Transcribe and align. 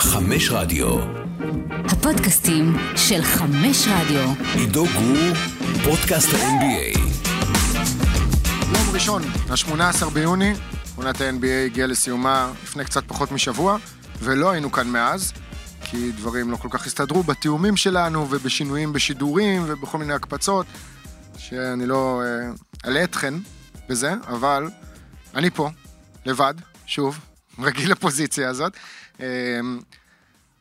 חמש 0.00 0.50
רדיו. 0.50 0.98
הפודקאסטים 1.84 2.76
של 2.96 3.22
חמש 3.22 3.88
רדיו. 3.88 4.32
עידו 4.54 4.84
גור, 4.84 5.34
פודקאסט 5.84 6.28
ה-NBA. 6.34 6.98
יום 8.74 8.94
ראשון, 8.94 9.22
ה-18 9.22 10.10
ביוני, 10.12 10.52
עונת 10.96 11.20
ה-NBA 11.20 11.66
הגיעה 11.66 11.86
לסיומה 11.86 12.52
לפני 12.62 12.84
קצת 12.84 13.04
פחות 13.06 13.32
משבוע, 13.32 13.76
ולא 14.22 14.50
היינו 14.50 14.72
כאן 14.72 14.88
מאז, 14.88 15.32
כי 15.82 16.12
דברים 16.12 16.50
לא 16.50 16.56
כל 16.56 16.68
כך 16.70 16.86
הסתדרו 16.86 17.22
בתיאומים 17.22 17.76
שלנו 17.76 18.26
ובשינויים 18.30 18.92
בשידורים 18.92 19.64
ובכל 19.66 19.98
מיני 19.98 20.12
הקפצות, 20.12 20.66
שאני 21.38 21.86
לא 21.86 22.22
אלאה 22.86 23.04
אתכן 23.04 23.34
בזה, 23.88 24.14
אבל 24.28 24.68
אני 25.34 25.50
פה, 25.50 25.70
לבד, 26.26 26.54
שוב, 26.86 27.18
רגיל 27.60 27.92
לפוזיציה 27.92 28.48
הזאת. 28.48 28.76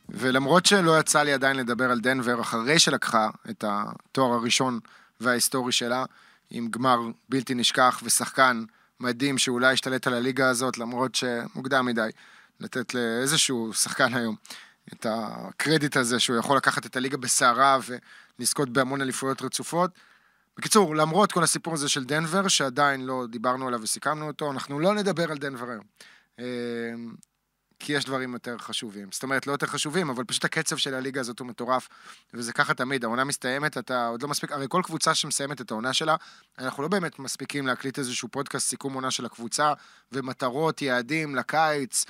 ולמרות 0.09 0.65
שלא 0.65 0.99
יצא 0.99 1.23
לי 1.23 1.33
עדיין 1.33 1.55
לדבר 1.55 1.91
על 1.91 1.99
דנבר, 1.99 2.41
אחרי 2.41 2.79
שלקחה 2.79 3.29
את 3.49 3.63
התואר 3.67 4.33
הראשון 4.33 4.79
וההיסטורי 5.19 5.71
שלה, 5.71 6.05
עם 6.49 6.67
גמר 6.67 6.99
בלתי 7.29 7.53
נשכח 7.53 8.01
ושחקן 8.03 8.63
מדהים 8.99 9.37
שאולי 9.37 9.73
ישתלט 9.73 10.07
על 10.07 10.13
הליגה 10.13 10.49
הזאת, 10.49 10.77
למרות 10.77 11.15
שמוקדם 11.15 11.85
מדי 11.85 12.09
לתת 12.59 12.93
לאיזשהו 12.93 13.73
שחקן 13.73 14.13
היום 14.13 14.35
את 14.93 15.05
הקרדיט 15.09 15.97
הזה 15.97 16.19
שהוא 16.19 16.37
יכול 16.37 16.57
לקחת 16.57 16.85
את 16.85 16.95
הליגה 16.95 17.17
בסערה 17.17 17.79
ולזכות 18.39 18.69
בהמון 18.69 19.01
אליפויות 19.01 19.41
רצופות. 19.41 19.91
בקיצור, 20.57 20.95
למרות 20.95 21.31
כל 21.31 21.43
הסיפור 21.43 21.73
הזה 21.73 21.89
של 21.89 22.03
דנבר, 22.03 22.47
שעדיין 22.47 23.05
לא 23.05 23.25
דיברנו 23.29 23.67
עליו 23.67 23.81
וסיכמנו 23.81 24.27
אותו, 24.27 24.51
אנחנו 24.51 24.79
לא 24.79 24.93
נדבר 24.95 25.31
על 25.31 25.37
דנבר 25.37 25.69
היום. 25.69 25.83
כי 27.79 27.93
יש 27.93 28.05
דברים 28.05 28.33
יותר 28.33 28.57
חשובים. 28.57 29.07
זאת 29.11 29.23
אומרת, 29.23 29.47
לא 29.47 29.51
יותר 29.51 29.67
חשובים, 29.67 30.09
אבל 30.09 30.23
פשוט 30.23 30.45
הקצב 30.45 30.77
של 30.77 30.93
הליגה 30.93 31.21
הזאת 31.21 31.39
הוא 31.39 31.47
מטורף, 31.47 31.87
וזה 32.33 32.53
ככה 32.53 32.73
תמיד, 32.73 33.03
העונה 33.03 33.23
מסתיימת, 33.23 33.77
אתה 33.77 34.07
עוד 34.07 34.23
לא 34.23 34.27
מספיק, 34.29 34.51
הרי 34.51 34.65
כל 34.69 34.81
קבוצה 34.85 35.15
שמסיימת 35.15 35.61
את 35.61 35.71
העונה 35.71 35.93
שלה, 35.93 36.15
אנחנו 36.59 36.83
לא 36.83 36.89
באמת 36.89 37.19
מספיקים 37.19 37.67
להקליט 37.67 37.99
איזשהו 37.99 38.29
פודקאסט 38.29 38.69
סיכום 38.69 38.93
עונה 38.93 39.11
של 39.11 39.25
הקבוצה, 39.25 39.73
ומטרות, 40.11 40.81
יעדים 40.81 41.35
לקיץ, 41.35 42.05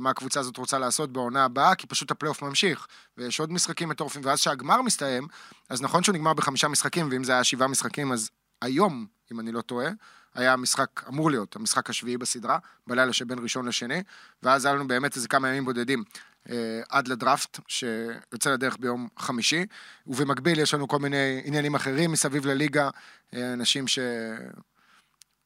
מה 0.00 0.10
הקבוצה 0.10 0.40
הזאת 0.40 0.56
רוצה 0.56 0.78
לעשות 0.78 1.12
בעונה 1.12 1.44
הבאה, 1.44 1.74
כי 1.74 1.86
פשוט 1.86 2.10
הפלייאוף 2.10 2.42
ממשיך, 2.42 2.86
ויש 3.16 3.40
עוד 3.40 3.52
משחקים 3.52 3.88
מטורפים, 3.88 4.22
ואז 4.24 4.40
שהגמר 4.40 4.82
מסתיים, 4.82 5.26
אז 5.70 5.82
נכון 5.82 6.02
שהוא 6.02 6.14
נגמר 6.14 6.34
בחמישה 6.34 6.68
משחקים, 6.68 7.08
ואם 7.10 7.24
זה 7.24 7.32
היה 7.32 7.44
שבעה 7.44 7.68
משחקים, 7.68 8.12
אז 8.12 8.30
היום, 8.62 9.06
אם 9.32 9.40
אני 9.40 9.52
לא 9.52 9.60
טועה, 9.60 9.90
היה 10.34 10.56
משחק, 10.56 11.04
אמור 11.08 11.30
להיות, 11.30 11.56
המשחק 11.56 11.90
השביעי 11.90 12.16
בסדרה, 12.16 12.58
בלילה 12.86 13.12
שבין 13.12 13.38
ראשון 13.38 13.68
לשני, 13.68 14.02
ואז 14.42 14.64
היה 14.64 14.74
לנו 14.74 14.88
באמת 14.88 15.16
איזה 15.16 15.28
כמה 15.28 15.48
ימים 15.48 15.64
בודדים 15.64 16.04
אה, 16.50 16.80
עד 16.88 17.08
לדראפט, 17.08 17.60
שיוצא 17.68 18.50
לדרך 18.50 18.76
ביום 18.80 19.08
חמישי, 19.18 19.66
ובמקביל 20.06 20.58
יש 20.58 20.74
לנו 20.74 20.88
כל 20.88 20.98
מיני 20.98 21.42
עניינים 21.44 21.74
אחרים 21.74 22.12
מסביב 22.12 22.46
לליגה, 22.46 22.90
אה, 23.34 23.52
אנשים 23.52 23.84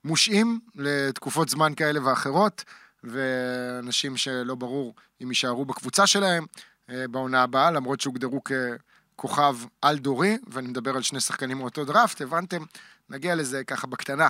שמושעים 0.05 0.61
לתקופות 0.75 1.49
זמן 1.49 1.75
כאלה 1.75 2.05
ואחרות, 2.07 2.65
ואנשים 3.05 4.17
שלא 4.17 4.55
ברור 4.55 4.95
אם 5.23 5.29
יישארו 5.29 5.65
בקבוצה 5.65 6.07
שלהם 6.07 6.47
אה, 6.91 7.09
בעונה 7.09 7.43
הבאה, 7.43 7.71
למרות 7.71 8.01
שהוגדרו 8.01 8.41
ככוכב 8.45 9.57
על-דורי, 9.83 10.39
ואני 10.47 10.69
מדבר 10.69 10.97
על 10.97 11.03
שני 11.03 11.21
שחקנים 11.21 11.59
מאותו 11.59 11.85
דראפט, 11.85 12.21
הבנתם? 12.21 12.63
נגיע 13.11 13.35
לזה 13.35 13.65
ככה 13.65 13.87
בקטנה. 13.87 14.29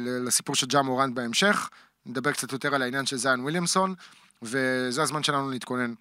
לסיפור 0.00 0.54
של 0.54 0.66
ג'ה 0.66 0.82
מורנט 0.82 1.14
בהמשך, 1.14 1.70
נדבר 2.06 2.32
קצת 2.32 2.52
יותר 2.52 2.74
על 2.74 2.82
העניין 2.82 3.06
של 3.06 3.16
זיין 3.16 3.40
וויליאמסון, 3.40 3.94
וזה 4.42 5.02
הזמן 5.02 5.22
שלנו 5.22 5.50
להתכונן 5.50 5.94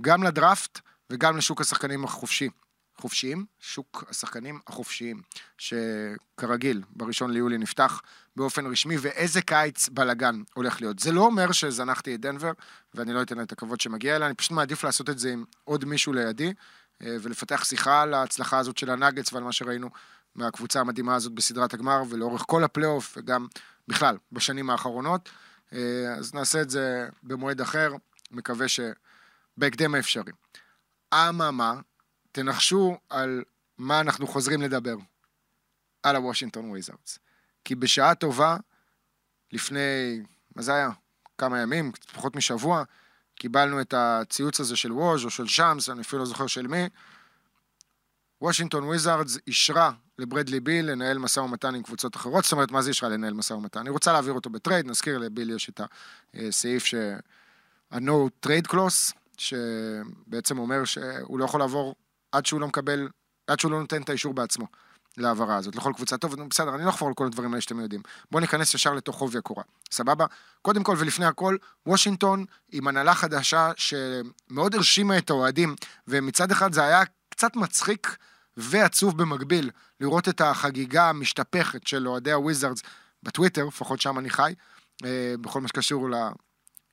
גם 0.00 0.22
לדראפט 0.22 0.80
וגם 1.10 1.36
לשוק 1.36 1.60
השחקנים 1.60 2.04
החופשי. 2.04 2.48
חופשיים, 2.96 3.44
שוק 3.60 4.04
השחקנים 4.10 4.60
החופשיים, 4.66 5.22
שכרגיל, 5.58 6.82
בראשון 6.90 7.30
ליולי 7.30 7.58
נפתח 7.58 8.02
באופן 8.36 8.66
רשמי, 8.66 8.96
ואיזה 9.00 9.42
קיץ 9.42 9.88
בלאגן 9.88 10.42
הולך 10.54 10.80
להיות. 10.80 10.98
זה 10.98 11.12
לא 11.12 11.20
אומר 11.20 11.52
שזנחתי 11.52 12.14
את 12.14 12.20
דנבר, 12.20 12.52
ואני 12.94 13.12
לא 13.12 13.22
אתן 13.22 13.42
את 13.42 13.52
הכבוד 13.52 13.80
שמגיע 13.80 14.16
אליה, 14.16 14.26
אני 14.26 14.34
פשוט 14.34 14.52
מעדיף 14.52 14.84
לעשות 14.84 15.10
את 15.10 15.18
זה 15.18 15.32
עם 15.32 15.44
עוד 15.64 15.84
מישהו 15.84 16.12
לידי, 16.12 16.52
ולפתח 17.00 17.64
שיחה 17.64 18.02
על 18.02 18.14
ההצלחה 18.14 18.58
הזאת 18.58 18.78
של 18.78 18.90
הנאגץ 18.90 19.32
ועל 19.32 19.42
מה 19.42 19.52
שראינו 19.52 19.90
מהקבוצה 20.34 20.80
המדהימה 20.80 21.14
הזאת 21.14 21.32
בסדרת 21.32 21.74
הגמר 21.74 22.02
ולאורך 22.08 22.42
כל 22.46 22.64
הפלייאוף 22.64 23.14
וגם 23.16 23.46
בכלל 23.88 24.16
בשנים 24.32 24.70
האחרונות. 24.70 25.28
אז 26.18 26.34
נעשה 26.34 26.62
את 26.62 26.70
זה 26.70 27.08
במועד 27.22 27.60
אחר, 27.60 27.92
מקווה 28.30 28.66
שבהקדם 28.68 29.94
האפשרי. 29.94 30.32
אממה, 31.14 31.80
תנחשו 32.32 32.98
על 33.08 33.44
מה 33.78 34.00
אנחנו 34.00 34.26
חוזרים 34.26 34.62
לדבר. 34.62 34.96
על 36.02 36.16
הוושינגטון 36.16 36.70
וויזארדס. 36.70 37.18
כי 37.64 37.74
בשעה 37.74 38.14
טובה, 38.14 38.56
לפני, 39.52 40.22
מה 40.56 40.62
זה 40.62 40.74
היה? 40.74 40.90
כמה 41.38 41.60
ימים, 41.60 41.92
פחות 42.12 42.36
משבוע, 42.36 42.82
קיבלנו 43.34 43.80
את 43.80 43.94
הציוץ 43.96 44.60
הזה 44.60 44.76
של 44.76 44.92
ווז' 44.92 45.24
או 45.24 45.30
של 45.30 45.46
שמס, 45.46 45.88
אני 45.88 46.00
אפילו 46.00 46.22
לא 46.22 46.26
זוכר 46.26 46.46
של 46.46 46.66
מי. 46.66 46.88
וושינגטון 48.40 48.84
וויזארדס 48.84 49.38
אישרה 49.46 49.92
לברדלי 50.20 50.60
ביל 50.60 50.90
לנהל 50.90 51.18
משא 51.18 51.40
ומתן 51.40 51.74
עם 51.74 51.82
קבוצות 51.82 52.16
אחרות, 52.16 52.44
זאת 52.44 52.52
אומרת, 52.52 52.70
מה 52.70 52.82
זה 52.82 52.88
אישרה 52.88 53.08
לנהל 53.08 53.34
משא 53.34 53.52
ומתן? 53.52 53.80
היא 53.80 53.90
רוצה 53.90 54.12
להעביר 54.12 54.32
אותו 54.32 54.50
בטרייד, 54.50 54.86
נזכיר 54.86 55.18
לביל 55.18 55.50
יש 55.50 55.68
את 55.68 55.80
הסעיף 56.34 56.84
ש... 56.84 56.94
ה-No 57.90 58.46
trade 58.46 58.72
clause, 58.72 59.12
שבעצם 59.36 60.58
אומר 60.58 60.84
שהוא 60.84 61.38
לא 61.38 61.44
יכול 61.44 61.60
לעבור 61.60 61.94
עד 62.32 62.46
שהוא 62.46 62.60
לא 62.60 62.68
מקבל, 62.68 63.08
עד 63.46 63.60
שהוא 63.60 63.72
לא 63.72 63.80
נותן 63.80 64.02
את 64.02 64.08
האישור 64.08 64.34
בעצמו 64.34 64.66
להעברה 65.16 65.56
הזאת, 65.56 65.76
לכל 65.76 65.92
קבוצה. 65.96 66.16
טוב, 66.16 66.34
בסדר, 66.42 66.74
אני 66.74 66.84
לא 66.84 66.90
אחפור 66.90 67.08
על 67.08 67.14
כל 67.14 67.26
הדברים 67.26 67.50
האלה 67.50 67.60
שאתם 67.60 67.80
יודעים. 67.80 68.02
בואו 68.30 68.40
ניכנס 68.40 68.74
ישר 68.74 68.94
לתוך 68.94 69.16
עובי 69.16 69.38
הקורה, 69.38 69.62
סבבה? 69.90 70.26
קודם 70.62 70.82
כל 70.82 70.96
ולפני 70.98 71.26
הכל, 71.26 71.56
וושינגטון 71.86 72.44
עם 72.72 72.88
הנהלה 72.88 73.14
חדשה 73.14 73.70
שמאוד 73.76 74.74
הרשימה 74.74 75.18
את 75.18 75.30
האוהדים, 75.30 75.76
ומצד 76.08 76.50
אחד 76.50 76.72
זה 76.72 76.84
היה 76.84 77.02
קצת 77.28 77.56
מצחיק 77.56 78.16
ועצוב 78.60 79.18
במקביל 79.18 79.70
לראות 80.00 80.28
את 80.28 80.40
החגיגה 80.40 81.08
המשתפכת 81.08 81.86
של 81.86 82.08
אוהדי 82.08 82.32
הוויזארדס 82.32 82.82
בטוויטר, 83.22 83.64
לפחות 83.64 84.00
שם 84.00 84.18
אני 84.18 84.30
חי, 84.30 84.54
בכל 85.40 85.60
מה 85.60 85.68
שקשור 85.68 86.08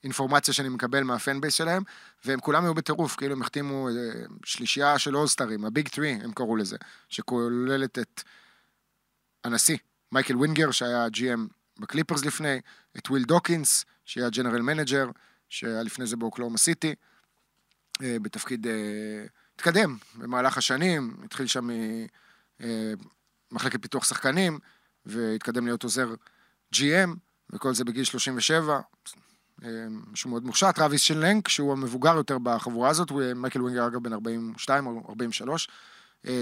לאינפורמציה 0.03 0.53
שאני 0.53 0.69
מקבל 0.69 1.03
מה 1.03 1.19
fan 1.19 1.41
base 1.41 1.53
שלהם, 1.53 1.83
והם 2.25 2.39
כולם 2.39 2.63
היו 2.63 2.73
בטירוף, 2.73 3.16
כאילו 3.16 3.33
הם 3.33 3.41
החתימו 3.41 3.89
שלישייה 4.45 5.00
של 5.00 5.16
אולסטרים, 5.16 5.66
ה 5.66 5.71
big 5.71 5.88
three 5.88 6.12
הם 6.11 6.31
קראו 6.31 6.56
לזה, 6.56 6.77
שכוללת 7.09 8.00
את 8.00 8.23
הנשיא, 9.44 9.77
מייקל 10.11 10.35
ווינגר, 10.35 10.72
שהיה 10.72 11.07
GM 11.07 11.39
בקליפרס 11.79 12.25
לפני, 12.25 12.61
את 12.97 13.09
וויל 13.09 13.23
דוקינס, 13.23 13.85
שהיה 14.06 14.29
general 14.29 14.62
manager, 14.62 15.09
שהיה 15.50 15.83
לפני 15.83 16.06
זה 16.06 16.16
באוקלהומה 16.16 16.57
סיטי, 16.57 16.95
בתפקיד... 18.01 18.67
התקדם 19.57 19.97
במהלך 20.16 20.57
השנים, 20.57 21.18
התחיל 21.23 21.47
שם 21.47 21.69
ממחלקת 23.51 23.81
פיתוח 23.81 24.03
שחקנים, 24.03 24.59
והתקדם 25.06 25.66
להיות 25.66 25.84
עוזר 25.84 26.13
GM, 26.75 27.09
וכל 27.50 27.73
זה 27.73 27.84
בגיל 27.84 28.03
37, 28.03 28.79
מישהו 30.12 30.29
מאוד 30.29 30.45
מוכשר, 30.45 30.72
טרוויס 30.72 31.01
שלנק, 31.01 31.47
שהוא 31.47 31.72
המבוגר 31.72 32.16
יותר 32.16 32.38
בחבורה 32.44 32.90
הזאת, 32.90 33.09
הוא 33.09 33.22
מייקל 33.35 33.62
ווינגר 33.62 33.88
אגב 33.88 34.03
בן 34.03 34.13
42 34.13 34.88
או 34.88 35.06
43, 35.09 35.69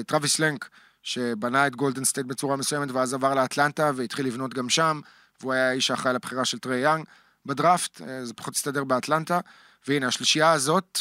טרוויס 0.08 0.40
שלנק, 0.40 0.70
שבנה 1.04 1.68
את 1.68 1.76
גולדן 1.76 2.06
סטייט 2.06 2.28
בצורה 2.28 2.56
מסוימת, 2.56 2.92
ואז 2.92 3.14
עבר 3.14 3.36
לאטלנטה 3.36 3.92
והתחיל 3.96 4.26
לבנות 4.26 4.54
גם 4.54 4.70
שם, 4.70 5.02
והוא 5.42 5.54
היה 5.54 5.70
האיש 5.70 5.92
האחראי 5.92 6.14
לבחירה 6.14 6.46
של 6.46 6.60
טרי 6.60 6.80
יאנג. 6.80 7.06
בדראפט, 7.46 8.02
זה 8.24 8.34
פחות 8.34 8.56
הסתדר 8.56 8.84
באטלנטה, 8.84 9.40
והנה, 9.88 10.08
השלישייה 10.08 10.52
הזאת 10.52 11.00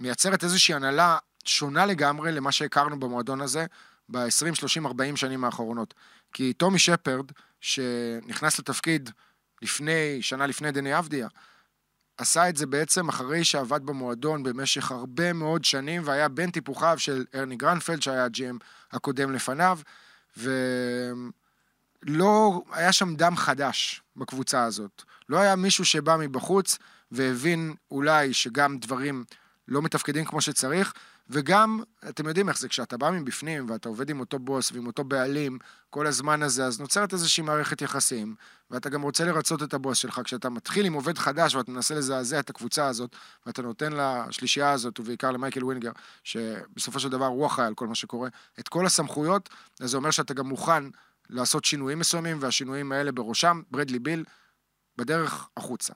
מייצרת 0.00 0.44
איזושהי 0.44 0.74
הנהלה 0.74 1.18
שונה 1.44 1.86
לגמרי 1.86 2.32
למה 2.32 2.52
שהכרנו 2.52 3.00
במועדון 3.00 3.40
הזה 3.40 3.66
ב-20, 4.08 4.54
30, 4.54 4.86
40 4.86 5.16
שנים 5.16 5.44
האחרונות. 5.44 5.94
כי 6.32 6.52
טומי 6.52 6.78
שפרד, 6.78 7.32
שנכנס 7.60 8.58
לתפקיד 8.58 9.10
לפני, 9.62 10.18
שנה 10.22 10.46
לפני 10.46 10.72
דני 10.72 10.98
אבדיה, 10.98 11.28
עשה 12.16 12.48
את 12.48 12.56
זה 12.56 12.66
בעצם 12.66 13.08
אחרי 13.08 13.44
שעבד 13.44 13.86
במועדון 13.86 14.42
במשך 14.42 14.90
הרבה 14.90 15.32
מאוד 15.32 15.64
שנים, 15.64 16.02
והיה 16.04 16.28
בין 16.28 16.50
טיפוחיו 16.50 16.98
של 16.98 17.24
ארני 17.34 17.56
גרנפלד, 17.56 18.02
שהיה 18.02 18.24
הג'י.אם 18.24 18.58
הקודם 18.92 19.32
לפניו, 19.32 19.78
ולא, 22.06 22.62
היה 22.72 22.92
שם 22.92 23.16
דם 23.16 23.36
חדש 23.36 24.02
בקבוצה 24.16 24.64
הזאת. 24.64 25.02
לא 25.28 25.38
היה 25.38 25.56
מישהו 25.56 25.84
שבא 25.84 26.16
מבחוץ 26.16 26.78
והבין 27.12 27.74
אולי 27.90 28.34
שגם 28.34 28.78
דברים 28.78 29.24
לא 29.68 29.82
מתפקדים 29.82 30.24
כמו 30.24 30.40
שצריך, 30.40 30.92
וגם, 31.30 31.82
אתם 32.08 32.28
יודעים 32.28 32.48
איך 32.48 32.58
זה, 32.58 32.68
כשאתה 32.68 32.96
בא 32.96 33.10
מבפנים 33.10 33.70
ואתה 33.70 33.88
עובד 33.88 34.10
עם 34.10 34.20
אותו 34.20 34.38
בוס 34.38 34.72
ועם 34.72 34.86
אותו 34.86 35.04
בעלים 35.04 35.58
כל 35.90 36.06
הזמן 36.06 36.42
הזה, 36.42 36.66
אז 36.66 36.80
נוצרת 36.80 37.12
איזושהי 37.12 37.42
מערכת 37.42 37.82
יחסים, 37.82 38.34
ואתה 38.70 38.88
גם 38.88 39.02
רוצה 39.02 39.24
לרצות 39.24 39.62
את 39.62 39.74
הבוס 39.74 39.98
שלך. 39.98 40.20
כשאתה 40.24 40.50
מתחיל 40.50 40.86
עם 40.86 40.92
עובד 40.92 41.18
חדש 41.18 41.54
ואתה 41.54 41.70
מנסה 41.70 41.94
לזעזע 41.94 42.40
את 42.40 42.50
הקבוצה 42.50 42.86
הזאת, 42.86 43.16
ואתה 43.46 43.62
נותן 43.62 43.92
לשלישייה 43.92 44.70
הזאת, 44.70 45.00
ובעיקר 45.00 45.30
למייקל 45.30 45.64
ווינגר, 45.64 45.92
שבסופו 46.24 47.00
של 47.00 47.08
דבר 47.08 47.26
הוא 47.26 47.46
אחראי 47.46 47.66
על 47.66 47.74
כל 47.74 47.86
מה 47.86 47.94
שקורה, 47.94 48.28
את 48.60 48.68
כל 48.68 48.86
הסמכויות, 48.86 49.48
אז 49.80 49.90
זה 49.90 49.96
אומר 49.96 50.10
שאתה 50.10 50.34
גם 50.34 50.46
מוכן 50.46 50.84
לעשות 51.30 51.64
שינויים 51.64 51.98
מסוימים, 51.98 52.38
והשינויים 52.40 52.92
האלה 52.92 53.12
בראשם, 53.12 53.62
ברדלי 53.70 53.98
ביל, 53.98 54.24
בדרך 54.96 55.48
החוצה. 55.56 55.92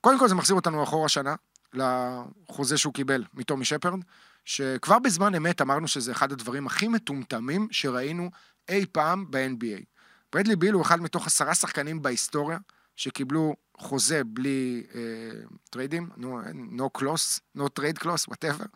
קודם 0.00 0.18
כל 0.18 0.28
זה 0.28 0.34
מחזיר 0.34 0.56
אותנו 0.56 0.82
אחורה 0.82 1.08
שנה, 1.08 1.34
לחוזה 1.72 2.78
שהוא 2.78 2.94
קיבל 2.94 3.24
מטומי 3.34 3.64
שפרד, 3.64 4.00
שכבר 4.44 4.98
בזמן 4.98 5.34
אמת 5.34 5.60
אמרנו 5.60 5.88
שזה 5.88 6.12
אחד 6.12 6.32
הדברים 6.32 6.66
הכי 6.66 6.88
מטומטמים 6.88 7.68
שראינו 7.70 8.30
אי 8.68 8.86
פעם 8.92 9.30
ב-NBA. 9.30 9.84
ברדלי 10.32 10.56
ביל 10.56 10.74
הוא 10.74 10.82
אחד 10.82 11.00
מתוך 11.00 11.26
עשרה 11.26 11.54
שחקנים 11.54 12.02
בהיסטוריה 12.02 12.58
שקיבלו 12.96 13.56
חוזה 13.78 14.24
בלי 14.24 14.82
אה, 14.94 15.00
טריידים, 15.70 16.08
no 16.76 17.00
clause, 17.00 17.40
no 17.58 17.62
trade 17.80 18.02
clause, 18.02 18.30
whatever. 18.30 18.66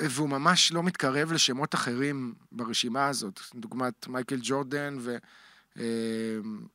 והוא 0.00 0.28
ממש 0.28 0.72
לא 0.72 0.82
מתקרב 0.82 1.32
לשמות 1.32 1.74
אחרים 1.74 2.34
ברשימה 2.52 3.06
הזאת, 3.06 3.40
דוגמת 3.54 4.08
מייקל 4.08 4.38
ג'ורדן 4.42 4.98
ולברון 5.00 5.20
אה, 5.78 6.66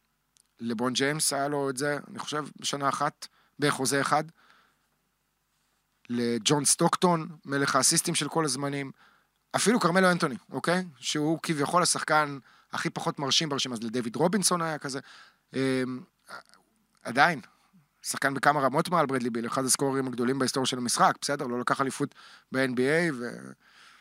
ג'יימס 0.92 1.34
היה 1.34 1.48
לו 1.48 1.70
את 1.70 1.78
זה, 1.78 1.98
אני 2.10 2.20
חושב, 2.20 2.46
בשנה 2.60 2.90
אחת, 2.90 3.28
בחוזה 3.60 4.02
אחד. 4.02 4.24
לג'ון 6.10 6.66
סטוקטון, 6.66 7.30
מלך 7.46 7.76
האסיסטים 7.76 8.16
של 8.16 8.30
כל 8.30 8.46
הזמנים, 8.46 8.92
אפילו 9.56 9.80
כרמלו 9.80 10.12
אנטוני, 10.12 10.36
אוקיי? 10.52 10.86
שהוא 11.00 11.40
כביכול 11.44 11.84
השחקן 11.84 12.38
הכי 12.74 12.90
פחות 12.90 13.20
מרשים 13.20 13.50
ברשימה, 13.50 13.76
אז 13.76 13.84
לדויד 13.84 14.16
רובינסון 14.16 14.62
היה 14.62 14.78
כזה. 14.78 15.00
אה, 15.56 15.84
עדיין, 17.04 17.42
שחקן 18.02 18.34
בכמה 18.34 18.60
רמות 18.62 18.90
מעל 18.90 19.06
ברדלי 19.06 19.30
ביל, 19.30 19.48
אחד 19.48 19.66
הסקוררים 19.66 20.08
הגדולים 20.08 20.40
בהיסטוריה 20.40 20.68
של 20.68 20.78
המשחק, 20.78 21.16
בסדר, 21.22 21.48
לא 21.48 21.60
לקח 21.60 21.82
אליפות 21.82 22.16
ב-NBA 22.52 23.14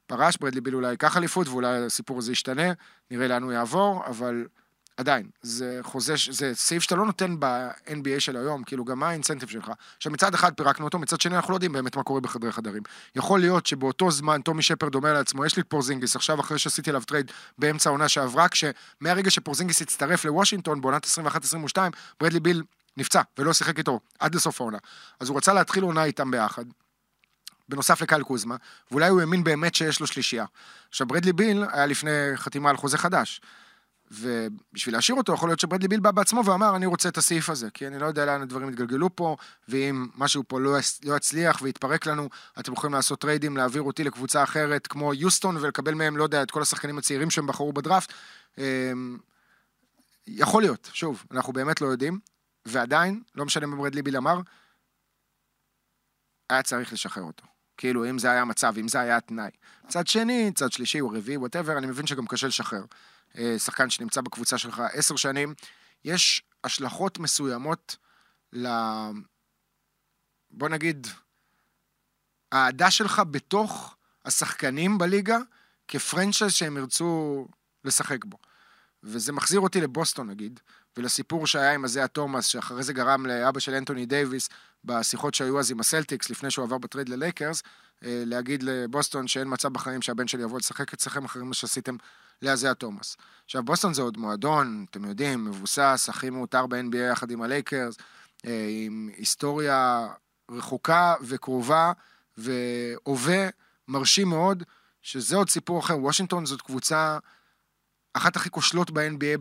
ופרש, 0.06 0.36
ברדלי 0.36 0.60
ביל 0.60 0.74
אולי 0.74 0.90
ייקח 0.90 1.16
אליפות 1.16 1.48
ואולי 1.48 1.84
הסיפור 1.84 2.18
הזה 2.18 2.32
ישתנה, 2.32 2.72
נראה 3.10 3.28
לאן 3.28 3.42
הוא 3.42 3.52
יעבור, 3.52 4.06
אבל 4.06 4.46
עדיין, 4.96 5.26
זה 5.42 5.80
חוזה, 5.82 6.14
זה 6.30 6.54
סעיף 6.54 6.82
שאתה 6.82 6.94
לא 6.94 7.06
נותן 7.06 7.36
ב-NBA 7.38 8.20
של 8.20 8.36
היום, 8.36 8.64
כאילו 8.64 8.84
גם 8.84 8.98
מה 8.98 9.08
ה 9.08 9.12
incentive 9.12 9.48
שלך. 9.48 9.72
עכשיו 9.96 10.12
מצד 10.12 10.34
אחד 10.34 10.54
פירקנו 10.54 10.84
אותו, 10.84 10.98
מצד 10.98 11.20
שני 11.20 11.36
אנחנו 11.36 11.50
לא 11.50 11.56
יודעים 11.56 11.72
באמת 11.72 11.96
מה 11.96 12.02
קורה 12.02 12.20
בחדרי 12.20 12.52
חדרים. 12.52 12.82
יכול 13.16 13.40
להיות 13.40 13.66
שבאותו 13.66 14.10
זמן 14.10 14.42
טומי 14.42 14.62
שפרד 14.62 14.94
אומר 14.94 15.12
לעצמו, 15.12 15.46
יש 15.46 15.56
לי 15.56 15.62
את 15.62 15.70
פורזינגיס, 15.70 16.16
עכשיו 16.16 16.40
אחרי 16.40 16.58
שעשיתי 16.58 16.90
עליו 16.90 17.02
טרייד 17.02 17.32
באמצע 17.58 17.90
העונה 17.90 18.08
שעברה, 18.08 18.48
כשמהרגע 18.48 19.30
שפורזינגיס 19.30 19.82
הצטרף 19.82 20.24
לוושינגטון 20.24 20.80
בעונת 20.80 21.06
21-22, 21.74 21.78
ברדלי 22.20 22.40
ביל 22.40 22.62
נפצע 22.96 23.22
ולא 23.38 23.52
שיחק 23.52 23.78
איתו 23.78 24.00
עד 24.18 24.34
לסוף 24.34 24.60
העונה. 24.60 24.78
אז 25.20 25.28
הוא 25.28 25.36
רצה 25.36 25.52
להתחיל 25.52 25.82
עונה 25.82 26.04
איתם 26.04 26.30
ביחד. 26.30 26.64
בנוסף 27.68 28.02
לקייל 28.02 28.22
קוזמה, 28.22 28.56
ואולי 28.90 29.08
הוא 29.08 29.20
האמין 29.20 29.44
באמת 29.44 29.74
שיש 29.74 30.00
לו 30.00 30.06
שלישייה. 30.06 30.44
עכשיו, 30.88 31.06
ברדלי 31.06 31.32
ביל 31.32 31.64
היה 31.72 31.86
לפני 31.86 32.10
חתימה 32.36 32.70
על 32.70 32.76
חוזה 32.76 32.98
חדש. 32.98 33.40
ובשביל 34.10 34.94
להשאיר 34.94 35.18
אותו, 35.18 35.34
יכול 35.34 35.48
להיות 35.48 35.60
שברדלי 35.60 35.88
ביל 35.88 36.00
בא 36.00 36.10
בעצמו 36.10 36.44
ואמר, 36.44 36.76
אני 36.76 36.86
רוצה 36.86 37.08
את 37.08 37.18
הסעיף 37.18 37.50
הזה, 37.50 37.70
כי 37.70 37.86
אני 37.86 37.98
לא 37.98 38.06
יודע 38.06 38.26
לאן 38.26 38.42
הדברים 38.42 38.68
יתגלגלו 38.68 39.16
פה, 39.16 39.36
ואם 39.68 40.06
משהו 40.14 40.42
פה 40.48 40.60
לא, 40.60 40.76
לא 41.04 41.16
יצליח 41.16 41.62
ויתפרק 41.62 42.06
לנו, 42.06 42.28
אתם 42.60 42.72
יכולים 42.72 42.94
לעשות 42.94 43.20
טריידים, 43.20 43.56
להעביר 43.56 43.82
אותי 43.82 44.04
לקבוצה 44.04 44.42
אחרת, 44.42 44.86
כמו 44.86 45.14
יוסטון, 45.14 45.56
ולקבל 45.56 45.94
מהם, 45.94 46.16
לא 46.16 46.22
יודע, 46.22 46.42
את 46.42 46.50
כל 46.50 46.62
השחקנים 46.62 46.98
הצעירים 46.98 47.30
שהם 47.30 47.46
בחרו 47.46 47.72
בדראפט. 47.72 48.12
אמ, 48.58 49.18
יכול 50.26 50.62
להיות, 50.62 50.90
שוב, 50.92 51.24
אנחנו 51.30 51.52
באמת 51.52 51.80
לא 51.80 51.86
יודעים, 51.86 52.18
ועדיין, 52.66 53.22
לא 53.34 53.44
משנה 53.44 53.66
מה 53.66 53.76
ברדלי 53.76 54.02
ביל 54.02 54.16
אמר, 54.16 54.40
היה 56.50 56.62
צריך 56.62 56.92
לשחרר 56.92 57.22
אותו. 57.22 57.44
כאילו, 57.76 58.10
אם 58.10 58.18
זה 58.18 58.30
היה 58.30 58.42
המצב, 58.42 58.74
אם 58.80 58.88
זה 58.88 59.00
היה 59.00 59.16
התנאי. 59.16 59.50
צד 59.88 60.06
שני, 60.06 60.50
צד 60.54 60.72
שלישי 60.72 61.00
או 61.00 61.08
רביעי, 61.08 61.36
ווטאבר, 61.36 61.78
אני 61.78 61.86
מבין 61.86 62.06
שגם 62.06 62.26
קשה 62.26 62.46
לשחרר. 62.46 62.84
אה, 63.38 63.58
שחקן 63.58 63.90
שנמצא 63.90 64.20
בקבוצה 64.20 64.58
שלך 64.58 64.82
עשר 64.92 65.16
שנים, 65.16 65.54
יש 66.04 66.42
השלכות 66.64 67.18
מסוימות 67.18 67.96
ל... 68.52 68.68
בוא 70.50 70.68
נגיד, 70.68 71.06
האהדה 72.52 72.90
שלך 72.90 73.22
בתוך 73.30 73.96
השחקנים 74.24 74.98
בליגה 74.98 75.38
כפרנצ'ייז 75.88 76.52
שהם 76.52 76.76
ירצו 76.76 77.46
לשחק 77.84 78.24
בו. 78.24 78.38
וזה 79.02 79.32
מחזיר 79.32 79.60
אותי 79.60 79.80
לבוסטון 79.80 80.30
נגיד, 80.30 80.60
ולסיפור 80.96 81.46
שהיה 81.46 81.74
עם 81.74 81.84
הזיה 81.84 82.08
תומאס, 82.08 82.46
שאחרי 82.46 82.82
זה 82.82 82.92
גרם 82.92 83.26
לאבא 83.26 83.60
של 83.60 83.74
אנטוני 83.74 84.06
דייוויס, 84.06 84.48
בשיחות 84.84 85.34
שהיו 85.34 85.60
אז 85.60 85.70
עם 85.70 85.80
הסלטיקס, 85.80 86.30
לפני 86.30 86.50
שהוא 86.50 86.64
עבר 86.64 86.78
בטרייד 86.78 87.08
ללייקרס, 87.08 87.62
אה, 88.04 88.22
להגיד 88.26 88.62
לבוסטון 88.62 89.28
שאין 89.28 89.48
מצב 89.52 89.72
בחיים 89.72 90.02
שהבן 90.02 90.28
שלי 90.28 90.42
יבוא 90.42 90.58
לשחק 90.58 90.92
אצלכם 90.92 91.24
אחרי 91.24 91.42
מה 91.42 91.54
שעשיתם 91.54 91.96
לאייזיה 92.42 92.74
תומאס. 92.74 93.16
עכשיו, 93.44 93.62
בוסטון 93.62 93.94
זה 93.94 94.02
עוד 94.02 94.18
מועדון, 94.18 94.84
אתם 94.90 95.04
יודעים, 95.04 95.44
מבוסס, 95.44 96.06
הכי 96.08 96.30
מעוטר 96.30 96.66
ב-NBA 96.66 96.96
יחד 96.96 97.30
עם 97.30 97.42
הלייקרס, 97.42 97.96
אה, 98.46 98.66
עם 98.84 99.10
היסטוריה 99.16 100.08
רחוקה 100.50 101.14
וקרובה 101.22 101.92
והווה 102.36 103.48
מרשים 103.88 104.28
מאוד, 104.28 104.62
שזה 105.02 105.36
עוד 105.36 105.50
סיפור 105.50 105.80
אחר. 105.80 105.98
וושינגטון 105.98 106.46
זאת 106.46 106.62
קבוצה 106.62 107.18
אחת 108.14 108.36
הכי 108.36 108.50
כושלות 108.50 108.90
ב-NBA 108.90 109.38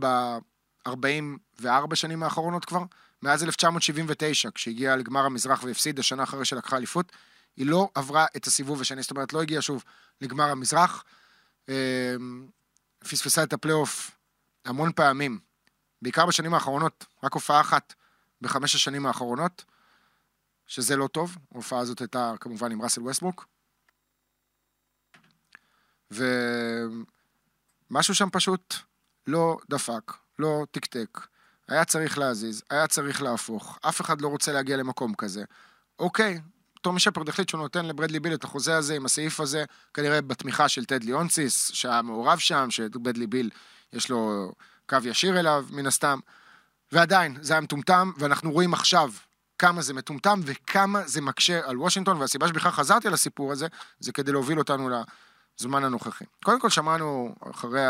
ב-44 0.88 1.96
שנים 1.96 2.24
האחרונות 2.24 2.66
כבר, 2.66 2.84
מאז 3.22 3.44
1979, 3.44 4.50
כשהגיעה 4.56 4.96
לגמר 4.96 5.26
המזרח 5.26 5.64
והפסידה 5.64 6.04
שנה 6.04 6.24
אחרי 6.24 6.46
שלקחה 6.46 6.78
אליפות, 6.78 7.12
היא 7.58 7.66
לא 7.66 7.90
עברה 7.96 8.26
את 8.36 8.48
הסיבוב 8.48 8.82
השני, 8.82 9.02
זאת 9.02 9.12
אומרת, 9.12 9.34
לא 9.34 9.42
הגיעה 9.42 9.62
שוב 9.62 9.84
לגמר 10.22 10.44
המזרח. 10.44 11.04
אמ, 11.70 11.74
פספסה 13.00 13.44
את 13.44 13.54
הפלייאוף 13.54 14.12
המון 14.66 14.92
פעמים, 14.92 15.40
בעיקר 16.02 16.26
בשנים 16.26 16.54
האחרונות, 16.54 17.06
רק 17.24 17.34
הופעה 17.34 17.62
אחת 17.62 17.94
בחמש 18.42 18.76
השנים 18.76 19.06
האחרונות, 19.06 19.66
שזה 20.68 20.96
לא 20.96 21.08
טוב, 21.08 21.38
ההופעה 21.52 21.80
הזאת 21.80 22.00
הייתה 22.00 22.34
כמובן 22.40 22.72
עם 22.72 22.82
ראסל 22.82 23.02
ווסטברוק. 23.02 23.48
ומשהו 26.12 27.06
שם 28.16 28.30
פשוט 28.32 28.76
לא 29.28 29.58
דפק, 29.70 30.12
לא 30.40 30.66
תקתק. 30.72 31.28
היה 31.68 31.86
צריך 31.86 32.18
להזיז, 32.18 32.64
היה 32.70 32.88
צריך 32.88 33.22
להפוך, 33.22 33.80
אף 33.82 34.02
אחד 34.02 34.22
לא 34.22 34.28
רוצה 34.28 34.54
להגיע 34.54 34.78
למקום 34.78 35.14
כזה. 35.14 35.44
אוקיי, 36.00 36.42
טומי 36.82 37.00
שפרד 37.00 37.30
החליט 37.30 37.50
שהוא 37.50 37.62
נותן 37.62 37.86
לברדלי 37.86 38.20
ביל 38.20 38.34
את 38.34 38.44
החוזה 38.44 38.78
הזה 38.78 38.96
עם 38.96 39.06
הסעיף 39.06 39.40
הזה, 39.40 39.64
כנראה 39.94 40.22
בתמיכה 40.22 40.70
של 40.70 40.86
טד 40.86 41.04
ליאונסיס, 41.04 41.72
שהיה 41.74 42.02
מעורב 42.02 42.38
שם, 42.38 42.68
שברדלי 42.70 43.28
ביל 43.28 43.50
יש 43.94 44.10
לו 44.10 44.52
קו 44.90 44.98
ישיר 45.04 45.40
אליו, 45.40 45.66
מן 45.70 45.88
הסתם. 45.88 46.20
ועדיין, 46.92 47.38
זה 47.42 47.54
היה 47.54 47.62
מטומטם, 47.62 48.12
ואנחנו 48.18 48.52
רואים 48.52 48.74
עכשיו 48.74 49.12
כמה 49.60 49.82
זה 49.82 49.94
מטומטם 49.94 50.40
וכמה 50.44 51.02
זה 51.08 51.22
מקשה 51.22 51.70
על 51.70 51.78
וושינגטון, 51.78 52.18
והסיבה 52.18 52.48
שבכלל 52.48 52.72
חזרתי 52.72 53.10
לסיפור 53.10 53.52
הזה, 53.52 53.68
זה 54.00 54.12
כדי 54.12 54.32
להוביל 54.32 54.60
אותנו 54.60 54.90
לזמן 55.60 55.84
הנוכחי. 55.84 56.26
קודם 56.44 56.60
כל 56.60 56.70
שמענו 56.70 57.36
אחרי 57.52 57.86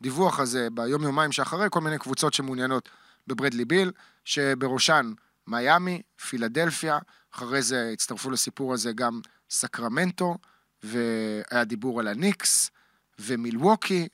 הדיווח 0.00 0.40
הזה, 0.40 0.68
ביום-יומיים 0.72 1.32
שאחרי, 1.32 1.66
כל 1.70 1.80
מיני 1.80 1.98
קבוצות 1.98 2.34
שמעוניינות 2.34 2.88
בברדלי 3.26 3.64
ביל, 3.64 3.92
שבראשן 4.24 5.12
מיאמי, 5.46 6.02
פילדלפיה, 6.28 6.98
אחרי 7.34 7.62
זה 7.62 7.90
הצטרפו 7.92 8.30
לסיפור 8.30 8.74
הזה 8.74 8.92
גם 8.92 9.20
סקרמנטו, 9.50 10.36
והיה 10.82 11.64
דיבור 11.64 12.00
על 12.00 12.08
הניקס, 12.08 12.70
ומילווקי, 13.18 14.08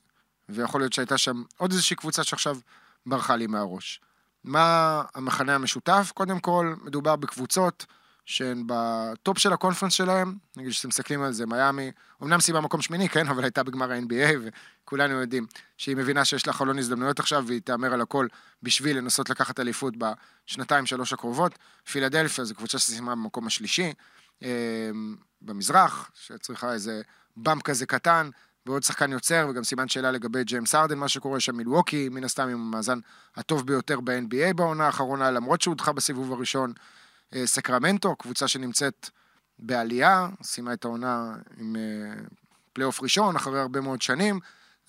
ויכול 0.48 0.80
להיות 0.80 0.92
שהייתה 0.92 1.18
שם 1.18 1.42
עוד 1.56 1.72
איזושהי 1.72 1.96
קבוצה 1.96 2.24
שעכשיו 2.24 2.58
ברחה 3.06 3.36
לי 3.36 3.46
מהראש. 3.46 4.00
מה 4.44 5.02
המכנה 5.14 5.54
המשותף? 5.54 6.12
קודם 6.14 6.40
כל, 6.40 6.74
מדובר 6.82 7.16
בקבוצות 7.16 7.86
שהן 8.26 8.62
בטופ 8.66 9.38
של 9.38 9.52
הקונפרנס 9.52 9.92
שלהם, 9.92 10.34
נגיד 10.56 10.72
שאתם 10.72 10.88
מסתכלים 10.88 11.22
על 11.22 11.32
זה, 11.32 11.46
מיאמי, 11.46 11.90
אמנם 12.22 12.40
סיימה 12.40 12.60
מקום 12.60 12.82
שמיני, 12.82 13.08
כן, 13.08 13.28
אבל 13.28 13.44
הייתה 13.44 13.62
בגמר 13.62 13.92
ה-NBA, 13.92 14.36
וכולנו 14.84 15.20
יודעים 15.20 15.46
שהיא 15.78 15.96
מבינה 15.96 16.24
שיש 16.24 16.46
לה 16.46 16.52
חלון 16.52 16.78
הזדמנויות 16.78 17.20
עכשיו, 17.20 17.44
והיא 17.46 17.60
תהמר 17.64 17.92
על 17.92 18.00
הכל 18.00 18.28
בשביל 18.62 18.98
לנסות 18.98 19.30
לקחת 19.30 19.60
אליפות 19.60 19.94
בשנתיים, 19.96 20.86
שלוש 20.86 21.12
הקרובות. 21.12 21.58
פילדלפיה 21.90 22.44
זו 22.44 22.54
קבוצה 22.54 22.78
שסיימה 22.78 23.14
במקום 23.14 23.46
השלישי, 23.46 23.92
אה, 24.42 24.90
במזרח, 25.42 26.10
שצריכה 26.14 26.72
איזה 26.72 27.02
bump 27.36 27.62
כזה 27.62 27.86
קטן, 27.86 28.30
ועוד 28.66 28.82
שחקן 28.82 29.12
יוצר, 29.12 29.46
וגם 29.50 29.64
סימן 29.64 29.88
שאלה 29.88 30.10
לגבי 30.10 30.44
ג'יימס 30.44 30.74
ארדן, 30.74 30.98
מה 30.98 31.08
שקורה 31.08 31.40
שם 31.40 31.56
מילווקי, 31.56 32.08
מן 32.08 32.24
הסתם 32.24 32.48
עם 32.48 32.60
המאזן 32.60 32.98
הטוב 33.36 33.66
ביותר 33.66 34.00
ב-NBA 34.00 34.54
בעונה 34.56 34.86
האחרונה, 34.86 35.30
למרות 35.30 35.60
שהודחה 35.60 35.92
בסיבוב 35.92 36.32
הראשון. 36.32 36.72
אה, 37.34 37.46
סקרמנטו, 37.46 38.16
קבוצה 38.16 38.48
שנמצאת 38.48 39.10
בעלייה, 39.58 40.28
סיימה 40.42 40.72
את 40.72 40.84
העונה 40.84 41.34
עם 41.56 41.76
אה, 41.76 42.22
פלייאוף 42.72 43.02
ראשון 43.02 43.36
אחרי 43.36 43.60
הרבה 43.60 43.80
מאוד 43.80 44.02
שנים. 44.02 44.40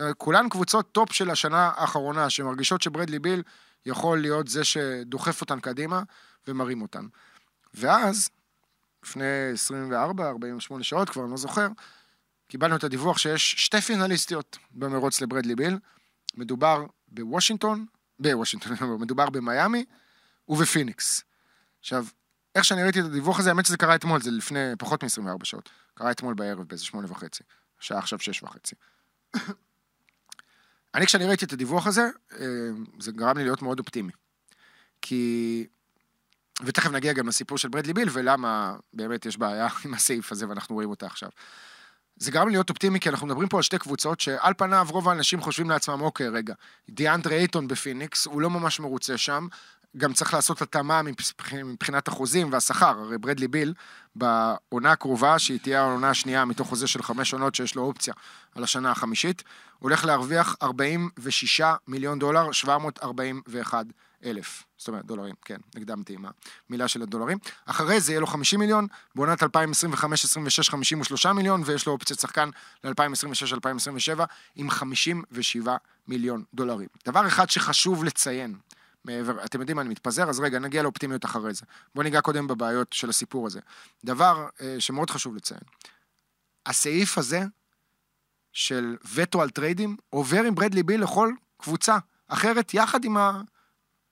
אה, 0.01 0.13
כולן 0.13 0.49
קבוצות 0.49 0.91
טופ 0.91 1.11
של 1.11 1.29
השנה 1.29 1.71
האחרונה, 1.75 2.29
שמרגישות 2.29 2.81
שברדלי 2.81 3.19
ביל 3.19 3.43
יכול 3.85 4.21
להיות 4.21 4.47
זה 4.47 4.63
שדוחף 4.63 5.41
אותן 5.41 5.59
קדימה 5.59 6.03
ומרים 6.47 6.81
אותן. 6.81 7.05
ואז, 7.73 8.29
לפני 9.03 9.51
24, 9.53 10.27
48 10.29 10.83
שעות, 10.83 11.09
כבר 11.09 11.25
לא 11.25 11.37
זוכר, 11.37 11.67
קיבלנו 12.47 12.75
את 12.75 12.83
הדיווח 12.83 13.17
שיש 13.17 13.55
שתי 13.57 13.81
פינליסטיות 13.81 14.57
במרוץ 14.71 15.21
לברדלי 15.21 15.55
ביל. 15.55 15.79
מדובר 16.35 16.85
בוושינגטון, 17.07 17.85
בוושינגטון, 18.19 18.73
מדובר 19.01 19.29
במיאמי 19.29 19.85
ובפיניקס. 20.47 21.23
עכשיו, 21.79 22.05
איך 22.55 22.65
שאני 22.65 22.83
ראיתי 22.83 22.99
את 22.99 23.05
הדיווח 23.05 23.39
הזה, 23.39 23.49
האמת 23.49 23.65
שזה 23.65 23.77
קרה 23.77 23.95
אתמול, 23.95 24.21
זה 24.21 24.31
לפני 24.31 24.59
פחות 24.79 25.03
מ-24 25.03 25.43
שעות. 25.45 25.69
קרה 25.93 26.11
אתמול 26.11 26.33
בערב 26.33 26.67
באיזה 26.67 26.85
שמונה 26.85 27.07
וחצי. 27.11 27.43
השעה 27.79 27.97
עכשיו 27.97 28.19
שש 28.19 28.43
וחצי. 28.43 28.75
אני, 30.95 31.05
כשאני 31.05 31.25
ראיתי 31.25 31.45
את 31.45 31.53
הדיווח 31.53 31.87
הזה, 31.87 32.09
אה, 32.39 32.45
זה 32.99 33.11
גרם 33.11 33.37
לי 33.37 33.43
להיות 33.43 33.61
מאוד 33.61 33.79
אופטימי. 33.79 34.11
כי... 35.01 35.67
ותכף 36.65 36.91
נגיע 36.91 37.13
גם 37.13 37.27
לסיפור 37.27 37.57
של 37.57 37.69
ברדלי 37.69 37.93
ביל, 37.93 38.09
ולמה 38.11 38.75
באמת 38.93 39.25
יש 39.25 39.37
בעיה 39.37 39.67
עם 39.85 39.93
הסעיף 39.93 40.31
הזה, 40.31 40.49
ואנחנו 40.49 40.75
רואים 40.75 40.89
אותה 40.89 41.05
עכשיו. 41.05 41.29
זה 42.17 42.31
גרם 42.31 42.47
לי 42.47 42.53
להיות 42.53 42.69
אופטימי, 42.69 42.99
כי 42.99 43.09
אנחנו 43.09 43.27
מדברים 43.27 43.47
פה 43.47 43.57
על 43.57 43.63
שתי 43.63 43.77
קבוצות 43.77 44.19
שעל 44.19 44.53
פניו 44.57 44.87
רוב 44.89 45.09
האנשים 45.09 45.41
חושבים 45.41 45.69
לעצמם, 45.69 46.01
אוקיי, 46.01 46.29
רגע, 46.29 46.53
דיאנדרה 46.89 47.35
אייטון 47.35 47.67
בפיניקס, 47.67 48.25
הוא 48.25 48.41
לא 48.41 48.49
ממש 48.49 48.79
מרוצה 48.79 49.17
שם, 49.17 49.47
גם 49.97 50.13
צריך 50.13 50.33
לעשות 50.33 50.61
התאמה 50.61 51.01
מבחינת 51.63 52.07
החוזים 52.07 52.51
והשכר, 52.51 52.99
הרי 52.99 53.17
ברדלי 53.17 53.47
ביל, 53.47 53.73
בעונה 54.15 54.91
הקרובה, 54.91 55.39
שהיא 55.39 55.59
תהיה 55.59 55.81
העונה 55.81 56.09
השנייה 56.09 56.45
מתוך 56.45 56.67
חוזה 56.69 56.87
של 56.87 57.03
חמש 57.03 57.33
עונות 57.33 57.55
שיש 57.55 57.75
לו 57.75 57.81
אופציה 57.81 58.13
על 58.55 58.63
השנה 58.63 58.91
החמישית, 58.91 59.43
הולך 59.79 60.05
להרוויח 60.05 60.55
46 60.63 61.61
מיליון 61.87 62.19
דולר, 62.19 62.51
741 62.51 63.85
אלף, 64.25 64.63
זאת 64.77 64.87
אומרת 64.87 65.05
דולרים, 65.05 65.35
כן, 65.45 65.57
הקדמתי 65.75 66.13
עם 66.13 66.25
המילה 66.69 66.87
של 66.87 67.01
הדולרים. 67.01 67.37
אחרי 67.65 67.99
זה 68.01 68.11
יהיה 68.11 68.19
לו 68.19 68.27
50 68.27 68.59
מיליון, 68.59 68.87
בעונת 69.15 69.43
2025-26 69.43 69.47
53 70.69 71.25
מיליון, 71.25 71.61
ויש 71.65 71.85
לו 71.85 71.93
אופציית 71.93 72.19
שחקן 72.19 72.49
ל-2026-2027 72.83 74.23
עם 74.55 74.69
57 74.69 75.75
מיליון 76.07 76.43
דולרים. 76.53 76.87
דבר 77.05 77.27
אחד 77.27 77.49
שחשוב 77.49 78.03
לציין, 78.03 78.55
מעבר, 79.05 79.45
אתם 79.45 79.59
יודעים 79.59 79.75
מה, 79.75 79.81
אני 79.81 79.89
מתפזר, 79.89 80.29
אז 80.29 80.39
רגע, 80.39 80.59
נגיע 80.59 80.83
לאופטימיות 80.83 81.25
אחרי 81.25 81.53
זה. 81.53 81.65
בואו 81.95 82.03
ניגע 82.03 82.21
קודם 82.21 82.47
בבעיות 82.47 82.93
של 82.93 83.09
הסיפור 83.09 83.47
הזה. 83.47 83.59
דבר 84.05 84.47
אה, 84.61 84.75
שמאוד 84.79 85.09
חשוב 85.09 85.35
לציין, 85.35 85.59
הסעיף 86.65 87.17
הזה 87.17 87.43
של 88.53 88.97
וטו 89.13 89.41
על 89.41 89.49
טריידים 89.49 89.97
עובר 90.09 90.43
עם 90.43 90.55
ברדלי 90.55 90.83
ביל 90.83 91.03
לכל 91.03 91.31
קבוצה 91.57 91.97
אחרת, 92.27 92.73
יחד 92.73 93.05
עם 93.05 93.17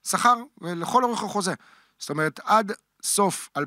השכר 0.04 0.36
ולכל 0.60 1.04
אורך 1.04 1.22
החוזה. 1.22 1.54
זאת 1.98 2.10
אומרת, 2.10 2.40
עד 2.44 2.72
סוף 3.02 3.48
2026-2027, 3.58 3.62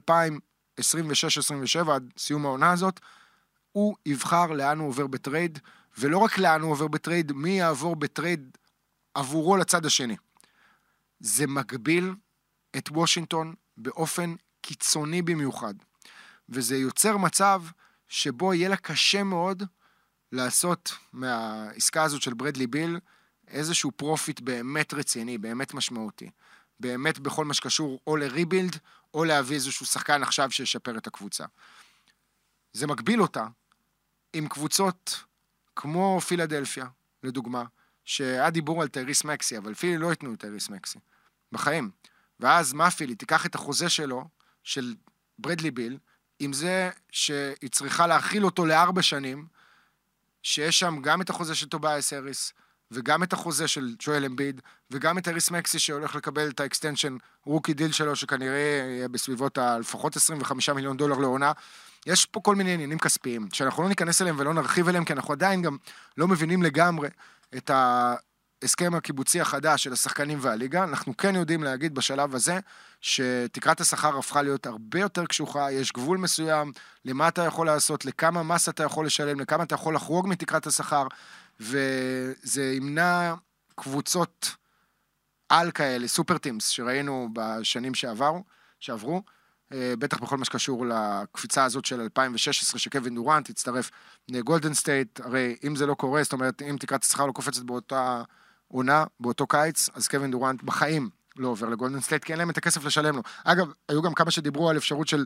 עד 1.91 2.12
סיום 2.17 2.46
העונה 2.46 2.72
הזאת, 2.72 3.00
הוא 3.72 3.96
יבחר 4.05 4.48
לאן 4.51 4.79
הוא 4.79 4.88
עובר 4.88 5.07
בטרייד, 5.07 5.60
ולא 5.98 6.17
רק 6.17 6.38
לאן 6.38 6.62
הוא 6.62 6.72
עובר 6.72 6.88
בטרייד, 6.88 7.31
מי 7.31 7.50
יעבור 7.50 7.96
בטרייד 7.96 8.57
עבורו 9.13 9.57
לצד 9.57 9.86
השני. 9.86 10.15
זה 11.19 11.47
מגביל 11.47 12.13
את 12.77 12.89
וושינגטון 12.91 13.55
באופן 13.77 14.36
קיצוני 14.62 15.21
במיוחד. 15.21 15.74
וזה 16.50 16.77
יוצר 16.77 17.17
מצב 17.17 17.63
שבו 18.07 18.53
יהיה 18.53 18.69
לה 18.69 18.77
קשה 18.77 19.24
מאוד 19.24 19.63
לעשות 20.31 20.93
מהעסקה 21.13 22.03
הזאת 22.03 22.21
של 22.21 22.33
ברדלי 22.33 22.67
ביל 22.67 23.00
איזשהו 23.47 23.91
profit 23.91 24.39
באמת 24.39 24.93
רציני, 24.93 25.38
באמת 25.38 25.74
משמעותי. 25.74 26.29
באמת 26.79 27.19
בכל 27.19 27.45
מה 27.45 27.53
שקשור 27.53 28.00
או 28.07 28.17
ל 28.17 28.24
rebuild, 28.24 28.77
או 29.13 29.24
להביא 29.24 29.55
איזשהו 29.55 29.86
שחקן 29.86 30.24
עכשיו 30.24 30.51
שישפר 30.51 30.97
את 30.97 31.07
הקבוצה. 31.07 31.45
זה 32.74 32.88
מגביל 32.88 33.21
אותה 33.21 33.45
עם 34.33 34.47
קבוצות 34.47 35.24
כמו 35.75 36.21
פילדלפיה, 36.21 36.88
לדוגמה, 37.24 37.63
שהיה 38.07 38.49
דיבור 38.49 38.81
על 38.81 38.87
טייריס 38.87 39.23
מקסי, 39.23 39.57
אבל 39.57 39.73
פילי 39.73 39.97
לא 39.97 40.09
ייתנו 40.09 40.35
טייריס 40.35 40.69
מקסי, 40.69 40.99
בחיים. 41.51 41.89
ואז 42.39 42.73
מה 42.73 42.91
פילי? 42.91 43.15
תיקח 43.15 43.45
את 43.45 43.55
החוזה 43.55 43.89
שלו, 43.89 44.25
של 44.63 44.95
ברדלי 45.39 45.71
ביל, 45.71 45.97
עם 46.39 46.53
זה 46.53 46.89
שהיא 47.11 47.69
צריכה 47.71 48.07
להכיל 48.07 48.45
אותו 48.45 48.65
לארבע 48.65 49.01
שנים, 49.01 49.47
שיש 50.43 50.79
שם 50.79 51.01
גם 51.01 51.21
את 51.21 51.29
החוזה 51.29 51.55
של 51.55 51.69
טוביאס 51.69 52.13
האריס, 52.13 52.53
וגם 52.91 53.23
את 53.23 53.33
החוזה 53.33 53.67
של 53.67 53.95
ג'ואל 53.99 54.25
אמביד, 54.25 54.61
וגם 54.91 55.17
את 55.17 55.27
טייריס 55.27 55.51
מקסי 55.51 55.79
שהולך 55.79 56.15
לקבל 56.15 56.49
את 56.49 56.59
ה 56.59 56.65
extension 56.65 57.17
rookie 57.45 57.74
deal 57.74 57.91
שלו, 57.91 58.15
שכנראה 58.15 58.85
יהיה 58.87 59.07
בסביבות 59.07 59.57
הלפחות 59.57 60.15
25 60.15 60.69
מיליון 60.69 60.97
דולר 60.97 61.17
לעונה. 61.17 61.51
יש 62.05 62.25
פה 62.25 62.39
כל 62.39 62.55
מיני 62.55 62.73
עניינים 62.73 62.99
כספיים, 62.99 63.47
שאנחנו 63.53 63.83
לא 63.83 63.89
ניכנס 63.89 64.21
אליהם 64.21 64.39
ולא 64.39 64.53
נרחיב 64.53 64.87
אליהם, 64.87 65.05
כי 65.05 65.13
אנחנו 65.13 65.33
עדיין 65.33 65.61
גם 65.61 65.77
לא 66.17 66.27
מבינים 66.27 66.63
לגמרי 66.63 67.09
את 67.57 67.71
ההסכם 68.63 68.95
הקיבוצי 68.95 69.41
החדש 69.41 69.83
של 69.83 69.93
השחקנים 69.93 70.37
והליגה. 70.41 70.83
אנחנו 70.83 71.17
כן 71.17 71.35
יודעים 71.35 71.63
להגיד 71.63 71.95
בשלב 71.95 72.35
הזה, 72.35 72.59
שתקרת 73.01 73.81
השכר 73.81 74.17
הפכה 74.17 74.41
להיות 74.41 74.65
הרבה 74.65 74.99
יותר 74.99 75.25
קשוחה, 75.25 75.71
יש 75.71 75.91
גבול 75.91 76.17
מסוים 76.17 76.71
למה 77.05 77.27
אתה 77.27 77.41
יכול 77.41 77.65
לעשות, 77.67 78.05
לכמה 78.05 78.43
מס 78.43 78.69
אתה 78.69 78.83
יכול 78.83 79.05
לשלם, 79.05 79.39
לכמה 79.39 79.63
אתה 79.63 79.75
יכול 79.75 79.95
לחרוג 79.95 80.27
מתקרת 80.27 80.67
השכר, 80.67 81.07
וזה 81.59 82.73
ימנע 82.73 83.33
קבוצות 83.75 84.55
על 85.49 85.71
כאלה, 85.71 86.07
super 86.07 86.38
teams, 86.38 86.67
שראינו 86.67 87.29
בשנים 87.33 87.93
שעברו, 87.93 88.43
שעברו. 88.79 89.21
אה, 89.74 89.93
בטח 90.00 90.19
בכל 90.19 90.38
מה 90.38 90.45
שקשור 90.45 90.86
לקפיצה 90.86 91.63
הזאת 91.63 91.86
של 91.86 92.01
2016, 92.01 92.79
שקווין 92.79 93.15
דורנט 93.15 93.50
הצטרף 93.50 93.91
לגולדן 94.29 94.74
סטייט, 94.74 95.19
הרי 95.19 95.55
אם 95.63 95.75
זה 95.75 95.86
לא 95.86 95.93
קורה, 95.93 96.24
זאת 96.24 96.33
אומרת, 96.33 96.62
אם 96.62 96.75
תקרת 96.79 97.03
השכר 97.03 97.25
לא 97.25 97.31
קופצת 97.31 97.63
באותה 97.63 98.21
עונה, 98.67 99.03
באותו 99.19 99.47
קיץ, 99.47 99.89
אז 99.93 100.07
קווין 100.07 100.31
דורנט 100.31 100.63
בחיים 100.63 101.09
לא 101.38 101.47
עובר 101.47 101.69
לגולדן 101.69 102.01
סטייט, 102.01 102.24
כי 102.24 102.31
אין 102.31 102.39
להם 102.39 102.50
את 102.50 102.57
הכסף 102.57 102.86
לשלם 102.86 103.15
לו. 103.15 103.21
אגב, 103.43 103.67
היו 103.89 104.01
גם 104.01 104.13
כמה 104.13 104.31
שדיברו 104.31 104.69
על 104.69 104.77
אפשרות 104.77 105.07
של 105.07 105.25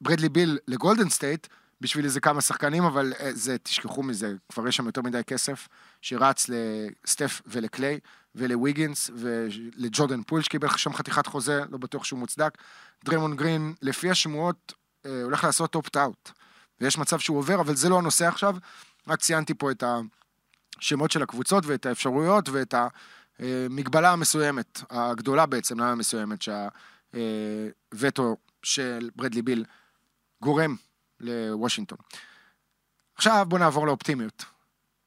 ברדלי 0.00 0.28
ביל 0.28 0.58
לגולדן 0.68 1.08
סטייט, 1.08 1.46
בשביל 1.84 2.04
איזה 2.04 2.20
כמה 2.20 2.40
שחקנים, 2.40 2.84
אבל 2.84 3.12
אה, 3.20 3.30
זה, 3.32 3.58
תשכחו 3.58 4.02
מזה, 4.02 4.34
כבר 4.52 4.68
יש 4.68 4.76
שם 4.76 4.86
יותר 4.86 5.02
מדי 5.02 5.24
כסף 5.26 5.68
שרץ 6.02 6.46
לסטף 6.48 7.42
ולקליי 7.46 7.98
ולוויגינס 8.34 9.10
ולג'ורדן 9.14 10.22
פול 10.22 10.42
שקיבל 10.42 10.68
שם 10.76 10.92
חתיכת 10.92 11.26
חוזה, 11.26 11.62
לא 11.70 11.78
בטוח 11.78 12.04
שהוא 12.04 12.18
מוצדק. 12.18 12.58
דריימונד 13.04 13.36
גרין, 13.36 13.74
לפי 13.82 14.10
השמועות, 14.10 14.72
אה, 15.06 15.22
הולך 15.22 15.44
לעשות 15.44 15.74
opt-out. 15.74 16.30
ויש 16.80 16.98
מצב 16.98 17.18
שהוא 17.18 17.38
עובר, 17.38 17.60
אבל 17.60 17.76
זה 17.76 17.88
לא 17.88 17.98
הנושא 17.98 18.28
עכשיו. 18.28 18.56
רק 19.08 19.20
ציינתי 19.20 19.54
פה 19.54 19.70
את 19.70 19.84
השמות 20.78 21.10
של 21.10 21.22
הקבוצות 21.22 21.66
ואת 21.66 21.86
האפשרויות 21.86 22.48
ואת 22.48 22.74
המגבלה 23.38 24.12
המסוימת, 24.12 24.82
הגדולה 24.90 25.46
בעצם, 25.46 25.80
למה 25.80 25.94
מסוימת, 25.94 26.38
שהווטו 27.12 28.36
של 28.62 29.10
ברדלי 29.16 29.42
ביל 29.42 29.64
גורם 30.42 30.76
לוושינגטון. 31.24 31.98
עכשיו 33.14 33.46
בואו 33.48 33.60
נעבור 33.60 33.86
לאופטימיות. 33.86 34.44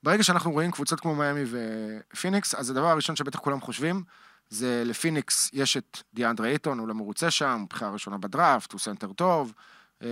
ברגע 0.03 0.23
שאנחנו 0.23 0.51
רואים 0.51 0.71
קבוצות 0.71 0.99
כמו 0.99 1.15
מיאמי 1.15 1.43
ופיניקס, 1.51 2.55
אז 2.55 2.69
הדבר 2.69 2.87
הראשון 2.87 3.15
שבטח 3.15 3.39
כולם 3.39 3.61
חושבים, 3.61 4.03
זה 4.49 4.83
לפיניקס 4.85 5.49
יש 5.53 5.77
את 5.77 5.97
דיאנדרה 6.13 6.47
אייטון, 6.47 6.79
הוא 6.79 6.87
לא 6.87 6.93
מרוצה 6.93 7.31
שם, 7.31 7.65
בחירה 7.69 7.91
ראשונה 7.91 8.17
בדראפט, 8.17 8.71
הוא 8.71 8.79
סנטר 8.79 9.13
טוב, 9.13 9.53
אה, 10.01 10.07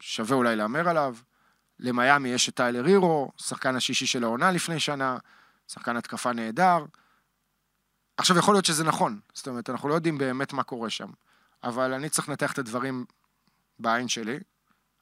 שווה 0.00 0.36
אולי 0.36 0.56
להמר 0.56 0.88
עליו. 0.88 1.16
למיאמי 1.78 2.28
יש 2.28 2.48
את 2.48 2.54
טיילר 2.54 2.84
הירו, 2.84 3.32
שחקן 3.36 3.76
השישי 3.76 4.06
של 4.06 4.24
העונה 4.24 4.50
לפני 4.50 4.80
שנה, 4.80 5.16
שחקן 5.68 5.96
התקפה 5.96 6.32
נהדר. 6.32 6.84
עכשיו, 8.16 8.38
יכול 8.38 8.54
להיות 8.54 8.64
שזה 8.64 8.84
נכון, 8.84 9.20
זאת 9.34 9.48
אומרת, 9.48 9.70
אנחנו 9.70 9.88
לא 9.88 9.94
יודעים 9.94 10.18
באמת 10.18 10.52
מה 10.52 10.62
קורה 10.62 10.90
שם, 10.90 11.10
אבל 11.64 11.92
אני 11.92 12.08
צריך 12.08 12.28
לנתח 12.28 12.52
את 12.52 12.58
הדברים 12.58 13.04
בעין 13.78 14.08
שלי, 14.08 14.38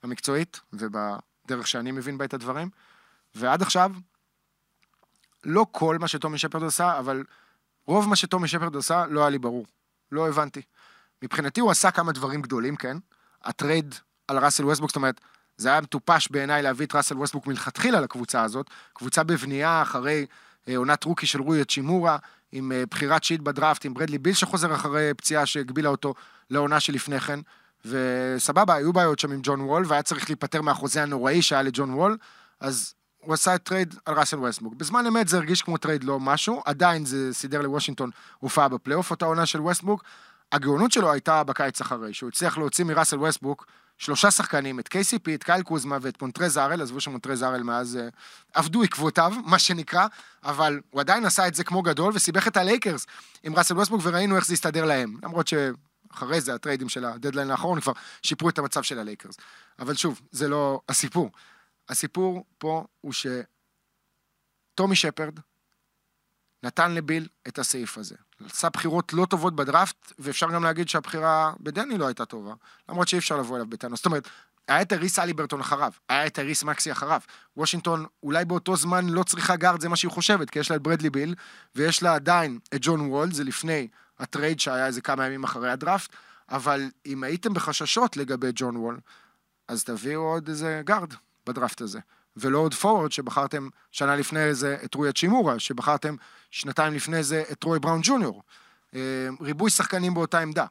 המקצועית 0.03 0.61
ובדרך 0.73 1.67
שאני 1.67 1.91
מבין 1.91 2.19
בה 2.19 2.25
את 2.25 2.35
הדברים. 2.35 2.71
ועד 3.35 3.63
עכשיו, 3.63 3.93
לא 5.45 5.67
כל 5.71 5.99
מה 5.99 6.09
שטומי 6.09 6.39
שפרד 6.39 6.65
עשה, 6.65 6.99
אבל 6.99 7.25
רוב 7.87 8.09
מה 8.09 8.17
שטומי 8.17 8.49
שפרד 8.49 8.77
עשה 8.77 9.07
לא 9.07 9.21
היה 9.21 9.31
לי 9.31 9.39
ברור. 9.39 9.67
לא 10.13 10.29
הבנתי. 10.29 10.63
מבחינתי 11.23 11.61
הוא 11.61 11.71
עשה 11.71 11.91
כמה 11.91 12.13
דברים 12.13 12.43
גדולים, 12.43 12.77
כן? 12.77 12.97
הטרייד 13.43 13.95
על 14.29 14.39
ראסל 14.39 14.65
ווסטברוק, 14.65 14.91
זאת 14.91 14.97
אומרת, 14.97 15.21
זה 15.57 15.69
היה 15.69 15.81
מטופש 15.81 16.29
בעיניי 16.31 16.63
להביא 16.63 16.87
את 16.87 16.95
ראסל 16.95 17.17
ווסטברוק 17.17 17.47
מלכתחילה 17.47 18.01
לקבוצה 18.01 18.43
הזאת. 18.43 18.71
קבוצה 18.93 19.23
בבנייה 19.23 19.83
אחרי 19.83 20.27
אה, 20.69 20.77
עונת 20.77 21.05
rookie 21.05 21.27
של 21.27 21.41
רוי 21.41 21.65
האצ'ימורה, 21.65 22.19
עם 22.53 22.73
אה, 22.73 22.87
בחירת 22.91 23.25
שיט 23.25 23.41
בדראפט, 23.41 23.85
עם 23.85 23.95
ברדלי 23.95 24.19
ביל 24.19 24.35
שחוזר 24.35 24.75
אחרי 24.75 25.15
פציעה 25.15 25.47
שהגבילה 25.47 25.89
אותו 25.89 26.15
לעונה 26.51 26.81
שלפני 26.81 27.21
כן. 27.21 27.41
וסבבה, 27.85 28.75
היו 28.75 28.93
בעיות 28.93 29.19
שם 29.19 29.33
עם 29.33 29.41
ג'ון 29.43 29.61
וול, 29.61 29.85
והיה 29.89 30.03
צריך 30.03 30.31
להיפטר 30.31 30.63
מהחוזה 30.63 31.03
הנוראי 31.03 31.43
שהיה 31.43 31.63
לג'ון 31.63 31.95
וול, 31.95 32.17
אז 32.61 32.95
הוא 33.21 33.35
עשה 33.35 33.55
את 33.55 33.63
טרייד 33.63 33.95
על 34.07 34.15
ראסל 34.15 34.37
ווסטברוק. 34.37 34.75
בזמן 34.75 35.07
אמת 35.07 35.29
זה 35.29 35.37
הרגיש 35.37 35.63
כמו 35.63 35.77
טרייד 35.77 36.05
לא 36.05 36.21
משהו, 36.21 36.63
עדיין 36.65 37.05
זה 37.05 37.35
סידר 37.35 37.61
לוושינגטון 37.61 38.11
הופעה 38.39 38.69
בפלייאוף, 38.69 39.11
אותה 39.11 39.25
עונה 39.25 39.47
של 39.47 39.61
ווסטברוק. 39.61 40.05
הגאונות 40.53 40.93
שלו 40.93 41.13
הייתה 41.13 41.45
בקיץ 41.45 41.81
אחרי, 41.81 42.13
שהוא 42.13 42.29
הצליח 42.29 42.59
להוציא 42.59 42.85
מראסל 42.85 43.19
ווסטברוק 43.19 43.67
שלושה 43.99 44.31
שחקנים, 44.31 44.81
את 44.81 44.89
KCP, 44.89 45.35
את 45.35 45.45
קייל 45.45 45.63
קוזמה 45.63 45.99
ואת 46.01 46.23
מונטרז 46.23 46.59
הארל, 46.59 46.83
עזבו 46.83 47.01
שמונטרז 47.01 47.43
הארל 47.43 47.63
מאז 47.63 47.99
אה, 47.99 48.19
אבדו 48.55 48.83
עקבותיו, 48.83 49.33
מה 49.45 49.59
שנקרא, 49.59 50.07
אבל 50.45 50.81
הוא 50.91 51.01
עדיין 51.01 51.25
עשה 51.25 51.47
את 51.47 51.55
זה 51.55 51.65
כמו 51.65 51.83
גדול 51.83 52.13
וסיבך 52.15 52.49
את 52.49 52.57
הלייקרס 52.57 53.07
עם 53.43 53.57
ראסל 53.57 53.75
ווסטבוק 53.75 54.01
וראינו 54.05 54.37
איך 54.37 54.47
זה 54.47 54.53
הסתדר 54.53 54.85
להם. 54.85 55.17
למרות 55.23 55.49
שאחרי 56.13 56.41
זה 56.41 56.55
הטריידים 56.55 56.89
של 56.89 57.05
הדדליין 57.05 57.51
האחרון 57.51 57.81
כבר 57.81 57.93
שיפרו 58.23 58.49
את 58.49 58.59
המצב 58.59 58.83
של 58.83 58.99
הלייקרס. 58.99 59.37
אבל 59.79 59.95
שוב, 59.95 60.21
זה 60.31 60.49
לא 60.49 60.81
הסיפור. 60.89 61.31
הסיפור 61.89 62.45
פה 62.59 62.85
הוא 63.01 63.13
שטומי 64.73 64.97
שפרד 64.97 65.41
נתן 66.63 66.95
לביל 66.95 67.29
את 67.49 67.59
הסעיף 67.59 67.99
הזה. 67.99 68.15
עשה 68.47 68.69
בחירות 68.69 69.13
לא 69.13 69.27
טובות 69.31 69.57
בדראפט, 69.57 70.13
ואפשר 70.19 70.51
גם 70.51 70.65
להגיד 70.65 70.89
שהבחירה 70.89 71.53
בדני 71.61 71.99
לא 71.99 72.07
הייתה 72.07 72.25
טובה, 72.25 72.55
למרות 72.89 73.09
שאי 73.09 73.19
אפשר 73.19 73.37
לבוא 73.37 73.57
אליו 73.57 73.67
בטענות. 73.67 73.97
זאת 73.97 74.07
אומרת, 74.07 74.29
היה 74.69 74.83
את 74.83 74.93
טייריס 74.93 75.19
הליברטון 75.19 75.61
אחריו, 75.61 75.93
היה 76.09 76.27
את 76.27 76.39
טייריס 76.39 76.63
מקסי 76.63 76.93
אחריו. 76.93 77.21
וושינגטון 77.57 78.07
אולי 78.23 78.45
באותו 78.45 78.77
זמן 78.77 79.09
לא 79.09 79.23
צריכה 79.23 79.57
גארד, 79.57 79.81
זה 79.81 79.89
מה 79.89 79.97
שהיא 79.97 80.11
חושבת, 80.11 80.51
כי 80.51 80.59
יש 80.59 80.71
לה 80.71 80.77
את 80.77 80.83
ברדלי 80.83 81.11
ביל, 81.11 81.35
ויש 81.75 82.03
לה 82.03 82.15
עדיין 82.15 82.59
את 82.75 82.81
ג'ון 82.81 83.01
וול, 83.01 83.33
זה 83.33 83.45
לפני 83.45 83.89
הטרייד 84.21 84.61
שהיה 84.61 84.87
איזה 84.87 85.01
כמה 85.01 85.27
ימים 85.27 85.45
אחרי 85.45 85.71
הדראפט, 85.71 86.11
אבל 86.49 86.91
אם 87.07 87.25
הייתם 87.25 87.55
בחששות 87.55 88.17
לגבי 88.17 88.51
ג'ון 88.55 88.77
וול, 88.77 89.01
אז 89.69 89.85
תביאו 89.85 90.21
עוד 90.21 90.49
איזה 90.49 90.83
גארד 90.85 91.15
בדראפט 91.47 91.81
הזה. 91.81 92.01
ולא 92.37 92.59
עוד 92.59 92.75
פורוורד 92.75 93.13
שבחרתם 93.13 93.69
שנה 93.93 94.17
לפני 94.17 94.55
זה 94.55 94.77
את 94.85 94.95
רוי 94.95 95.13
האצ'ימורה, 95.13 95.59
שבחרתם 95.59 96.15
שנתיים 96.51 96.95
לפני 96.95 97.23
זה 97.23 97.43
את 97.53 97.65
טרוי 97.65 97.79
בראון 97.79 98.01
ג'וניור. 98.03 98.43
אה, 98.95 99.29
ריבוי 99.41 99.71
שחקנים 99.71 100.15
באותה 100.15 100.41
עמדה. 100.41 100.67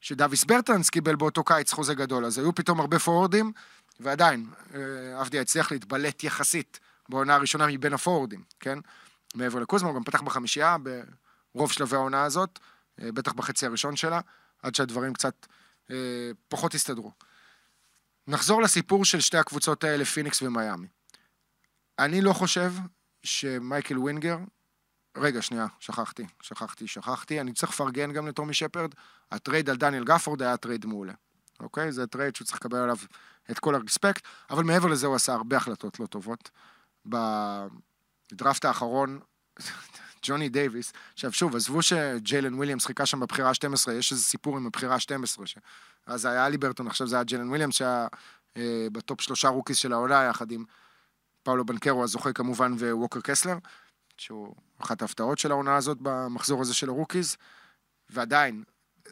שדאוויס 0.00 0.44
ברטאנס 0.44 0.90
קיבל 0.90 1.16
באותו 1.16 1.44
קיץ 1.44 1.72
חוזה 1.72 1.94
גדול, 1.94 2.24
אז 2.24 2.38
היו 2.38 2.54
פתאום 2.54 2.80
הרבה 2.80 2.98
פורוורדים, 2.98 3.52
ועדיין, 4.00 4.46
אה, 4.74 5.20
אבדיה 5.20 5.40
הצליח 5.40 5.72
להתבלט 5.72 6.24
יחסית 6.24 6.80
בעונה 7.08 7.34
הראשונה 7.34 7.66
מבין 7.66 7.92
הפורוורדים, 7.92 8.42
כן? 8.60 8.78
מעבר 9.34 9.58
לקוזמה, 9.58 9.88
הוא 9.88 9.96
גם 9.96 10.04
פתח 10.04 10.22
בחמישייה 10.22 10.76
ברוב 11.54 11.72
שלבי 11.72 11.96
העונה 11.96 12.24
הזאת, 12.24 12.58
אה, 12.62 12.69
בטח 13.00 13.32
בחצי 13.32 13.66
הראשון 13.66 13.96
שלה, 13.96 14.20
עד 14.62 14.74
שהדברים 14.74 15.14
קצת 15.14 15.46
פחות 16.48 16.74
הסתדרו. 16.74 17.12
נחזור 18.26 18.62
לסיפור 18.62 19.04
של 19.04 19.20
שתי 19.20 19.38
הקבוצות 19.38 19.84
האלה, 19.84 20.04
פיניקס 20.04 20.42
ומיאמי. 20.42 20.86
אני 21.98 22.20
לא 22.20 22.32
חושב 22.32 22.72
שמייקל 23.22 23.98
ווינגר, 23.98 24.38
רגע, 25.16 25.42
שנייה, 25.42 25.66
שכחתי, 25.80 26.26
שכחתי, 26.42 26.86
שכחתי, 26.86 27.40
אני 27.40 27.52
צריך 27.52 27.72
לפרגן 27.72 28.12
גם 28.12 28.28
לטומי 28.28 28.54
שפרד, 28.54 28.94
הטרייד 29.30 29.70
על 29.70 29.76
דניאל 29.76 30.04
גפורד 30.04 30.42
היה 30.42 30.56
טרייד 30.56 30.86
מעולה, 30.86 31.12
אוקיי? 31.60 31.92
זה 31.92 32.06
טרייד 32.06 32.36
שהוא 32.36 32.46
צריך 32.46 32.58
לקבל 32.58 32.78
עליו 32.78 32.96
את 33.50 33.58
כל 33.58 33.74
ה 33.74 33.80
respect, 33.80 34.24
אבל 34.50 34.64
מעבר 34.64 34.88
לזה 34.88 35.06
הוא 35.06 35.16
עשה 35.16 35.32
הרבה 35.32 35.56
החלטות 35.56 36.00
לא 36.00 36.06
טובות. 36.06 36.50
בדראפט 37.06 38.64
האחרון, 38.64 39.20
ג'וני 40.22 40.48
דייוויס, 40.48 40.92
עכשיו 41.14 41.32
שוב, 41.32 41.56
עזבו 41.56 41.82
שג'יילן 41.82 42.54
וויליאמס 42.54 42.86
חיכה 42.86 43.06
שם 43.06 43.20
בבחירה 43.20 43.48
ה-12, 43.48 43.92
יש 43.92 44.12
איזה 44.12 44.22
סיפור 44.22 44.56
עם 44.56 44.66
הבחירה 44.66 44.94
ה-12, 44.94 45.46
ש... 45.46 45.56
אז 46.06 46.24
היה 46.24 46.48
הליברטון, 46.48 46.86
עכשיו 46.86 47.06
זה 47.06 47.16
היה 47.16 47.24
ג'יילן 47.24 47.48
וויליאמס, 47.48 47.74
שהיה 47.74 48.06
אה, 48.56 48.86
ב 48.92 48.99
top 48.99 49.20
שלושה 49.20 49.48
rookies 49.48 49.76
של 49.76 49.92
העונה, 49.92 50.22
יחד 50.30 50.50
עם 50.50 50.64
פאולו 51.42 51.64
בנקרו 51.64 52.04
הזוכה 52.04 52.32
כמובן, 52.32 52.72
וווקר 52.72 53.20
קסלר, 53.20 53.56
שהוא 54.16 54.54
אחת 54.78 55.02
ההפתעות 55.02 55.38
של 55.38 55.50
העונה 55.50 55.76
הזאת 55.76 55.98
במחזור 56.00 56.60
הזה 56.60 56.74
של 56.74 56.88
ה 56.88 56.93
rookies, 56.93 57.36
ועדיין, 58.10 58.62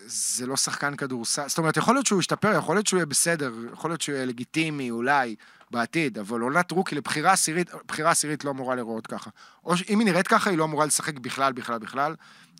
זה 0.06 0.46
לא 0.46 0.56
שחקן 0.56 0.96
כדורסל, 0.96 1.48
זאת 1.48 1.58
אומרת, 1.58 1.76
יכול 1.76 1.94
להיות 1.94 2.06
שהוא 2.06 2.20
ישתפר, 2.20 2.52
יכול 2.58 2.76
להיות 2.76 2.86
שהוא 2.86 2.98
יהיה 2.98 3.06
בסדר, 3.06 3.52
יכול 3.72 3.90
להיות 3.90 4.00
שהוא 4.00 4.14
יהיה 4.14 4.26
לגיטימי, 4.26 4.90
אולי, 4.90 5.36
בעתיד, 5.70 6.18
אבל 6.18 6.40
עונת 6.40 6.70
rookie 6.70 6.94
לבחירה 6.94 7.32
עשירית, 7.32 7.70
בחירה 7.88 8.10
עשירית 8.10 8.44
לא 8.44 8.50
אמורה 8.50 8.74
להיראות 8.74 9.06
ככה. 9.06 9.30
או 9.64 9.74
אם 9.88 9.98
היא 9.98 10.06
נראית 10.06 10.28
ככה, 10.28 10.50
היא 10.50 10.58
לא 10.58 10.64
אמורה 10.64 10.86
לשחק 10.86 11.18
בכלל, 11.18 11.52
בכלל, 11.52 11.78
בכלל. 11.78 12.14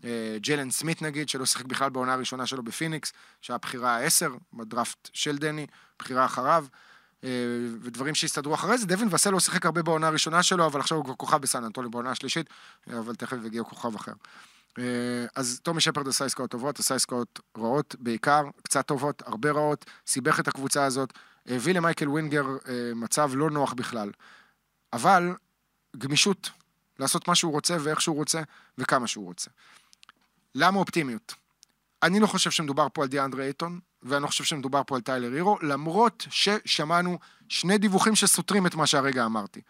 אה, 0.05 0.37
ג'יילן 0.41 0.71
סמית' 0.71 1.03
נגיד, 1.03 1.29
שלא 1.29 1.47
שיחק 1.47 1.65
בכלל 1.65 1.91
בעונה 1.91 2.13
הראשונה 2.13 2.47
שלו 2.47 2.63
בפיניקס, 2.63 3.13
שהיה 3.41 3.59
בחירה 3.59 3.97
העשר, 3.97 4.31
בדראפט 4.53 5.11
של 5.13 5.39
דני, 5.39 5.67
בחירה 5.99 6.25
אחריו. 6.25 6.67
אה, 7.25 7.31
ודברים 7.83 8.15
שהסתדרו 8.15 8.55
אחרי 8.55 8.79
זה. 8.79 8.87
דווין 8.87 9.09
וסל 9.13 9.31
לא 9.31 9.41
שיחק 9.41 9.67
הרבה 9.67 9.83
בעונה 9.83 10.07
הראשונה 10.07 10.43
שלו, 10.43 10.67
אבל 10.67 10.81
עכשיו 10.81 10.97
הוא 10.97 11.05
כבר 11.05 11.15
כוכב 11.15 11.37
בסן 11.37 11.65
אנטולי 11.65 11.89
בעונה 11.89 12.11
השלישית, 12.11 12.51
אבל 12.91 13.15
תכף 13.15 13.37
יגיע 13.45 13.63
כוכב 13.63 13.95
אחר. 13.95 14.13
אה, 14.79 14.85
אז 15.37 15.61
טומי 15.63 15.81
שפרד 15.81 16.09
עשה 16.09 16.25
עסקאות 16.25 16.51
טובות, 16.51 16.79
עשה 16.79 16.95
עסקאות 16.95 17.41
רעות 17.59 17.97
בעיקר, 17.99 18.43
קצת 18.63 18.87
טובות, 18.87 19.23
הרבה 19.27 19.51
רעות, 19.51 19.85
סיבך 20.07 20.41
את 20.41 20.49
הקבוצה 20.49 20.85
הזאת, 20.85 21.13
הביא 21.49 21.75
למייקל 21.75 22.09
ווינגר 22.09 22.45
אה, 22.69 22.93
מצב 22.95 23.31
לא 23.35 23.51
נוח 23.51 23.73
בכלל. 23.73 24.11
אבל 24.93 25.35
גמישות, 25.99 26.51
לעשות 26.99 27.29
מה 27.29 27.35
שהוא 27.35 27.53
רוצה 27.53 27.77
ואיך 27.81 28.01
שהוא 28.01 28.17
רוצה 28.17 28.43
וכמה 28.79 29.07
שהוא 29.07 29.25
רוצה. 29.25 29.51
למה 30.55 30.79
אופטימיות? 30.79 31.35
אני 32.03 32.21
לא 32.21 32.27
חושב 32.27 32.51
שמדובר 32.51 32.87
פה 32.93 33.03
על 33.03 33.09
דיאנדרי 33.09 33.45
אייטון, 33.45 33.81
ואני 34.03 34.23
לא 34.23 34.27
חושב 34.27 34.45
שמדובר 34.45 34.83
פה 34.87 34.97
על 34.97 35.01
טיילר 35.01 35.33
הירו, 35.33 35.59
למרות 35.63 36.27
ששמענו 36.31 37.19
שני 37.49 37.79
דיווחים 37.79 38.15
שסותרים 38.15 38.67
את 38.67 38.75
מה 38.75 38.87
שהרגע 38.87 39.25
אמרתי. 39.25 39.61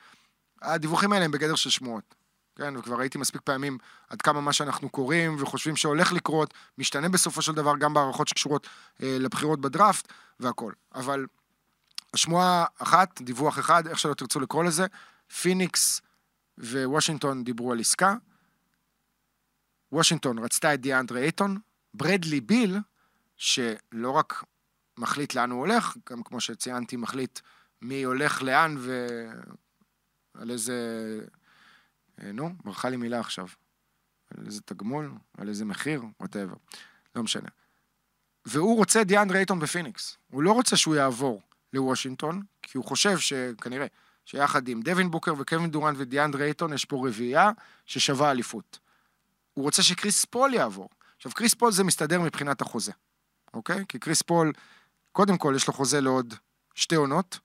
הדיווחים 0.63 1.13
האלה 1.13 1.25
הם 1.25 1.31
בגדר 1.31 1.55
של 1.55 1.71
שמועות. 1.71 2.15
כן, 2.57 2.77
וכבר 2.77 2.99
ראיתי 2.99 3.19
מספיק 3.19 3.41
פעמים 3.41 3.79
עד 4.09 4.23
כמה 4.23 4.41
מה 4.41 4.53
שאנחנו 4.53 4.89
קוראים 4.89 5.37
וחושבים 5.39 5.77
שהולך 5.77 6.13
לקרות, 6.13 6.55
משתנה 6.79 7.09
בסופו 7.09 7.43
של 7.43 7.53
דבר 7.53 7.77
גם 7.77 7.95
בהערכות 7.95 8.29
שקשורות 8.29 8.67
אה, 9.03 9.17
לבחירות 9.21 9.61
בדראפט 9.61 10.13
והכל. 10.41 10.73
אבל 10.95 11.27
שמועה 12.17 12.65
אחת, 12.79 13.23
דיווח 13.23 13.59
אחד, 13.59 13.87
איך 13.87 13.99
שלא 13.99 14.15
תרצו 14.15 14.41
לקרוא 14.41 14.65
לזה, 14.65 14.87
פיניקס 15.43 16.01
ווושינגטון 16.59 17.45
דיברו 17.45 17.73
על 17.73 17.81
עסקה. 17.81 18.15
וושינגטון 19.93 20.39
רצתה 20.39 20.75
את 20.75 20.81
דיאנדרי 20.81 21.23
אייטון, 21.23 21.59
ברדלי 21.95 22.41
ביל, 22.41 22.79
שלא 23.37 24.11
רק 24.11 24.45
מחליט 24.99 25.35
לאן 25.35 25.51
הוא 25.51 25.61
הולך, 25.61 25.97
גם 26.11 26.23
כמו 26.23 26.41
שציינתי, 26.41 26.97
מחליט 26.97 27.41
מי 27.83 28.03
הולך 28.03 28.43
לאן 28.43 28.77
ועל 28.79 30.51
איזה... 30.51 30.75
אה, 32.23 32.33
נו, 32.33 32.55
ברחה 32.65 32.91
לי 32.91 32.97
מילה 32.97 33.21
עכשיו. 33.21 33.47
על 34.31 34.47
איזה 34.47 34.61
תגמול, 34.61 35.13
על 35.39 35.49
איזה 35.49 35.65
מחיר, 35.65 36.03
whatever. 36.21 36.55
לא 37.17 37.23
משנה. 37.23 37.49
והוא 38.45 38.77
רוצה 38.77 39.05
דיאנדרי 39.05 39.39
אייטון 39.39 39.59
בפיניקס. 39.59 40.17
הוא 40.31 40.43
לא 40.43 40.53
רוצה 40.53 40.77
שהוא 40.77 40.97
יעבור 40.97 41.43
לוושינגטון, 41.73 42.43
כי 42.63 42.79
הוא 42.79 42.85
חושב 42.85 43.19
שכנראה, 43.19 43.87
שיחד 44.25 44.69
עם 44.69 44.83
דווין 44.83 45.11
בוקר 45.11 45.35
וקווין 45.39 45.71
דורנט 45.71 45.95
ודיאנדרי 45.97 46.45
אייטון 46.45 46.73
יש 46.73 46.85
פה 46.85 47.09
רביעייה 47.09 47.51
ששווה 47.87 48.31
אליפות. 48.31 48.79
הוא 49.55 49.65
רוצה 49.65 49.83
שקריס 49.83 50.25
פול 50.25 50.55
יעבור. 50.55 50.89
עכשיו, 51.17 51.33
קריס 51.33 51.55
פול 51.55 51.73
זה 51.73 51.85
מסתדר 51.85 52.21
מבחינת 52.21 52.61
החוזה, 52.61 52.93
אוקיי? 53.55 53.85
כי 53.89 53.99
קריס 53.99 54.23
פול, 54.23 54.53
קודם 55.13 55.39
כל 55.39 55.53
יש 55.57 55.67
לו 55.67 55.73
חוזה 55.73 56.01
לעוד 56.01 56.35
שתי 56.75 56.95
עונות, 56.95 57.39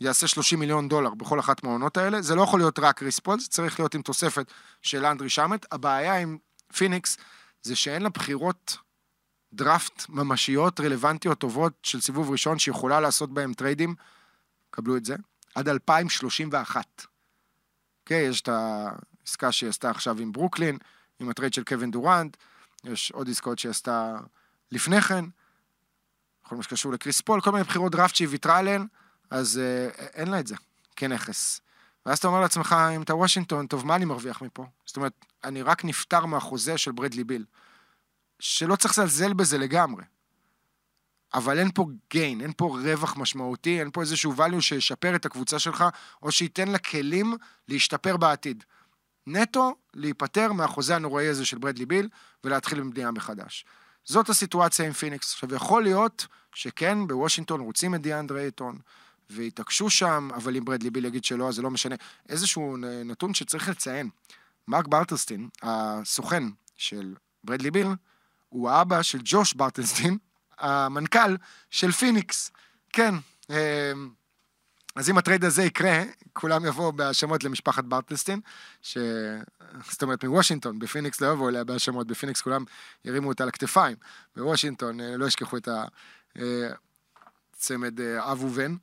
יעשה 0.00 0.26
30 0.26 0.58
מיליון 0.58 0.88
דולר 0.88 1.14
בכל 1.14 1.40
אחת 1.40 1.64
מהעונות 1.64 1.96
האלה. 1.96 2.22
זה 2.22 2.34
לא 2.34 2.42
יכול 2.42 2.60
להיות 2.60 2.78
רק 2.78 2.98
קריס 2.98 3.18
פול, 3.18 3.40
זה 3.40 3.48
צריך 3.48 3.80
להיות 3.80 3.94
עם 3.94 4.02
תוספת 4.02 4.52
של 4.82 5.06
לנדרי 5.06 5.28
שמט. 5.28 5.66
הבעיה 5.72 6.16
עם 6.16 6.38
פיניקס 6.76 7.16
זה 7.62 7.76
שאין 7.76 8.02
לה 8.02 8.08
בחירות 8.08 8.76
דראפט 9.52 10.08
ממשיות, 10.08 10.80
רלוונטיות, 10.80 11.38
טובות 11.38 11.72
של 11.82 12.00
סיבוב 12.00 12.30
ראשון, 12.30 12.58
שיכולה 12.58 13.00
לעשות 13.00 13.34
בהם 13.34 13.54
טריידים, 13.54 13.94
קבלו 14.70 14.96
את 14.96 15.04
זה, 15.04 15.16
עד 15.54 15.68
2031. 15.68 17.06
אוקיי, 18.02 18.22
יש 18.22 18.40
את 18.40 18.48
העסקה 18.48 19.52
שהיא 19.52 19.70
עשתה 19.70 19.90
עכשיו 19.90 20.18
עם 20.18 20.32
ברוקלין, 20.32 20.78
עם 21.20 21.28
הטרייד 21.28 21.54
של 21.54 21.64
קווין 21.64 21.90
דורנט, 21.90 22.36
יש 22.84 23.10
עוד 23.10 23.28
עסקאות 23.28 23.58
שהיא 23.58 23.70
עשתה 23.70 24.16
לפני 24.72 25.00
כן, 25.00 25.24
כל 26.42 26.56
מה 26.56 26.62
שקשור 26.62 26.92
לקריס 26.92 27.20
פול, 27.20 27.40
כל 27.40 27.52
מיני 27.52 27.64
בחירות 27.64 27.92
דראפט 27.92 28.14
שהיא 28.14 28.28
ויתרה 28.30 28.58
עליהן, 28.58 28.86
אז 29.30 29.58
אה, 29.58 29.88
אין 30.14 30.28
לה 30.28 30.40
את 30.40 30.46
זה 30.46 30.54
כנכס. 30.96 31.60
ואז 32.06 32.18
אתה 32.18 32.28
אומר 32.28 32.40
לעצמך, 32.40 32.76
אם 32.96 33.02
אתה 33.02 33.14
וושינגטון, 33.14 33.66
טוב, 33.66 33.86
מה 33.86 33.96
אני 33.96 34.04
מרוויח 34.04 34.42
מפה? 34.42 34.66
זאת 34.86 34.96
אומרת, 34.96 35.12
אני 35.44 35.62
רק 35.62 35.84
נפטר 35.84 36.26
מהחוזה 36.26 36.78
של 36.78 36.92
ברדלי 36.92 37.24
ביל. 37.24 37.44
שלא 38.42 38.76
צריך 38.76 38.98
לזלזל 38.98 39.32
בזה 39.32 39.58
לגמרי. 39.58 40.04
אבל 41.34 41.58
אין 41.58 41.70
פה 41.74 41.86
גיין, 42.10 42.40
אין 42.40 42.52
פה 42.56 42.78
רווח 42.82 43.16
משמעותי, 43.16 43.80
אין 43.80 43.90
פה 43.90 44.00
איזשהו 44.00 44.34
value 44.36 44.60
שישפר 44.60 45.16
את 45.16 45.26
הקבוצה 45.26 45.58
שלך, 45.58 45.84
או 46.22 46.32
שייתן 46.32 46.68
לה 46.68 46.78
כלים 46.78 47.36
להשתפר 47.68 48.16
בעתיד. 48.16 48.64
נטו, 49.26 49.76
להיפטר 49.94 50.52
מהחוזה 50.52 50.96
הנוראי 50.96 51.28
הזה 51.28 51.46
של 51.46 51.58
ברדלי 51.58 51.86
ביל, 51.86 52.08
ולהתחיל 52.44 52.80
במדינה 52.80 53.10
מחדש. 53.10 53.64
זאת 54.04 54.28
הסיטואציה 54.28 54.86
עם 54.86 54.92
פיניקס. 54.92 55.32
עכשיו, 55.32 55.54
יכול 55.54 55.82
להיות 55.82 56.26
שכן, 56.54 57.06
בוושינגטון 57.06 57.60
רוצים 57.60 57.94
את 57.94 58.02
דיאנדרי 58.02 58.42
אייטון, 58.42 58.78
והתעקשו 59.30 59.90
שם, 59.90 60.28
אבל 60.34 60.56
אם 60.56 60.64
ברדלי 60.64 60.90
ביל 60.90 61.04
יגיד 61.04 61.24
שלא, 61.24 61.48
אז 61.48 61.54
זה 61.54 61.62
לא 61.62 61.70
משנה. 61.70 61.94
איזשהו 62.28 62.76
נתון 63.04 63.34
שצריך 63.34 63.68
לציין. 63.68 64.08
מרק 64.68 64.88
ברטלסטין, 64.88 65.48
הסוכן 65.62 66.42
של 66.76 67.14
ברדלי 67.44 67.70
ביל, 67.70 67.88
הוא 68.52 68.70
האבא 68.70 69.02
של 69.02 69.18
ג'וש 69.24 69.52
ברטלסטין, 69.52 70.18
המנכ"ל 70.58 71.36
של 71.70 71.92
פיניקס. 71.92 72.50
כן, 72.92 73.14
אה, 73.50 73.92
אז 74.96 75.10
אם 75.10 75.18
הטרייד 75.18 75.44
הזה 75.44 75.62
יקרה, 75.62 76.02
כולם 76.32 76.64
יבואו 76.66 76.92
בהאשמות 76.92 77.44
למשפחת 77.44 77.84
ברטלסטין, 77.84 78.40
ש... 78.82 78.98
זאת 79.90 80.02
אומרת 80.02 80.24
מוושינגטון, 80.24 80.78
בפיניקס 80.78 81.20
לא 81.20 81.32
יבואו 81.32 81.48
אליה 81.48 81.64
בהאשמות, 81.64 82.06
בפיניקס 82.06 82.40
כולם 82.40 82.64
ירימו 83.04 83.28
אותה 83.28 83.44
לכתפיים. 83.44 83.96
בוושינגטון 84.36 85.00
אה, 85.00 85.16
לא 85.16 85.26
ישכחו 85.26 85.56
את 85.56 85.68
הצמד 87.56 88.00
אה, 88.00 88.32
אב 88.32 88.44
ובן. 88.44 88.74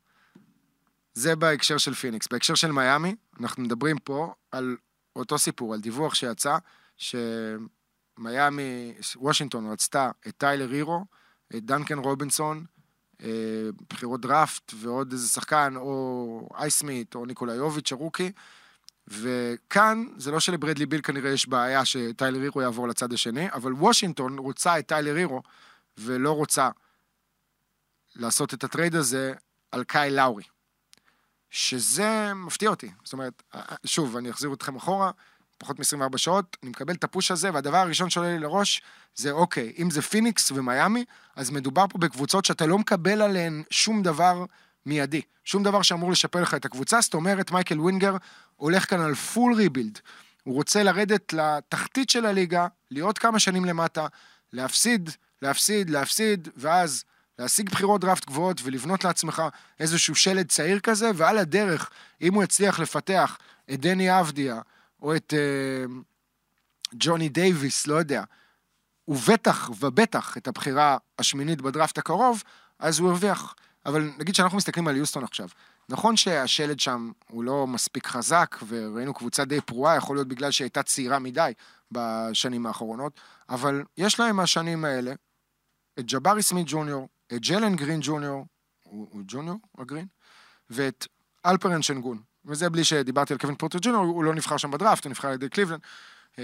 זה 1.14 1.36
בהקשר 1.36 1.78
של 1.78 1.94
פיניקס. 1.94 2.28
בהקשר 2.32 2.56
של 2.56 2.72
מיאמי, 2.72 3.16
אנחנו 3.40 3.64
מדברים 3.64 3.98
פה 3.98 4.34
על 4.52 4.78
אותו 5.16 5.38
סיפור, 5.38 5.74
על 5.74 5.80
דיווח 5.80 6.16
שיצא, 6.16 6.58
שמיאמי, 8.20 8.94
וושינגטון 9.16 9.72
רצתה 9.72 10.12
את 10.28 10.34
טיילר 10.38 10.70
הירו, 10.70 11.06
את 11.56 11.66
דנקן 11.66 11.98
רובינסון, 11.98 12.66
אה, 13.24 13.30
בחירות 13.90 14.22
דראפט 14.22 14.74
ועוד 14.76 15.12
איזה 15.12 15.28
שחקן, 15.28 15.74
או 15.76 16.50
הייסמית', 16.58 17.16
או 17.16 17.26
ניקולה 17.26 17.56
יוביץ' 17.56 17.92
ה 17.92 17.97
rookie. 17.97 18.32
וכאן, 19.08 20.06
זה 20.18 20.32
לא 20.32 20.40
שלברדלי 20.40 20.86
ביל 20.86 21.02
כנראה 21.02 21.30
יש 21.30 21.48
בעיה 21.48 21.86
שטיילר 21.86 22.42
הירו 22.42 22.62
יעבור 22.62 22.88
לצד 22.88 23.14
השני, 23.14 23.52
אבל 23.52 23.74
וושינגטון 23.74 24.40
רוצה 24.40 24.80
את 24.80 24.88
טיילר 24.88 25.16
הירו, 25.16 25.42
ולא 25.98 26.32
רוצה 26.32 26.70
לעשות 28.16 28.54
את 28.54 28.64
הטרייד 28.64 28.96
הזה 28.96 29.34
על 29.72 29.84
קייל 29.84 30.12
לאורי. 30.12 30.44
שזה 31.50 32.34
מפתיע 32.34 32.70
אותי. 32.70 32.92
זאת 33.04 33.14
אומרת, 33.14 33.44
שוב, 33.86 34.18
אני 34.18 34.30
אחזיר 34.30 34.54
אתכם 34.54 34.76
אחורה, 34.76 35.12
פחות 35.60 35.80
מ-24 35.80 36.18
שעות, 36.18 36.58
אני 36.64 36.70
מקבל 36.70 36.94
את 36.94 37.04
ה 37.04 37.09
push 37.09 37.32
הזה, 37.32 37.54
והדבר 37.54 37.78
הראשון 37.78 38.10
שעולה 38.10 38.30
לי 38.30 38.40
לראש 38.40 38.82
זה, 39.16 39.32
אוקיי, 39.32 39.74
אם 39.80 39.90
זה 39.92 40.02
פיניקס 40.02 40.52
ומיאמי, 40.52 41.06
אז 41.36 41.50
מדובר 41.50 41.86
פה 41.90 41.98
בקבוצות 41.98 42.46
שאתה 42.46 42.66
לא 42.66 42.78
מקבל 42.78 43.22
עליהן 43.22 43.64
שום 43.70 44.04
דבר 44.04 44.46
מיידי. 44.86 45.22
שום 45.46 45.64
דבר 45.64 45.82
שאמור 45.82 46.12
לשפר 46.12 46.42
לך 46.42 46.54
את 46.54 46.66
הקבוצה, 46.66 47.02
זאת 47.02 47.14
אומרת, 47.14 47.52
מייקל 47.52 47.80
ווינגר 47.80 48.16
הולך 48.56 48.90
כאן 48.90 49.02
על 49.02 49.16
full 49.16 49.54
rebuild. 49.54 50.00
הוא 50.44 50.56
רוצה 50.56 50.84
לרדת 50.84 51.34
לתחתית 51.34 52.10
של 52.10 52.26
הליגה, 52.26 52.68
להיות 52.92 53.18
כמה 53.18 53.40
שנים 53.40 53.66
למטה, 53.66 54.08
להפסיד, 54.54 55.10
להפסיד, 55.42 55.90
להפסיד, 55.90 56.48
ואז 56.58 57.04
להשיג 57.40 57.70
בחירות 57.70 58.02
דראפט 58.02 58.26
גבוהות 58.26 58.62
ולבנות 58.64 59.04
לעצמך 59.04 59.44
איזשהו 59.80 60.16
שלד 60.16 60.48
צעיר 60.48 60.80
כזה, 60.80 61.12
ועל 61.16 61.38
הדרך, 61.38 61.90
אם 62.22 62.34
הוא 62.34 62.44
יצליח 62.44 62.80
לפתח 62.80 63.38
את 63.74 63.80
דני 63.80 64.20
אבדיה, 64.20 64.62
או 65.02 65.16
את 65.16 65.34
uh, 65.34 65.92
ג'וני 66.94 67.30
דייוויס, 67.30 67.88
לא 67.88 67.96
יודע, 67.96 68.24
ובטח 69.08 69.70
ובטח 69.80 70.38
את 70.38 70.48
הבחירה 70.48 70.98
השמינית 71.20 71.62
בדראפט 71.62 71.98
הקרוב, 71.98 72.44
אז 72.80 73.00
הוא 73.00 73.10
הרוויח. 73.10 73.56
אבל 73.86 74.12
נגיד 74.18 74.36
שאנחנו 74.36 74.58
מסתכלים 74.58 74.88
על 74.88 74.98
יוסטון 74.98 75.24
עכשיו. 75.24 75.50
נכון 75.90 76.18
שהשלד 76.18 76.80
שם 76.80 77.12
הוא 77.30 77.44
לא 77.44 77.68
מספיק 77.68 78.08
חזק, 78.08 78.56
וראינו 78.68 79.14
קבוצה 79.14 79.46
די 79.46 79.62
פרועה, 79.62 79.96
יכול 79.96 80.16
להיות 80.16 80.28
בגלל 80.28 80.52
שהיא 80.52 80.66
הייתה 80.66 80.84
צעירה 80.84 81.20
מדי 81.20 81.52
בשנים 81.92 82.66
האחרונות, 82.66 83.20
אבל 83.50 83.84
יש 83.98 84.20
להם 84.20 84.36
מהשנים 84.36 84.86
האלה 84.86 85.14
את 86.00 86.06
ג'בארי 86.12 86.44
סמית 86.44 86.68
ג'וניור, 86.70 87.08
את 87.34 87.42
ג'לן 87.42 87.76
גרין 87.76 88.00
ג'וניור, 88.04 88.46
הוא, 88.84 89.08
הוא 89.12 89.22
ג'וניור 89.28 89.58
הגרין? 89.78 90.08
ואת 90.70 91.08
אלפרן 91.46 91.82
שנגון. 91.82 92.22
וזה 92.50 92.70
בלי 92.70 92.84
שדיברתי 92.84 93.34
על 93.34 93.40
קווין 93.40 93.56
פורטר 93.56 93.80
ג'וניור, 93.82 94.04
הוא 94.04 94.24
לא 94.24 94.34
נבחר 94.34 94.58
שם 94.58 94.72
בדראפט, 94.72 95.04
הוא 95.06 95.10
נבחר 95.10 95.28
על 95.28 95.34
ידי 95.34 95.50
קליבלנד, 95.50 95.80
אה, 96.40 96.44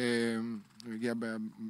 הוא 0.86 0.94
הגיע 0.94 1.14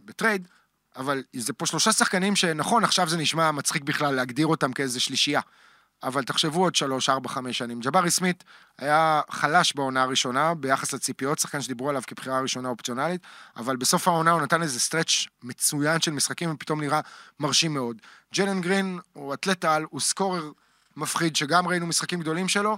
בטרייד, 0.05 0.47
אבל 0.95 1.23
זה 1.33 1.53
פה 1.53 1.65
שלושה 1.65 1.91
שחקנים 1.91 2.35
שנכון, 2.35 2.83
עכשיו 2.83 3.09
זה 3.09 3.17
נשמע 3.17 3.51
מצחיק 3.51 3.83
בכלל 3.83 4.15
להגדיר 4.15 4.47
אותם 4.47 4.73
כאיזה 4.73 4.99
שלישייה. 4.99 5.41
אבל 6.03 6.23
תחשבו 6.23 6.63
עוד 6.63 6.75
שלוש, 6.75 7.09
ארבע, 7.09 7.29
חמש 7.29 7.57
שנים. 7.57 7.79
ג'בארי 7.79 8.11
סמית 8.11 8.43
היה 8.77 9.21
חלש 9.29 9.73
בעונה 9.75 10.03
הראשונה 10.03 10.53
ביחס 10.53 10.93
לציפיות, 10.93 11.39
שחקן 11.39 11.61
שדיברו 11.61 11.89
עליו 11.89 12.01
כבחירה 12.07 12.39
ראשונה 12.39 12.69
אופציונלית, 12.69 13.21
אבל 13.57 13.75
בסוף 13.75 14.07
העונה 14.07 14.31
הוא 14.31 14.41
נתן 14.41 14.61
איזה 14.61 14.79
stretch 14.79 15.25
מצוין 15.43 16.01
של 16.01 16.11
משחקים 16.11 16.51
ופתאום 16.53 16.81
נראה 16.81 16.99
מרשים 17.39 17.73
מאוד. 17.73 17.97
ג'לן 18.35 18.61
גרין 18.61 18.99
הוא 19.13 19.33
אתלט 19.33 19.65
על, 19.65 19.85
הוא 19.89 20.01
scorer 20.01 20.51
מפחיד, 20.97 21.35
שגם 21.35 21.67
ראינו 21.67 21.87
משחקים 21.87 22.19
גדולים 22.19 22.47
שלו, 22.47 22.77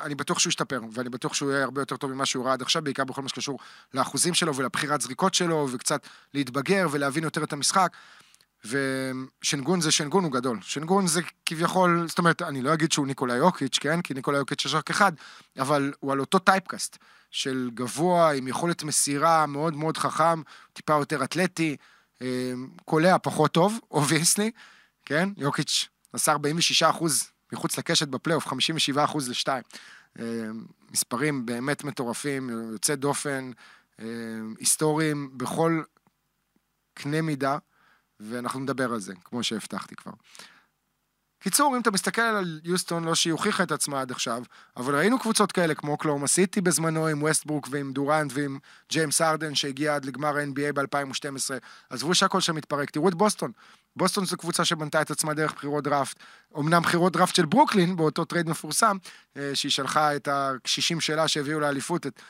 אני 0.00 0.14
בטוח 0.14 0.38
שהוא 0.38 0.50
ישתפר, 0.50 0.80
ואני 0.92 1.08
בטוח 1.08 1.34
שהוא 1.34 1.52
יהיה 1.52 1.64
הרבה 1.64 1.80
יותר 1.80 1.96
טוב 1.96 2.12
ממה 2.12 2.26
שהוא 2.26 2.44
הראה 2.44 2.52
עד 2.52 2.62
עכשיו, 2.62 2.84
בעיקר 2.84 3.04
בכל 3.04 3.22
מה 3.22 3.28
שקשור 3.28 3.58
לאחוזים 3.94 4.34
שלו 4.34 4.54
ולבחירת 4.54 5.00
זריקות 5.00 5.34
שלו, 5.34 5.68
וקצת 5.72 6.06
להתבגר 6.34 6.86
ולהבין 6.90 7.24
יותר 7.24 7.44
את 7.44 7.52
המשחק. 7.52 7.96
ושנגון 8.64 9.80
זה 9.80 9.90
שנגון 9.90 10.24
הוא 10.24 10.32
גדול. 10.32 10.58
שנגון 10.62 11.06
זה 11.06 11.20
כביכול, 11.46 12.04
זאת 12.08 12.18
אומרת, 12.18 12.42
אני 12.42 12.62
לא 12.62 12.74
אגיד 12.74 12.92
שהוא 12.92 13.06
ניקולאי 13.06 13.36
יוקיץ', 13.36 13.78
כן? 13.80 14.02
כי 14.02 14.14
ניקולאי 14.14 14.38
יוקיץ' 14.38 14.64
יש 14.64 14.74
רק 14.74 14.90
אחד, 14.90 15.12
אבל 15.58 15.92
הוא 16.00 16.12
על 16.12 16.20
אותו 16.20 16.38
typecast 16.38 16.98
של 17.30 17.70
גבוה, 17.74 18.32
עם 18.32 18.48
יכולת 18.48 18.82
מסירה 18.82 19.46
מאוד 19.46 19.76
מאוד 19.76 19.98
חכם, 19.98 20.42
טיפה 20.72 20.92
יותר 20.92 21.24
אתלטי, 21.24 21.76
אמ, 22.20 22.68
קולע 22.84 23.16
פחות 23.22 23.52
טוב, 23.52 23.78
obviously, 23.90 24.50
כן? 25.06 25.28
יוקיץ' 25.36 25.88
עשה 26.12 26.32
46 26.32 26.82
אחוז 26.82 27.30
מחוץ 27.52 27.78
לקשת 27.78 28.08
בפלייאוף, 28.08 28.46
57 28.46 29.04
אחוז 29.04 29.28
לשתיים. 29.28 29.62
אמ, 30.18 30.24
מספרים 30.90 31.46
באמת 31.46 31.84
מטורפים, 31.84 32.50
יוצא 32.72 32.94
דופן, 32.94 33.50
אמ, 34.02 34.54
היסטוריים, 34.58 35.38
בכל 35.38 35.82
קנה 36.94 37.22
מידה. 37.22 37.58
ואנחנו 38.20 38.60
נדבר 38.60 38.92
על 38.92 39.00
זה, 39.00 39.14
כמו 39.24 39.42
שהבטחתי 39.42 39.96
כבר. 39.96 40.12
קיצור, 41.44 41.76
אם 41.76 41.80
אתה 41.80 41.90
מסתכל 41.90 42.22
על 42.22 42.60
יוסטון, 42.64 43.04
לא 43.04 43.14
שהיא 43.14 43.32
הוכיחה 43.32 43.62
את 43.62 43.72
עצמה 43.72 44.00
עד 44.00 44.10
עכשיו, 44.10 44.42
אבל 44.76 44.96
ראינו 44.96 45.18
קבוצות 45.18 45.52
כאלה 45.52 45.74
כמו 45.74 45.96
אוקלהומה 45.96 46.26
סיטי 46.26 46.60
בזמנו 46.60 47.06
עם 47.06 47.22
ווסטברוק 47.22 47.68
ועם 47.70 47.92
דורנט 47.92 48.32
ועם 48.34 48.58
ג'יימס 48.88 49.20
הארדן 49.20 49.54
שהגיע 49.54 49.94
עד 49.94 50.04
לגמר 50.04 50.36
ה-NBA 50.36 50.72
ב-2012. 50.74 51.50
עזבו 51.90 52.14
שהכל 52.14 52.40
שם 52.40 52.54
מתפרק, 52.54 52.90
תראו 52.90 53.08
את 53.08 53.14
בוסטון. 53.14 53.52
בוסטון 53.96 54.24
זו 54.24 54.36
קבוצה 54.36 54.64
שבנתה 54.64 55.02
את 55.02 55.10
עצמה 55.10 55.34
דרך 55.34 55.52
בחירות 55.52 55.84
דראפט. 55.84 56.18
אמנם 56.58 56.82
בחירות 56.82 57.12
דראפט 57.12 57.34
של 57.34 57.46
ברוקלין, 57.46 57.96
באותו 57.96 58.24
טרייד 58.24 58.48
מפורסם, 58.48 58.96
אה, 59.36 59.50
שהיא 59.54 59.72
שלחה 59.72 60.16
את 60.16 60.28
הקשישים 60.28 61.00
שלה 61.00 61.28
שהביאו 61.28 61.60
לאליפות, 61.60 62.06
את 62.06 62.22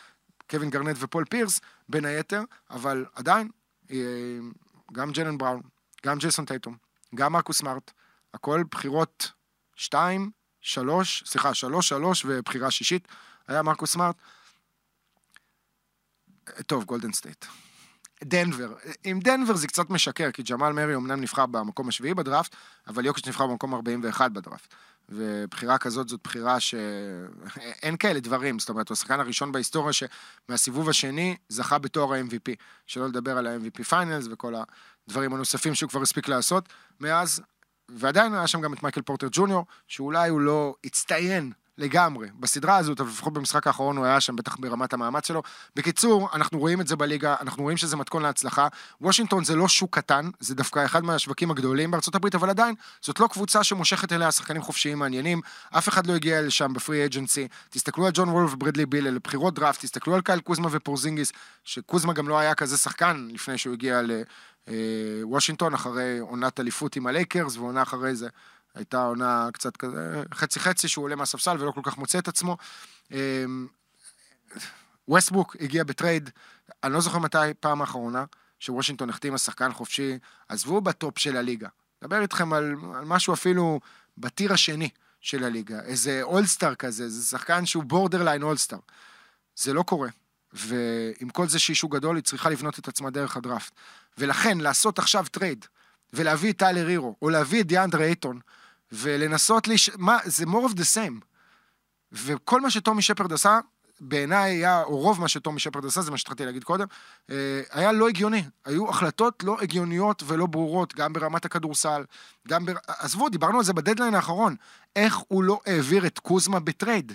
קווין 0.50 0.70
גארנט 0.70 0.96
ופול 1.00 1.24
פירס, 1.24 1.61
בין 1.88 2.05
היתר, 2.05 2.42
אבל 2.70 3.05
עדיין, 3.14 3.48
אה, 3.90 3.96
גם 4.92 5.12
ג'לן 5.12 5.38
בראון, 5.38 5.61
גם 6.07 6.18
ג'ייסון 6.18 6.44
טייטום, 6.44 6.77
גם 7.14 7.33
מרקוס 7.33 7.59
סמארט, 7.59 7.90
הכל 8.35 8.62
בחירות 8.70 9.33
2, 9.77 10.31
3, 10.61 11.25
סליחה, 11.27 11.55
3, 11.55 11.88
3 11.88 12.25
ובחירה 12.29 12.70
שישית, 12.70 13.09
היה 13.49 13.62
מרקוס 13.62 13.92
סמארט. 13.92 14.16
טוב, 16.66 16.85
גולדן 16.85 17.12
סטייט. 17.12 17.44
דנבר. 18.25 18.75
עם 19.05 19.20
דנבר 19.20 19.57
זה 19.57 19.66
קצת 19.66 19.90
משקר, 19.90 20.31
כי 20.31 20.42
ג'מאל 20.42 20.73
מארי 20.72 20.94
אמנם 20.94 21.20
נבחר 21.20 21.47
במקום 21.47 21.88
השביעי 21.88 22.14
בדראפט, 22.14 22.57
אבל 22.87 23.07
יוקיץ' 23.07 23.27
נבחר 23.27 23.47
במקום 23.47 23.75
41 23.75 24.31
בדראפט. 24.31 24.75
ובחירה 25.09 25.79
כזאת 25.79 26.09
זאת 26.09 26.20
בחירה 26.25 26.61
שאין 26.61 27.97
כאלה 28.01 28.20
דברים, 28.20 28.59
זאת 28.59 28.68
אומרת, 28.68 28.88
הוא 28.88 28.94
השחקן 28.94 29.20
הראשון 29.20 29.53
בהיסטוריה 29.53 29.92
שמהסיבוב 29.92 30.88
השני 30.88 31.37
זכה 31.49 31.79
בתואר 31.79 32.14
ה-MVP. 32.14 32.55
שלא 32.87 33.09
לדבר 33.09 33.38
על 33.38 33.47
ה-MVP 33.47 33.85
Finals 33.85 34.28
וכל 34.31 34.55
הדברים 35.09 35.35
הנוספים 35.35 35.75
שהוא 35.75 35.90
כבר 35.90 36.03
הספיק 36.03 36.29
לעשות 36.29 36.68
מאז, 37.01 37.42
ועדיין 37.96 38.35
היה 38.35 38.46
שם 38.46 38.61
גם 38.61 38.72
את 38.72 38.83
מייקל 38.83 39.02
פורטר 39.02 39.28
ג'וניור, 39.30 39.66
שאולי 39.88 40.28
הוא 40.28 40.40
לא 40.40 40.74
הצטיין 40.85 41.52
לגמרי. 41.78 42.28
בסדרה 42.40 42.76
הזאת, 42.76 43.00
אבל 43.00 43.09
לפחות 43.09 43.33
במשחק 43.33 43.66
האחרון 43.66 43.96
הוא 43.96 44.04
היה 44.04 44.20
שם 44.20 44.37
בטח 44.37 44.57
ברמת 44.57 44.92
המאמץ 44.92 45.28
שלו. 45.28 45.42
בקיצור, 45.76 46.28
אנחנו 46.35 46.59
רואים 46.59 46.80
את 46.80 46.87
זה 46.87 46.96
בליגה, 46.96 47.35
אנחנו 47.40 47.62
רואים 47.62 47.76
שזה 47.76 47.96
מתכון 47.96 48.22
להצלחה. 48.22 48.68
וושינגטון 49.00 49.44
זה 49.44 49.57
לא 49.57 49.68
שוק 49.68 49.96
קטן, 49.96 50.30
זה 50.40 50.54
דווקא 50.54 50.85
אחד 50.85 51.04
מהשווקים 51.04 51.50
הגדולים 51.50 51.90
בארצות 51.90 52.14
הברית, 52.14 52.35
אבל 52.35 52.50
עדיין, 52.50 52.74
זאת 53.00 53.20
לא 53.20 53.26
קבוצה 53.26 53.64
שמושכת 53.64 54.12
אליה 54.12 54.33
שחקנים 54.33 54.62
חופשיים 54.62 54.98
מעניינים. 54.98 55.40
אף 55.70 55.88
אחד 55.88 56.07
לא 56.07 56.14
הגיע 56.14 56.42
לשם 56.42 56.72
ב 56.72 56.79
free 56.79 57.04
agency. 57.04 57.48
תסתכלו 57.70 58.07
על 58.07 58.12
ג'ון 58.14 58.28
וול 58.28 58.52
וברדלי 58.54 58.87
ביל, 58.87 59.07
אלה 59.07 59.18
בחירות 59.24 59.54
דראפט, 59.54 59.80
תסתכלו 59.80 60.14
על 60.14 60.20
קייל 60.20 60.40
קוזמה 60.40 60.68
ופורזינגיס, 60.70 61.33
שקוזמה 61.64 62.12
גם 62.12 62.28
לא 62.28 62.38
היה 62.38 62.54
כזה 62.54 62.76
שחקן 62.76 63.28
לפני 63.33 63.59
שהוא 63.59 63.74
הגיע 63.74 64.02
אה, 64.68 65.74
אחרי 65.74 66.18
עונת 66.18 66.61
אליפות 66.61 66.96
עם 66.96 67.07
הלייקרס, 67.07 67.57
ועונה 67.57 67.83
אחרי 67.83 68.16
זה 68.16 68.29
הייתה 68.74 69.03
עונה 69.03 69.48
קצת 69.53 69.77
כזה, 69.77 70.22
חצי 70.35 70.61
חצי 70.61 70.88
שהוא 70.88 71.05
עולה 71.05 71.16
מהספסל 71.16 71.57
ולא 71.61 71.70
כל 71.70 71.81
כך 71.85 71.98
מוצא 71.98 72.18
את 72.18 72.29
עצמו. 72.29 72.57
ווסטברוק 75.09 75.57
אמ, 75.57 75.64
הגיע 75.64 75.85
בטרייד, 75.85 76.31
אני 76.85 76.92
לא 76.92 77.00
זוכר 77.00 77.18
מתי 77.18 77.55
פעם 77.61 77.81
האחרונה 77.81 78.24
שוושינגטון 78.61 79.11
החתימה 79.11 79.38
שחקן 79.38 79.72
חופשי, 79.72 80.18
עזבו 80.48 80.81
בטופ 80.81 81.18
של 81.18 81.37
הליגה. 81.37 81.68
מדבר 82.03 82.22
איתכם 82.22 82.53
על, 82.53 82.74
על 82.94 83.05
משהו 83.05 83.35
אפילו 83.35 83.81
ב 84.18 84.25
tier 84.25 84.52
השני 84.53 84.88
של 85.20 85.44
הליגה, 85.44 85.81
איזה 85.81 86.22
אולסטאר 86.22 86.74
כזה, 86.74 87.09
זה 87.09 87.27
שחקן 87.27 87.66
שהוא 87.66 87.85
borderline 87.85 88.42
אולסטאר. 88.42 88.79
זה 89.57 89.72
לא 89.72 89.83
קורה. 89.83 90.09
ועם 90.53 91.29
כל 91.33 91.48
זה 91.48 91.59
שהיא 91.59 91.77
גדול, 91.90 92.16
היא 92.16 92.24
צריכה 92.24 92.50
לבנות 92.50 92.79
את 92.79 92.88
עצמה 92.88 93.11
דרך 93.11 93.37
הדראפט. 93.37 93.72
ולכן, 94.18 94.59
לעשות 94.59 94.98
עכשיו 94.98 95.24
טרייד, 95.31 95.64
ולהביא 96.12 96.53
את 96.53 96.59
טיילר 96.59 96.87
הירו, 96.87 97.16
או 97.22 97.31
להביא 97.31 97.61
את 97.61 97.66
דיאנדרה 97.66 98.05
אייטון, 98.05 98.40
ולנסות 98.92 99.68
לש... 99.68 99.90
מה, 99.96 100.18
זה 100.24 100.44
more 100.44 100.70
of 100.70 100.74
the 100.74 100.94
same. 100.94 101.24
וכל 102.12 102.61
מה 102.61 102.70
שטומי 102.70 103.03
שפרד 103.03 103.33
עשה, 103.33 103.59
בעיניי 104.00 104.50
היה, 104.50 104.83
או 104.83 104.98
רוב 104.98 105.20
מה 105.20 105.29
שטומי 105.29 105.61
שפרד 105.61 105.87
עשה, 105.87 106.03
זה 106.03 106.11
מה 106.11 106.18
שהתחלתי 106.18 106.44
להגיד 106.44 106.64
קודם, 106.64 106.87
אה, 107.31 107.62
היה 107.70 107.92
לא 107.92 108.09
הגיוני. 108.09 108.44
היו 108.64 108.88
החלטות 108.88 109.42
לא 109.42 109.57
הגיוניות 109.61 110.22
ולא 110.27 110.46
ברורות, 110.46 110.94
גם 110.94 111.12
ברמת 111.12 111.44
הכדורסל, 111.44 112.05
גם 112.48 112.66
ב... 112.66 112.72
עזבו, 112.87 113.29
דיברנו 113.29 113.59
על 113.59 113.64
זה 113.64 113.72
בדדליין 113.72 114.14
האחרון. 114.14 114.57
איך 114.96 115.16
הוא 115.29 115.44
לא 115.44 115.61
העביר 115.66 116.07
את 116.07 116.18
קוזמה 116.18 116.61
בטרייד? 116.61 117.12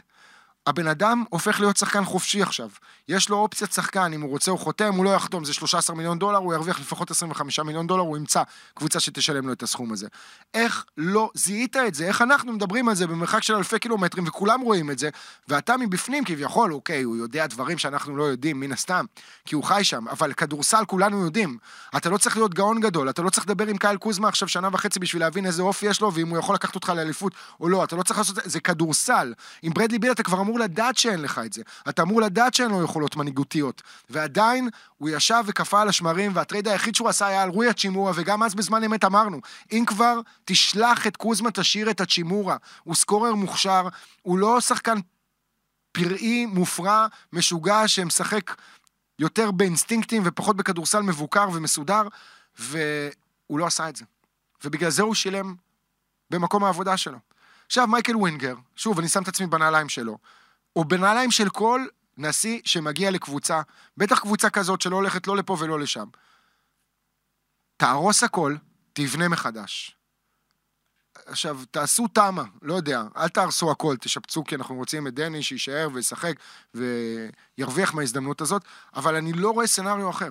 הבן 0.68 0.88
אדם 0.88 1.24
הופך 1.30 1.60
להיות 1.60 1.78
שחקן 1.78 2.06
חופשי 2.06 2.42
עכשיו. 2.42 2.70
יש 3.10 3.30
לו 3.30 3.38
אופציית 3.38 3.72
שחקן, 3.72 4.13
אם 4.13 4.22
הוא 4.22 4.30
רוצה 4.30 4.52
הוא 4.52 4.60
חותם, 4.60 4.93
הוא 4.93 5.06
לא 5.06 5.10
יחתום, 5.10 5.45
זה 5.45 5.54
13 5.54 5.95
מיליון 5.95 6.19
דולר, 6.19 6.38
הוא 6.38 6.54
ירוויח 6.54 6.80
לפחות 6.80 7.12
25 7.12 7.60
מיליון 7.60 7.88
דולר, 7.88 8.04
הוא 8.04 8.17
ימצא 8.17 8.43
קבוצה 8.74 9.00
שתשלם 9.00 9.48
לו 9.48 9.54
את 9.54 9.63
הסכום 9.63 9.91
הזה. 9.91 10.08
איך 10.54 10.86
לא 10.98 11.30
זיהית 11.34 11.76
את 11.76 11.95
זה? 11.95 12.08
איך 12.08 12.22
אנחנו 12.22 12.54
מדברים 12.54 12.89
על 12.89 12.95
זה 12.95 13.08
במרחק 13.08 13.43
של 13.43 13.56
אלפי 13.56 13.80
קילומטרים, 13.80 14.28
וכולם 14.28 14.62
רואים 14.62 14.91
את 14.91 15.00
זה, 15.00 15.10
ואתה 15.48 15.78
מבפנים 15.78 16.26
כביכול, 16.26 16.74
אוקיי, 16.74 17.04
הוא 17.04 17.17
יודע 17.17 17.48
דברים 17.48 17.78
שאנחנו 17.78 18.17
לא 18.17 18.24
יודעים, 18.24 18.60
מן 18.60 18.72
הסתם, 18.72 19.06
כי 19.45 19.56
הוא 19.56 19.63
חי 19.63 19.84
שם, 19.84 20.08
אבל 20.08 20.34
כדורסל 20.34 20.86
כולנו 20.88 21.26
יודעים. 21.26 21.58
אתה 21.98 22.10
לא 22.10 22.17
צריך 22.17 22.38
להיות 22.38 22.54
גאון 22.54 22.80
גדול, 22.80 23.10
אתה 23.10 23.22
לא 23.22 23.30
צריך 23.30 23.45
לדבר 23.45 23.67
עם 23.67 23.78
קייל 23.78 23.98
קוזמה 23.98 24.28
עכשיו 24.28 24.48
שנה 24.48 24.69
וחצי 24.72 25.00
בשביל 25.00 25.22
להבין 25.22 25.45
איזה 25.45 25.62
אופי 25.62 25.86
יש 25.86 26.02
לו, 26.02 26.13
ואם 26.13 26.30
הוא 26.30 26.38
יכול 26.38 26.56
לקחת 26.56 26.76
אותך 26.76 26.89
לאליפות 26.89 27.34
או 27.60 27.69
לא, 27.69 27.84
אתה 27.84 27.95
לא 27.95 28.04
צריך 28.04 28.19
לעשות 28.19 28.38
את 28.38 28.43
זה, 28.43 28.50
זה 28.50 28.60
כדורסל. 28.60 29.34
עם 29.62 29.74
ברדלי 29.74 30.00
ביל 30.00 30.12
אתה 30.12 30.24
כבר 30.24 30.41
אמור 30.41 30.60
לדעת 30.60 30.98
שאין 30.98 31.22
לך 31.22 31.41
את 31.45 31.54
זה. 31.54 31.62
אתה 31.89 32.02
אמור 32.02 32.22
לדעת 32.22 32.54
שאין 32.54 32.72
לו 32.72 32.82
יכולות 33.00 33.16
מנהיגותיות. 33.16 33.82
ועדיין, 34.10 34.70
הוא 34.98 35.10
ישב 35.10 35.44
וקפא 35.46 35.76
על 35.76 35.90
השמרים, 35.90 36.32
והטרייד 36.36 36.68
היחיד 36.68 36.96
שהוא 36.96 37.10
עשה 37.10 37.28
היה 37.28 37.44
על 37.44 37.50
רוי 37.50 37.70
הצ'ימורה, 37.70 38.12
וגם 38.16 38.44
אז 38.44 38.56
בזמן 38.56 38.84
אמת 38.84 39.06
אמרנו, 39.06 39.42
אם 39.72 39.84
כבר, 39.88 40.20
תשלח 40.46 41.08
את 41.08 41.18
קוזמה, 41.18 41.52
תשאיר 41.52 41.90
את 41.90 42.02
הצ'ימורה. 42.02 42.58
הוא 42.84 42.96
סקורר 42.96 43.36
מוכשר, 43.36 43.88
הוא 44.22 44.38
לא 44.38 44.62
שחקן 44.62 44.98
פראי, 45.92 46.46
מופרע, 46.46 47.08
משוגע, 47.34 47.88
שמשחק 47.88 48.56
יותר 49.20 49.52
באינסטינקטים 49.52 50.24
ופחות 50.26 50.56
בכדורסל 50.56 51.02
מבוקר 51.02 51.50
ומסודר, 51.54 52.04
והוא 52.60 53.60
לא 53.60 53.66
עשה 53.66 53.90
את 53.90 53.96
זה. 53.96 54.06
ובגלל 54.64 54.90
זה 54.90 55.02
הוא 55.02 55.16
שילם 55.16 55.56
במקום 56.30 56.64
העבודה 56.64 56.98
שלו. 56.98 57.18
עכשיו, 57.66 57.88
מייקל 57.88 58.16
ווינגר, 58.16 58.56
שוב, 58.76 59.00
אני 59.00 59.08
שם 59.08 59.24
את 59.24 59.28
עצמי 59.28 59.48
בנעליים 59.48 59.90
שלו, 59.90 60.18
או 60.76 60.86
בנעליים 60.86 61.32
של 61.32 61.50
כל 61.50 61.86
נשיא 62.20 62.62
שמגיע 62.66 63.12
לקבוצה, 63.12 63.62
בטח 63.98 64.20
קבוצה 64.20 64.50
כזאת 64.50 64.82
שלא 64.82 64.96
הולכת 64.96 65.28
לא 65.28 65.38
לפה 65.38 65.58
ולא 65.60 65.80
לשם. 65.80 66.06
תהרוס 67.78 68.24
הכל, 68.24 68.56
תבנה 68.94 69.28
מחדש. 69.28 69.96
עכשיו, 71.26 71.60
תעשו 71.72 72.08
תמה, 72.08 72.44
לא 72.62 72.74
יודע, 72.74 73.04
אל 73.18 73.28
תהרסו 73.28 73.72
הכל, 73.72 73.96
תשפצו 74.00 74.44
כי 74.44 74.56
אנחנו 74.56 74.76
רוצים 74.76 75.08
את 75.08 75.14
דני 75.14 75.44
שיישאר 75.44 75.88
וישחק 75.94 76.34
וירוויח 76.74 77.94
מההזדמנות 77.94 78.42
הזאת, 78.42 78.62
אבל 78.96 79.16
אני 79.16 79.34
לא 79.34 79.50
רואה 79.50 79.68
סצנריו 79.68 80.10
אחר. 80.10 80.30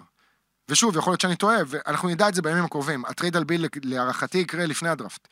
ושוב, 0.68 0.96
יכול 0.96 1.10
להיות 1.10 1.20
שאני 1.20 1.36
טועה, 1.36 1.58
ואנחנו 1.66 2.08
נדע 2.08 2.28
את 2.28 2.34
זה 2.34 2.42
בימים 2.42 2.64
הקרובים. 2.64 3.04
הטרייד 3.04 3.36
על 3.36 3.44
ביל 3.44 3.66
להערכתי 3.82 4.38
יקרה 4.38 4.66
לפני 4.66 4.88
הדראפט. 4.88 5.28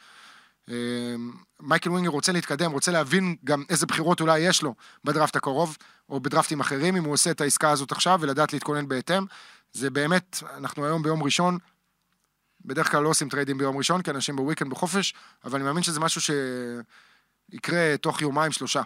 אמ, 0.69 1.33
מייקל 1.61 1.91
ווינגר 1.91 2.11
רוצה 2.11 2.33
להתקדם, 2.33 2.73
רוצה 2.73 2.93
להבין 2.93 3.37
גם 3.45 3.65
איזה 3.69 3.87
בחירות 3.87 4.21
אולי 4.21 4.39
יש 4.39 4.63
לו 4.63 4.75
בדראפט 5.05 5.37
הקרוב, 5.37 5.77
או 6.09 6.21
בדראפטים 6.21 6.61
אחרים, 6.61 6.97
אם 6.97 7.05
הוא 7.05 7.13
עושה 7.13 7.31
את 7.31 7.41
העסקה 7.41 7.71
הזאת 7.71 7.93
עכשיו, 7.93 8.19
ולדעת 8.23 8.53
להתכונן 8.53 8.89
בהתאם. 8.89 9.25
זה 9.73 9.91
באמת, 9.91 10.43
אנחנו 10.57 10.85
היום 10.87 11.03
ביום 11.03 11.23
ראשון, 11.23 11.59
בדרך 12.65 12.91
כלל 12.91 13.03
לא 13.03 13.09
עושים 13.09 13.29
טריידים 13.29 13.59
ביום 13.59 13.77
ראשון, 13.77 14.03
כי 14.03 14.11
אנשים 14.11 14.37
ב 14.37 14.41
weekend 14.41 14.71
בחופש, 14.71 15.15
אבל 15.45 15.55
אני 15.59 15.65
מאמין 15.65 15.83
שזה 15.83 16.01
משהו 16.01 16.21
שיקרה 17.51 17.97
תוך 18.01 18.23
יומיים, 18.23 18.53
שלושה, 18.53 18.83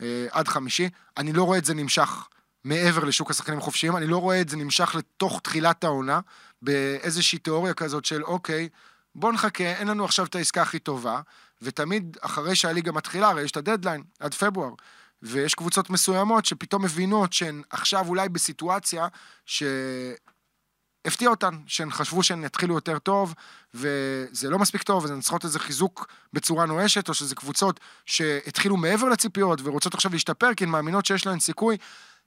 אה, 0.00 0.26
עד 0.30 0.48
חמישי. 0.48 0.88
אני 1.16 1.32
לא 1.32 1.42
רואה 1.42 1.58
את 1.58 1.64
זה 1.64 1.74
נמשך 1.74 2.28
מעבר 2.64 3.04
לשוק 3.04 3.30
השחקנים 3.30 3.58
החופשיים, 3.58 3.96
אני 3.96 4.06
לא 4.06 4.18
רואה 4.18 4.40
את 4.40 4.48
זה 4.48 4.56
נמשך 4.56 4.94
לתוך 4.94 5.40
תחילת 5.40 5.84
העונה, 5.84 6.20
באיזושהי 6.62 7.38
תיאוריה 7.38 7.74
כזאת 7.74 8.04
של 8.04 8.24
אוקיי, 8.24 8.68
בוא 9.14 9.32
נחכה, 9.32 9.64
אין 9.64 9.88
לנו 9.88 10.04
עכשיו 10.04 10.26
את 10.26 10.34
העסקה 10.34 10.62
הכי 10.62 10.78
טובה, 10.78 11.20
ותמיד 11.62 12.16
אחרי 12.20 12.56
שהליגה 12.56 12.92
מתחילה, 12.92 13.28
הרי 13.28 13.42
יש 13.42 13.50
את 13.50 13.56
הדדליין, 13.56 14.02
עד 14.20 14.34
פברואר, 14.34 14.70
ויש 15.22 15.54
קבוצות 15.54 15.90
מסוימות 15.90 16.44
שפתאום 16.44 16.84
מבינות 16.84 17.32
שהן 17.32 17.62
עכשיו 17.70 18.08
אולי 18.08 18.28
בסיטואציה 18.28 19.08
שהפתיע 19.46 21.28
אותן, 21.28 21.58
שהן 21.66 21.90
חשבו 21.90 22.22
שהן 22.22 22.44
יתחילו 22.44 22.74
יותר 22.74 22.98
טוב, 22.98 23.34
וזה 23.74 24.50
לא 24.50 24.58
מספיק 24.58 24.82
טוב, 24.82 25.04
אז 25.04 25.10
הן 25.10 25.20
צריכות 25.20 25.44
איזה 25.44 25.58
חיזוק 25.58 26.08
בצורה 26.32 26.66
נואשת, 26.66 27.08
או 27.08 27.14
שזה 27.14 27.34
קבוצות 27.34 27.80
שהתחילו 28.06 28.76
מעבר 28.76 29.08
לציפיות 29.08 29.60
ורוצות 29.62 29.94
עכשיו 29.94 30.12
להשתפר, 30.12 30.54
כי 30.54 30.64
הן 30.64 30.70
מאמינות 30.70 31.06
שיש 31.06 31.26
להן 31.26 31.40
סיכוי, 31.40 31.76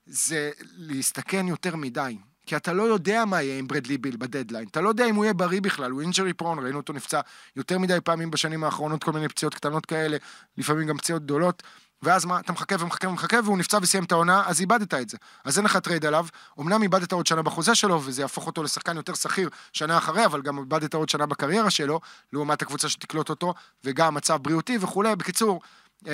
זה 0.06 0.50
להסתכן 0.76 1.48
יותר 1.48 1.76
מדי. 1.76 2.18
כי 2.48 2.56
אתה 2.56 2.72
לא 2.72 2.82
יודע 2.82 3.24
מה 3.24 3.42
יהיה 3.42 3.58
עם 3.58 3.68
ברדלי 3.68 3.98
ביל 3.98 4.16
בדדליין. 4.16 4.68
אתה 4.70 4.80
לא 4.80 4.88
יודע 4.88 5.06
אם 5.06 5.14
הוא 5.14 5.24
יהיה 5.24 5.34
בריא 5.34 5.60
בכלל, 5.60 5.90
הוא 5.90 6.00
injury 6.00 6.32
prone, 6.32 6.58
ראינו 6.58 6.76
אותו 6.76 6.92
נפצע 6.92 7.20
יותר 7.56 7.78
מדי 7.78 7.98
פעמים 8.04 8.30
בשנים 8.30 8.64
האחרונות, 8.64 9.04
כל 9.04 9.12
מיני 9.12 9.28
פציעות 9.28 9.54
קטנות 9.54 9.86
כאלה, 9.86 10.16
לפעמים 10.58 10.88
גם 10.88 10.98
פציעות 10.98 11.22
גדולות. 11.22 11.62
ואז 12.02 12.24
מה, 12.24 12.40
אתה 12.40 12.52
מחכה 12.52 12.76
ומחכה 12.78 13.08
ומחכה, 13.08 13.36
והוא 13.44 13.58
נפצע 13.58 13.78
וסיים 13.82 14.04
את 14.04 14.12
העונה, 14.12 14.42
אז 14.46 14.60
איבדת 14.60 14.94
את 14.94 15.08
זה. 15.08 15.16
אז 15.44 15.58
אין 15.58 15.64
לך 15.64 15.76
טרייד 15.76 16.06
עליו. 16.06 16.26
אמנם 16.60 16.82
איבדת 16.82 17.12
עוד 17.12 17.26
שנה 17.26 17.42
בחוזה 17.42 17.74
שלו, 17.74 18.02
וזה 18.04 18.22
יהפוך 18.22 18.46
אותו 18.46 18.62
לשחקן 18.62 18.96
יותר 18.96 19.14
סחיר 19.14 19.48
שנה 19.72 19.98
אחרי, 19.98 20.24
אבל 20.24 20.42
גם 20.42 20.58
איבדת 20.58 20.94
עוד 20.94 21.08
שנה 21.08 21.26
בקריירה 21.26 21.70
שלו, 21.70 22.00
לעומת 22.32 22.62
הקבוצה 22.62 22.88
שתקלוט 22.88 23.30
אותו, 23.30 23.54
וגם 23.84 24.14
מצב 24.14 24.36
בריאותי 24.42 24.78
וכולי. 24.80 25.16
בקיצור, 25.16 25.60
אה, 26.06 26.12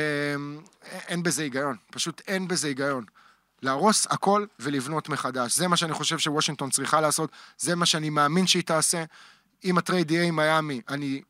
אין 1.08 1.22
בזה 1.22 1.42
היגיון. 1.42 1.76
פשוט 1.90 2.22
אין 2.26 2.48
בזה 2.48 2.68
היגיון. 2.68 3.04
להרוס 3.64 4.06
הכל 4.10 4.46
ולבנות 4.58 5.08
מחדש. 5.08 5.56
זה 5.56 5.68
מה 5.68 5.76
שאני 5.76 5.92
חושב 5.92 6.18
שוושינגטון 6.18 6.70
צריכה 6.70 7.00
לעשות, 7.00 7.30
זה 7.58 7.74
מה 7.74 7.86
שאני 7.86 8.10
מאמין 8.10 8.46
שהיא 8.46 8.62
תעשה. 8.62 9.04
אם 9.64 9.78
הטרייד 9.78 10.10
יהיה 10.10 10.24
עם 10.24 10.36
מיאמי, 10.36 10.80
אני 10.88 11.22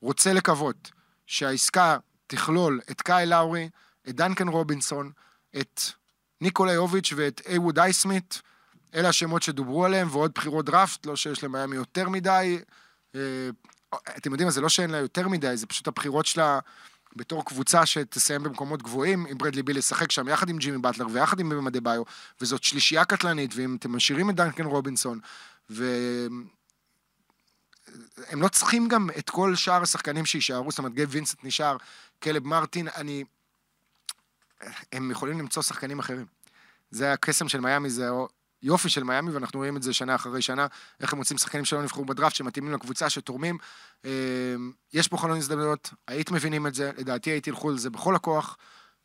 רוצה 0.00 0.32
לקוות 0.32 0.90
שהעסקה 1.26 1.96
תכלול 2.26 2.80
את 2.90 3.02
קייל 3.02 3.26
לאורי, 3.26 3.68
את 4.08 4.16
דנקן 4.16 4.48
רובינסון, 4.48 5.10
את 5.60 5.80
ניקולה 6.40 6.72
יוביץ' 6.72 7.12
ואת 7.16 7.40
הייווד 7.46 7.78
הייסמית, 7.78 8.42
אלה 8.94 9.08
השמות 9.08 9.42
שדוברו 9.42 9.84
עליהם, 9.84 10.08
ועוד 10.10 10.32
בחירות 10.34 10.64
דראפט, 10.64 11.06
לא 11.06 11.16
שיש 11.16 11.44
למיאמי 11.44 11.76
יותר 11.76 12.08
מדי. 12.08 12.58
אה, 13.14 13.20
אתם 14.16 14.30
יודעים 14.30 14.46
מה, 14.46 14.52
זה 14.52 14.60
לא 14.60 14.68
שאין 14.68 14.90
לה 14.90 14.98
יותר 14.98 15.28
מדי, 15.28 15.56
זה 15.56 15.66
פשוט 15.66 15.88
הבחירות 15.88 16.26
שלה 16.26 16.58
בתור 17.16 17.44
קבוצה 17.44 17.86
שתסיים 17.86 18.42
במקומות 18.42 18.82
גבוהים, 18.82 19.26
אם 19.26 19.38
ברדלי 19.38 19.62
ביל 19.62 19.76
ישחק 19.76 20.12
שם 20.12 20.28
יחד 20.28 20.48
עם 20.48 20.58
ג'ימי 20.58 20.78
באטלר 20.78 21.06
ויחד 21.12 21.40
עם 21.40 21.48
באם 21.48 21.80
אדבאיו, 21.80 22.02
וזאת 22.40 22.64
שלישייה 22.64 23.04
קטלנית, 23.04 23.50
ואם 23.54 23.76
אתם 23.76 23.96
משאירים 23.96 24.30
את 24.30 24.34
דנקן 24.34 24.64
רובינסון, 24.64 25.20
והם 25.70 26.42
לא 28.34 28.48
צריכים 28.48 28.88
גם 28.88 29.08
את 29.18 29.30
כל 29.30 29.54
שאר 29.54 29.82
השחקנים 29.82 30.26
שיישארו, 30.26 30.70
זאת 30.70 30.78
אומרת, 30.78 30.94
גייב 30.94 31.08
וינסנט 31.12 31.44
נשאר, 31.44 31.76
קיילב 32.18 32.46
מרטין, 32.46 32.88
אני... 32.96 33.24
הם 34.92 35.10
יכולים 35.10 35.38
למצוא 35.38 35.62
שחקנים 35.62 35.98
אחרים. 35.98 36.26
זה 36.90 37.12
הקסם 37.12 37.48
של 37.48 37.60
מיאמי, 37.60 37.90
זה 37.90 38.08
יופי 38.62 38.88
של 38.88 39.04
מיאמי, 39.04 39.30
ואנחנו 39.30 39.58
רואים 39.58 39.76
את 39.76 39.82
זה 39.82 39.92
שנה 39.92 40.14
אחרי 40.14 40.42
שנה, 40.42 40.66
איך 41.00 41.12
הם 41.12 41.18
מוצאים 41.18 41.38
שחקנים 41.38 41.64
שלא 41.64 41.82
נבחרו 41.82 42.04
בדראפט, 42.04 42.34
שמתאימים 42.34 42.72
לקבוצה, 42.72 43.10
שתורמים. 43.10 43.58
אמ, 44.04 44.10
יש 44.92 45.08
פה 45.08 45.16
חלון 45.16 45.36
הזדמנויות, 45.36 45.90
היט 46.08 46.30
מבינים 46.30 46.66
את 46.66 46.74
זה, 46.74 46.90
לדעתי 46.98 47.30
ההיט 47.30 47.50
ילכו 47.50 47.68
על 47.70 47.78
זה 47.78 47.90
בכל 47.90 48.14
הכוח. 48.14 48.56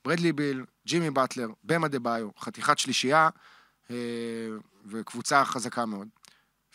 ברדלי 0.06 0.34
ביל, 0.34 0.66
ג'ימי 0.88 1.10
באטלר, 1.10 1.48
באם 1.64 1.88
אדבאיו, 1.88 2.30
חתיכת 2.40 2.80
שלישייה, 2.80 3.30
אה, 3.92 3.96
וקבוצה 4.86 5.46
חזקה 5.46 5.86
מאוד. 5.86 6.08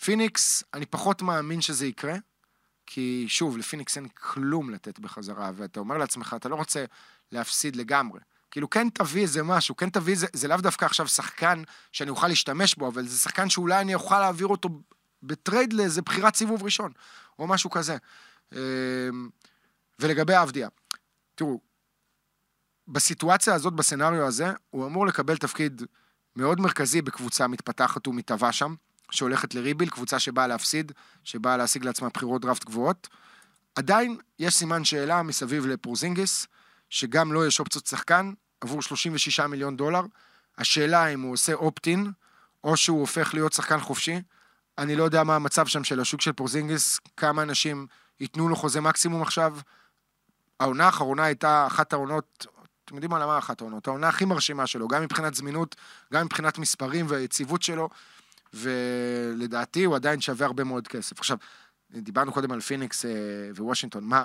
פיניקס, 0.05 0.65
אני 0.75 0.87
פחות 0.87 1.23
מאמין 1.23 1.61
שזה 1.61 1.87
יקרה, 1.87 2.15
כי 2.87 3.25
שוב, 3.29 3.59
לפיניקס 3.59 3.97
אין 3.97 4.09
כלום 4.09 4.71
לתת 4.71 4.99
בחזרה, 4.99 5.51
ואתה 5.55 5.81
אומר 5.81 5.99
לעצמך, 5.99 6.37
אתה 6.37 6.49
לא 6.49 6.55
רוצה 6.55 6.85
להפסיד 7.33 7.77
לגמרי. 7.77 8.21
כאילו, 8.53 8.71
כן 8.71 8.89
תביא 8.91 9.23
איזה 9.23 9.43
משהו, 9.43 9.77
כן 9.77 9.91
תביא 9.91 10.15
איזה, 10.15 10.27
זה 10.33 10.49
לאו 10.49 10.57
דווקא 10.57 10.85
עכשיו 10.85 11.09
שחקן 11.09 11.63
שאני 11.93 12.11
אוכל 12.11 12.29
להשתמש 12.29 12.75
בו, 12.75 12.89
אבל 12.89 13.09
זה 13.09 13.19
שחקן 13.19 13.51
שאולי 13.51 13.81
אני 13.81 13.95
אוכל 13.95 14.21
להעביר 14.21 14.47
אותו 14.47 14.69
בטרייד 15.23 15.73
לאיזה 15.73 16.03
בחירת 16.03 16.37
סיבוב 16.37 16.63
ראשון, 16.63 16.93
או 17.39 17.47
משהו 17.47 17.71
כזה. 17.71 17.97
אמ, 18.53 18.59
ולגבי 19.99 20.43
אבדיה, 20.43 20.69
תראו, 21.35 21.61
בסיטואציה 22.89 23.55
הזאת, 23.55 23.73
ב 23.73 23.79
scenario 23.79 24.27
הזה, 24.27 24.47
הוא 24.71 24.87
אמור 24.87 25.07
לקבל 25.07 25.37
תפקיד 25.37 25.83
מאוד 26.37 26.61
מרכזי 26.61 27.03
בקבוצה 27.03 27.47
מתפתחת 27.47 28.09
ומתהווה 28.09 28.53
שם, 28.53 28.75
שהולכת 29.11 29.55
ל 29.55 29.59
rebuild, 29.59 29.91
קבוצה 29.91 30.19
שבאה 30.19 30.47
להפסיד, 30.47 30.93
שבאה 31.25 31.57
להשיג 31.57 31.85
לעצמה 31.85 32.09
בחירות 32.09 32.43
דראפט 32.43 32.65
גבוהות. 32.65 33.09
עדיין 33.75 34.17
יש 34.39 34.55
סימן 34.55 34.85
שאלה 34.85 35.23
מסביב 35.23 35.67
לפורזינגיס, 35.67 36.47
שגם 36.93 37.33
לו 37.33 37.47
יש 37.47 37.61
אופציות 37.61 37.87
שחקן 37.87 38.33
עבור 38.61 38.83
36 38.83 39.41
מיליון 39.41 39.77
דולר. 39.77 40.01
השאלה 40.59 41.07
אם 41.07 41.21
הוא 41.21 41.33
עושה 41.33 41.53
אופטין, 41.53 42.13
או 42.65 42.77
שהוא 42.77 43.01
הופך 43.01 43.35
להיות 43.35 43.53
שחקן 43.53 43.81
חופשי. 43.81 44.23
אני 44.79 44.97
לא 44.97 45.05
יודע 45.05 45.25
מה 45.25 45.37
המצב 45.37 45.67
שם 45.67 45.85
של 45.85 46.01
השוק 46.01 46.21
של 46.21 46.33
פורזינגיס, 46.33 47.01
כמה 47.17 47.43
אנשים 47.43 47.87
ייתנו 48.21 48.49
לו 48.49 48.57
חוזה 48.57 48.81
מקסימום 48.81 49.23
עכשיו. 49.23 49.59
העונה 50.61 50.87
האחרונה 50.87 51.25
הייתה 51.25 51.67
אחת 51.67 51.93
העונות, 51.93 52.47
אתם 52.85 52.95
יודעים 52.95 53.11
מה, 53.11 53.19
למה 53.19 53.39
אחת 53.39 53.61
העונות? 53.61 53.89
העונה 53.89 54.09
הכי 54.09 54.25
מרשימה 54.25 54.67
שלו, 54.67 54.89
גם 54.89 55.03
מבחינת 55.03 55.35
זמינות, 55.35 55.77
גם 56.13 56.25
מבחינת 56.25 56.59
מספרים 56.59 57.07
והיציבות 57.09 57.63
שלו, 57.63 57.89
ולדעתי 58.55 59.85
הוא 59.85 59.97
עדיין 59.97 60.21
שווה 60.21 60.47
הרבה 60.47 60.65
מאוד 60.65 60.89
כסף. 60.89 61.19
עכשיו, 61.19 61.37
דיברנו 61.91 62.33
קודם 62.33 62.53
על 62.53 62.61
פיניקס 62.61 63.05
אה, 63.05 63.11
ווושינגטון, 63.57 64.05
מה, 64.05 64.25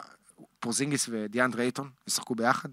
פורזינגיס 0.59 1.09
ודיאנדרה 1.11 1.55
אייטון 1.55 1.89
ישחקו 2.07 2.35
ביחד? 2.35 2.69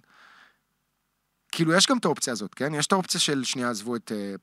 כאילו, 1.53 1.73
יש 1.73 1.87
גם 1.87 1.99
את 1.99 2.05
האופציה 2.05 2.33
הזאת, 2.33 2.55
כן? 2.55 2.75
יש 2.75 2.87
את 2.87 2.93
האופציה 2.93 3.21
של, 3.21 3.45
שנייה, 3.45 3.71
עזבו 3.71 3.97
את 3.97 4.13
אה, 4.13 4.35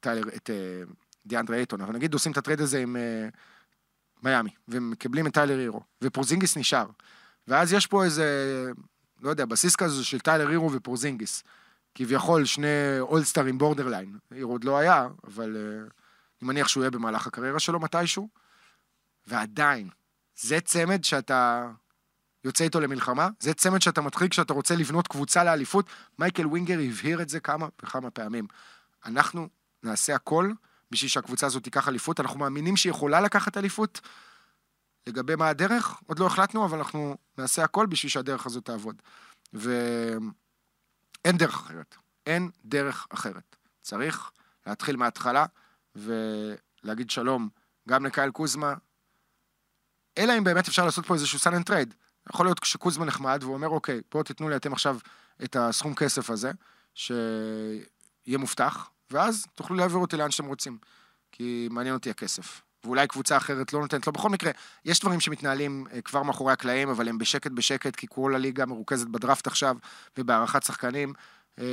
טיילר, 0.00 0.28
את 0.36 0.50
אה, 0.50 0.82
דיאנדרה 1.26 1.50
אייטון, 1.50 1.80
אבל 1.80 1.94
נגיד 1.94 2.12
עושים 2.12 2.32
את 2.32 2.36
הטרייד 2.36 2.60
הזה 2.60 2.78
עם 2.78 2.96
מיאמי, 4.22 4.50
ומקבלים 4.68 5.26
את 5.26 5.34
טיילר 5.34 5.58
הירו, 5.58 5.80
ופורזינגיס 6.02 6.56
נשאר. 6.56 6.86
ואז 7.48 7.72
יש 7.72 7.86
פה 7.86 8.04
איזה, 8.04 8.26
לא 9.20 9.30
יודע, 9.30 9.44
בסיס 9.44 9.76
כזה 9.76 10.04
של 10.04 10.20
טיילר 10.20 10.48
הירו 10.48 10.72
ופורזינגיס. 10.72 11.42
כביכול 11.94 12.44
שני 12.44 13.00
אולסטארים 13.00 13.58
borderline. 13.58 14.18
הירו 14.30 14.52
עוד 14.52 14.64
לא 14.64 14.78
היה, 14.78 15.08
אבל 15.24 15.56
אה, 15.56 15.92
אני 16.40 16.48
מניח 16.48 16.68
שהוא 16.68 16.82
יהיה 16.82 16.90
במהלך 16.90 17.26
הקריירה 17.26 17.60
שלו 17.60 17.80
מתישהו. 17.80 18.28
ועדיין, 19.26 19.88
זה 20.36 20.60
צמד 20.60 21.04
שאתה 21.04 21.70
יוצא 22.46 22.64
איתו 22.64 22.80
למלחמה, 22.80 23.28
זה 23.40 23.54
צמד 23.54 23.82
שאתה 23.82 24.00
מתחיל 24.00 24.28
כשאתה 24.28 24.52
רוצה 24.52 24.74
לבנות 24.74 25.08
קבוצה 25.08 25.44
לאליפות. 25.44 25.86
מייקל 26.18 26.46
ווינגר 26.46 26.78
הבהיר 26.88 27.22
את 27.22 27.28
זה 27.28 27.40
כמה 27.40 27.68
וכמה 27.82 28.10
פעמים. 28.10 28.46
אנחנו 29.06 29.48
נעשה 29.82 30.14
הכל 30.14 30.52
בשביל 30.90 31.10
שהקבוצה 31.10 31.46
הזאת 31.46 31.64
תיקח 31.64 31.88
אליפות, 31.88 32.20
אנחנו 32.20 32.38
מאמינים 32.38 32.76
שהיא 32.76 32.90
יכולה 32.90 33.20
לקחת 33.20 33.56
אליפות. 33.56 34.00
לגבי 35.06 35.36
מה 35.36 35.48
הדרך, 35.48 35.94
עוד 36.06 36.18
לא 36.18 36.26
החלטנו, 36.26 36.64
אבל 36.64 36.78
אנחנו 36.78 37.16
נעשה 37.38 37.64
הכל 37.64 37.86
בשביל 37.86 38.10
שהדרך 38.10 38.46
הזאת 38.46 38.64
תעבוד. 38.64 39.02
ואין 39.52 40.32
דרך 41.26 41.54
אחרת. 41.54 41.96
אין 42.26 42.50
דרך 42.64 43.06
אחרת. 43.10 43.56
צריך 43.82 44.30
להתחיל 44.66 44.96
מההתחלה 44.96 45.46
ולהגיד 45.96 47.10
שלום 47.10 47.48
גם 47.88 48.06
לקייל 48.06 48.30
קוזמה, 48.30 48.74
אלא 50.18 50.38
אם 50.38 50.44
באמת 50.44 50.68
אפשר 50.68 50.84
לעשות 50.84 51.06
פה 51.06 51.14
איזשהו 51.14 51.38
sign 51.38 51.62
and 51.62 51.73
trade. 51.73 51.94
יכול 52.30 52.46
להיות 52.46 52.60
שקוזמה 52.64 53.04
נחמד 53.04 53.38
והוא 53.42 53.54
אומר, 53.54 53.68
אוקיי, 53.68 54.00
בואו 54.12 54.22
תיתנו 54.22 54.48
לי 54.48 54.56
אתם 54.56 54.72
עכשיו 54.72 54.98
את 55.44 55.56
הסכום 55.56 55.94
כסף 55.94 56.30
הזה, 56.30 56.50
שיהיה 56.94 58.38
מובטח, 58.38 58.90
ואז 59.10 59.46
תוכלו 59.54 59.76
להעביר 59.76 59.98
אותי 59.98 60.16
לאן 60.16 60.30
שאתם 60.30 60.46
רוצים, 60.46 60.78
כי 61.32 61.68
מעניין 61.70 61.94
אותי 61.94 62.10
הכסף. 62.10 62.62
ואולי 62.84 63.06
קבוצה 63.06 63.36
אחרת 63.36 63.72
לא 63.72 63.80
נותנת 63.80 64.06
לו. 64.06 64.12
בכל 64.12 64.30
מקרה, 64.30 64.50
יש 64.84 65.00
דברים 65.00 65.20
שמתנהלים 65.20 65.86
אה, 65.92 66.00
כבר 66.00 66.22
מאחורי 66.22 66.52
הקלעים, 66.52 66.88
אבל 66.88 67.08
הם 67.08 67.18
בשקט 67.18 67.50
בשקט, 67.50 67.96
כי 67.96 68.06
כל 68.10 68.34
הליגה 68.34 68.66
מרוכזת 68.66 69.06
בדראפט 69.06 69.46
עכשיו 69.46 69.76
ובהערכת 70.18 70.62
שחקנים. 70.62 71.12
אה, 71.58 71.64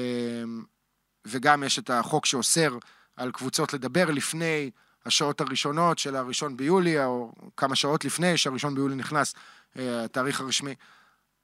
וגם 1.28 1.64
יש 1.64 1.80
את 1.80 1.90
החוק 1.90 2.26
שאוסר 2.26 2.78
על 3.18 3.32
קבוצות 3.32 3.74
לדבר 3.74 4.12
לפני 4.12 4.72
השעות 5.06 5.42
הראשונות 5.42 6.00
של 6.00 6.16
הראשון 6.16 6.58
ביולי, 6.58 7.06
או 7.06 7.32
כמה 7.58 7.76
שעות 7.76 8.06
לפני 8.06 8.38
שהראשון 8.38 8.76
ביולי 8.76 8.96
נכנס, 8.96 9.34
אה, 9.78 10.04
התאריך 10.04 10.42
הרשמי. 10.42 10.76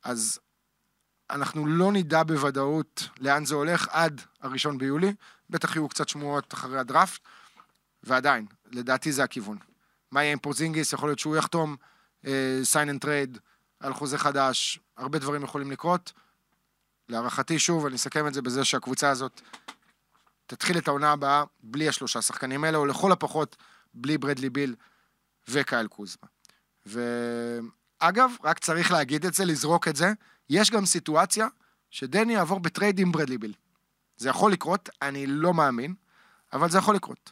אז 0.03 0.39
אנחנו 1.29 1.67
לא 1.67 1.91
נדע 1.91 2.23
בוודאות 2.23 3.09
לאן 3.19 3.45
זה 3.45 3.55
הולך 3.55 3.87
עד 3.91 4.21
הראשון 4.41 4.77
ביולי, 4.77 5.13
בטח 5.49 5.75
יהיו 5.75 5.89
קצת 5.89 6.09
שמועות 6.09 6.53
אחרי 6.53 6.79
הדראפט, 6.79 7.21
ועדיין, 8.03 8.45
לדעתי 8.71 9.11
זה 9.11 9.23
הכיוון. 9.23 9.57
מה 10.11 10.23
יהיה 10.23 10.33
עם 10.33 10.39
פורזינגיס? 10.39 10.93
יכול 10.93 11.09
להיות 11.09 11.19
שהוא 11.19 11.35
יחתום 11.35 11.75
sign 12.63 12.89
and 12.89 13.01
trade 13.01 13.37
על 13.79 13.93
חוזה 13.93 14.17
חדש, 14.17 14.79
הרבה 14.97 15.19
דברים 15.19 15.43
יכולים 15.43 15.71
לקרות. 15.71 16.11
להערכתי, 17.09 17.59
שוב, 17.59 17.85
אני 17.85 17.95
אסכם 17.95 18.27
את 18.27 18.33
זה 18.33 18.41
בזה 18.41 18.65
שהקבוצה 18.65 19.09
הזאת 19.09 19.41
תתחיל 20.49 20.77
את 20.77 20.87
העונה 20.87 21.11
הבאה 21.11 21.43
בלי 21.63 21.89
השלושה 21.89 22.21
שחקנים 22.21 22.63
האלה, 22.63 22.77
או 22.77 22.85
לכל 22.85 23.11
הפחות 23.11 23.55
בלי 23.93 24.17
ברדלי 24.17 24.49
ביל 24.49 24.75
וקייל 25.47 25.87
קוזמה. 25.87 26.27
ואגב, 26.85 28.31
רק 28.43 28.59
צריך 28.59 28.91
להגיד 28.91 29.25
את 29.25 29.33
זה, 29.33 29.45
לזרוק 29.45 29.87
את 29.87 29.95
זה, 29.95 30.13
יש 30.49 30.71
גם 30.71 30.85
סיטואציה 30.85 31.47
שדני 31.89 32.33
יעבור 32.33 32.59
בטרייד 32.59 32.99
עם 32.99 33.11
ברדלי 33.11 33.37
ביל. 33.37 33.53
זה 34.17 34.29
יכול 34.29 34.51
לקרות, 34.51 34.89
אני 35.01 35.25
לא 35.27 35.53
מאמין, 35.53 35.93
אבל 36.53 36.69
זה 36.69 36.77
יכול 36.77 36.95
לקרות. 36.95 37.31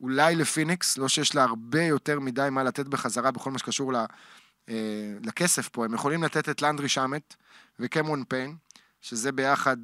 אולי 0.00 0.36
לפיניקס, 0.36 0.98
לא 0.98 1.08
שיש 1.08 1.34
לה 1.34 1.42
הרבה 1.42 1.82
יותר 1.82 2.20
מדי 2.20 2.48
מה 2.50 2.62
לתת 2.62 2.86
בחזרה 2.86 3.30
בכל 3.30 3.50
מה 3.50 3.58
שקשור 3.58 3.92
ל, 3.92 3.96
אה, 4.68 5.14
לכסף 5.22 5.68
פה. 5.68 5.84
הם 5.84 5.94
יכולים 5.94 6.22
לתת 6.22 6.48
את 6.48 6.62
לנדרי 6.62 6.88
שמט 6.88 7.34
וקמרון 7.80 8.24
פיין, 8.28 8.56
שזה 9.00 9.32
ביחד 9.32 9.76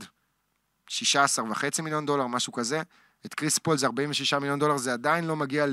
16 0.91 1.51
וחצי 1.51 1.83
מיליון 1.83 2.07
דולר, 2.07 2.27
משהו 2.27 2.53
כזה. 2.53 2.83
את 3.27 3.35
קריס 3.35 3.59
פול 3.59 3.79
זה 3.79 3.87
46 3.87 4.35
מיליון 4.35 4.59
דולר, 4.59 4.77
זה 4.77 4.93
עדיין 4.93 5.25
לא 5.25 5.37
מגיע 5.37 5.67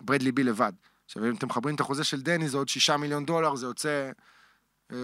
לברדלי 0.00 0.32
בי 0.32 0.44
לבד. 0.44 0.72
עכשיו, 1.04 1.24
אם 1.26 1.34
אתם 1.34 1.46
מחברים 1.46 1.74
את 1.74 1.80
החוזה 1.80 2.04
של 2.04 2.22
דני, 2.22 2.48
זה 2.48 2.56
עוד 2.56 2.68
6 2.68 2.90
מיליון 2.90 3.26
דולר, 3.26 3.56
זה 3.56 3.66
יוצא... 3.66 4.10
אה, 4.92 4.96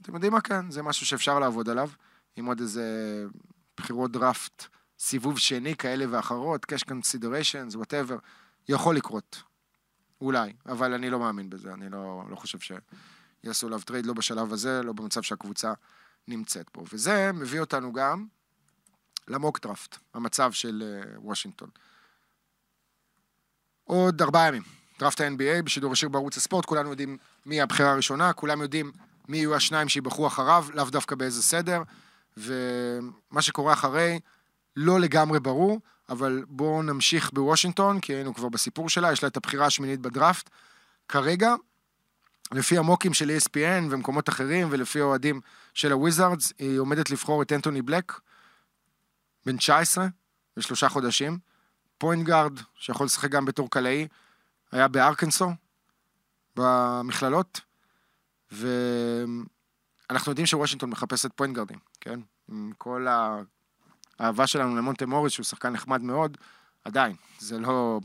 אתם 0.00 0.14
יודעים 0.14 0.32
מה 0.32 0.40
כן? 0.40 0.70
זה 0.70 0.82
משהו 0.82 1.06
שאפשר 1.06 1.38
לעבוד 1.38 1.68
עליו, 1.68 1.90
עם 2.36 2.46
עוד 2.46 2.60
איזה 2.60 2.84
בחירות 3.76 4.12
דראפט 4.12 4.64
סיבוב 4.98 5.38
שני 5.38 5.76
כאלה 5.76 6.04
ואחרות, 6.10 6.72
cash 6.72 6.84
considerations, 6.90 7.76
whatever, 7.76 8.14
יכול 8.68 8.96
לקרות. 8.96 9.42
אולי, 10.20 10.52
אבל 10.66 10.92
אני 10.92 11.10
לא 11.10 11.18
מאמין 11.18 11.50
בזה, 11.50 11.72
אני 11.72 11.88
לא, 11.90 12.22
לא 12.30 12.36
חושב 12.36 12.58
שיעשו 12.58 13.66
עליו 13.66 13.80
טרייד, 13.80 14.06
לא 14.06 14.12
בשלב 14.12 14.52
הזה, 14.52 14.82
לא 14.82 14.92
במצב 14.92 15.22
שהקבוצה 15.22 15.72
נמצאת 16.28 16.68
פה. 16.68 16.84
וזה 16.92 17.32
מביא 17.32 17.60
אותנו 17.60 17.92
גם 17.92 18.26
ל 19.28 19.34
mock 19.34 19.60
draft, 19.60 19.96
המצב 20.14 20.52
של 20.52 21.02
אה, 21.04 21.18
וושינגטון. 21.22 21.68
עוד 23.84 24.22
ארבעה 24.22 24.48
ימים, 24.48 24.62
דראפט 24.98 25.20
ה-NBA 25.20 25.62
בשידור 25.64 25.92
ישיר 25.92 26.08
בערוץ 26.08 26.36
הספורט, 26.36 26.64
כולנו 26.64 26.90
יודעים 26.90 27.16
מי 27.46 27.60
הבחירה 27.60 27.92
הראשונה, 27.92 28.32
כולם 28.32 28.62
יודעים 28.62 28.92
מי 29.28 29.36
יהיו 29.36 29.54
השניים 29.54 29.88
שיבחרו 29.88 30.26
אחריו, 30.26 30.66
לאו 30.74 30.84
דווקא 30.84 31.14
באיזה 31.14 31.42
סדר, 31.42 31.82
ומה 32.36 33.42
שקורה 33.42 33.72
אחרי, 33.72 34.20
לא 34.76 35.00
לגמרי 35.00 35.40
ברור, 35.40 35.80
אבל 36.08 36.44
בואו 36.48 36.82
נמשיך 36.82 37.30
בוושינגטון, 37.32 38.00
כי 38.00 38.12
היינו 38.12 38.34
כבר 38.34 38.48
בסיפור 38.48 38.88
שלה, 38.88 39.12
יש 39.12 39.22
לה 39.22 39.28
את 39.28 39.36
הבחירה 39.36 39.66
השמינית 39.66 40.00
בדראפט. 40.00 40.50
כרגע, 41.08 41.54
לפי 42.52 42.78
המוקים 42.78 43.14
של 43.14 43.30
ESPN 43.38 43.84
ומקומות 43.90 44.28
אחרים, 44.28 44.68
ולפי 44.70 45.00
האוהדים 45.00 45.40
של 45.78 45.92
הוויזארדס, 45.92 46.52
היא 46.58 46.78
עומדת 46.78 47.10
לבחור 47.10 47.42
את 47.42 47.52
אנטוני 47.52 47.82
בלק, 47.82 48.20
בן 49.46 49.56
19, 49.56 50.06
ושלושה 50.56 50.88
חודשים. 50.88 51.38
פוינט 51.98 52.26
גארד, 52.26 52.52
שיכול 52.74 53.06
לשחק 53.06 53.30
גם 53.30 53.44
בתור 53.44 53.70
קלעי, 53.70 54.08
היה 54.72 54.88
בארקנסו, 54.88 55.50
במכללות, 56.56 57.60
ואנחנו 58.50 60.32
יודעים 60.32 60.46
שוושינגטון 60.46 60.90
מחפשת 60.90 61.30
פוינט 61.34 61.56
גארדים, 61.56 61.78
כן? 62.00 62.20
עם 62.48 62.72
כל 62.78 63.06
האהבה 64.18 64.46
שלנו 64.46 64.76
למונטה 64.76 65.06
מוריס, 65.06 65.32
שהוא 65.32 65.44
שחקן 65.44 65.68
נחמד 65.68 66.02
מאוד, 66.02 66.36
עדיין, 66.84 67.16
זה 67.38 67.58
לא 67.58 68.00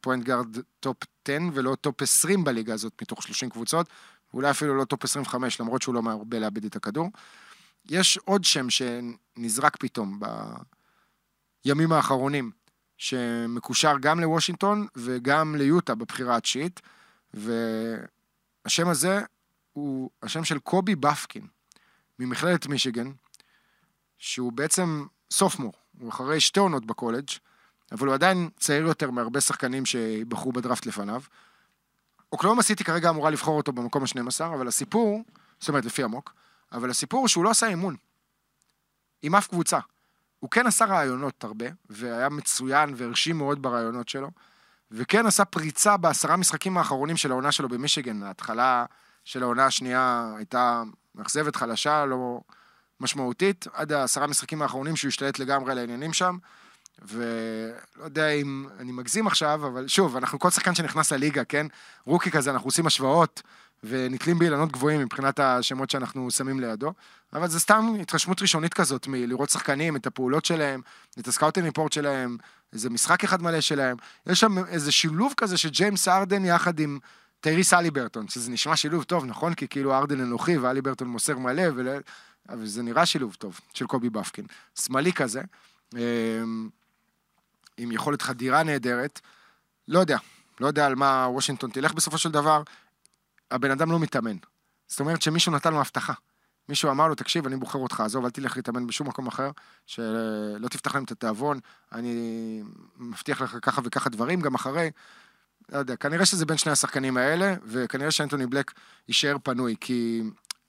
פוינט 0.00 0.24
גארד 0.24 0.56
טופ 0.80 0.96
10 1.24 1.38
ולא 1.54 1.76
טופ 1.80 2.02
20 2.02 2.44
בליגה 2.44 2.74
הזאת 2.74 3.02
מתוך 3.02 3.22
30 3.22 3.50
קבוצות, 3.50 3.88
ואולי 4.34 4.50
אפילו 4.50 4.76
לא 4.76 4.84
טופ 4.84 5.04
25, 5.04 5.60
למרות 5.60 5.82
שהוא 5.82 5.94
לא 5.94 6.02
מרבה 6.02 6.38
לאבד 6.38 6.64
את 6.64 6.76
הכדור. 6.76 7.10
יש 7.90 8.18
עוד 8.24 8.44
שם 8.44 8.66
שנזרק 8.70 9.76
פתאום 9.76 10.20
בימים 11.64 11.92
האחרונים, 11.92 12.50
שמקושר 12.96 13.94
גם 14.00 14.20
לוושינגטון 14.20 14.86
וגם 14.96 15.54
ליוטה 15.54 15.94
בבחירה 15.94 16.36
התשיעית, 16.36 16.80
והשם 17.34 18.88
הזה 18.88 19.20
הוא 19.72 20.10
השם 20.22 20.44
של 20.44 20.58
קובי 20.58 20.94
בפקין, 20.94 21.46
ממכללת 22.18 22.66
מישיגן, 22.66 23.12
שהוא 24.18 24.52
בעצם 24.52 25.06
סופמור, 25.30 25.72
הוא 25.98 26.08
אחרי 26.08 26.40
שתי 26.40 26.60
עונות 26.60 26.86
בקולג', 26.86 27.28
אבל 27.92 28.06
הוא 28.06 28.14
עדיין 28.14 28.50
צעיר 28.58 28.86
יותר 28.86 29.10
מהרבה 29.10 29.40
שחקנים 29.40 29.86
שבחרו 29.86 30.52
בדראפט 30.52 30.86
לפניו. 30.86 31.22
אוקלאומה 32.32 32.62
סיטי 32.62 32.84
כרגע 32.84 33.10
אמורה 33.10 33.30
לבחור 33.30 33.56
אותו 33.56 33.72
במקום 33.72 34.02
ה-12, 34.02 34.44
אבל 34.44 34.68
הסיפור, 34.68 35.22
זאת 35.60 35.68
אומרת 35.68 35.84
לפי 35.84 36.02
עמוק, 36.02 36.34
אבל 36.72 36.90
הסיפור 36.90 37.20
הוא 37.20 37.28
שהוא 37.28 37.44
לא 37.44 37.50
עשה 37.50 37.66
אימון. 37.66 37.96
עם 39.22 39.34
אף 39.34 39.48
קבוצה. 39.48 39.78
הוא 40.40 40.50
כן 40.50 40.66
עשה 40.66 40.84
רעיונות 40.84 41.44
הרבה, 41.44 41.66
והיה 41.90 42.28
מצוין 42.28 42.94
והרשים 42.96 43.38
מאוד 43.38 43.62
ברעיונות 43.62 44.08
שלו, 44.08 44.30
וכן 44.90 45.26
עשה 45.26 45.44
פריצה 45.44 45.96
בעשרה 45.96 46.36
משחקים 46.36 46.78
האחרונים 46.78 47.16
של 47.16 47.30
העונה 47.30 47.52
שלו 47.52 47.68
במישיגן. 47.68 48.22
ההתחלה 48.22 48.84
של 49.24 49.42
העונה 49.42 49.66
השנייה 49.66 50.32
הייתה 50.36 50.82
מאכזבת, 51.14 51.56
חלשה, 51.56 52.06
לא 52.06 52.40
משמעותית, 53.00 53.66
עד 53.72 53.92
העשרה 53.92 54.26
משחקים 54.26 54.62
האחרונים 54.62 54.96
שהוא 54.96 55.08
השתלט 55.08 55.38
לגמרי 55.38 55.72
על 55.72 55.78
העניינים 55.78 56.12
שם. 56.12 56.36
ולא 57.02 58.04
יודע 58.04 58.28
אם 58.28 58.66
אני 58.78 58.92
מגזים 58.92 59.26
עכשיו, 59.26 59.66
אבל 59.66 59.88
שוב, 59.88 60.16
אנחנו 60.16 60.38
כל 60.38 60.50
שחקן 60.50 60.74
שנכנס 60.74 61.12
לליגה, 61.12 61.44
כן? 61.44 61.66
רוקי 62.06 62.30
כזה, 62.30 62.50
אנחנו 62.50 62.68
עושים 62.68 62.86
השוואות, 62.86 63.42
ונתלים 63.84 64.38
באילנות 64.38 64.72
גבוהים 64.72 65.00
מבחינת 65.00 65.40
השמות 65.40 65.90
שאנחנו 65.90 66.30
שמים 66.30 66.60
לידו, 66.60 66.92
אבל 67.32 67.48
זה 67.48 67.60
סתם 67.60 67.94
התרשמות 68.00 68.42
ראשונית 68.42 68.74
כזאת 68.74 69.06
מלראות 69.08 69.50
שחקנים, 69.50 69.96
את 69.96 70.06
הפעולות 70.06 70.44
שלהם, 70.44 70.80
את 71.18 71.28
ה 71.28 71.32
scouting 71.32 71.66
report 71.66 71.92
שלהם, 71.92 72.36
איזה 72.72 72.90
משחק 72.90 73.24
אחד 73.24 73.42
מלא 73.42 73.60
שלהם. 73.60 73.96
יש 74.26 74.40
שם 74.40 74.58
איזה 74.58 74.92
שילוב 74.92 75.34
כזה 75.36 75.58
של 75.58 75.68
ג'יימס 75.68 76.08
הארדן 76.08 76.44
יחד 76.44 76.80
עם 76.80 76.98
טייריס 77.40 77.74
הליברטון, 77.74 78.28
שזה 78.28 78.50
נשמע 78.50 78.76
שילוב 78.76 79.04
טוב, 79.04 79.24
נכון? 79.24 79.54
כי 79.54 79.68
כאילו 79.68 79.94
הארדן 79.94 80.20
אנוכי 80.20 80.58
והליברטון 80.58 81.08
מוסר 81.08 81.38
מלא, 81.38 81.62
ול... 81.76 81.88
אבל 82.48 82.66
זה 82.66 82.82
נראה 82.82 83.06
שילוב 83.06 83.34
טוב 83.34 83.60
של 83.74 83.86
קובי 83.86 84.10
באפקין. 84.10 84.46
שמאלי 84.80 85.12
כזה. 85.12 85.42
עם 87.82 87.92
יכולת 87.92 88.22
חדירה 88.22 88.62
נהדרת. 88.62 89.20
לא 89.88 89.98
יודע, 89.98 90.18
לא 90.60 90.66
יודע 90.66 90.86
על 90.86 90.94
מה 90.94 91.26
וושינגטון 91.30 91.70
תלך 91.70 91.94
בסופו 91.94 92.18
של 92.18 92.30
דבר. 92.30 92.62
הבן 93.50 93.70
אדם 93.70 93.92
לא 93.92 93.98
מתאמן. 93.98 94.36
זאת 94.86 95.00
אומרת 95.00 95.22
שמישהו 95.22 95.52
נתן 95.52 95.72
לו 95.72 95.80
הבטחה. 95.80 96.12
מישהו 96.68 96.90
אמר 96.90 97.08
לו, 97.08 97.14
תקשיב, 97.14 97.46
אני 97.46 97.56
בוחר 97.56 97.78
אותך, 97.78 98.00
עזוב, 98.00 98.24
אל 98.24 98.30
תלך 98.30 98.56
להתאמן 98.56 98.86
בשום 98.86 99.08
מקום 99.08 99.26
אחר, 99.26 99.50
שלא 99.86 100.68
תפתח 100.70 100.94
להם 100.94 101.04
את 101.04 101.10
התיאבון, 101.10 101.60
אני 101.92 102.62
מבטיח 102.96 103.40
לך 103.40 103.56
ככה 103.62 103.80
וככה 103.84 104.10
דברים, 104.10 104.40
גם 104.40 104.54
אחרי, 104.54 104.90
לא 105.72 105.78
יודע, 105.78 105.96
כנראה 105.96 106.26
שזה 106.26 106.46
בין 106.46 106.56
שני 106.56 106.72
השחקנים 106.72 107.16
האלה, 107.16 107.54
וכנראה 107.64 108.10
שאנטוני 108.10 108.46
בלק 108.46 108.72
יישאר 109.08 109.36
פנוי, 109.42 109.74
כי 109.80 110.22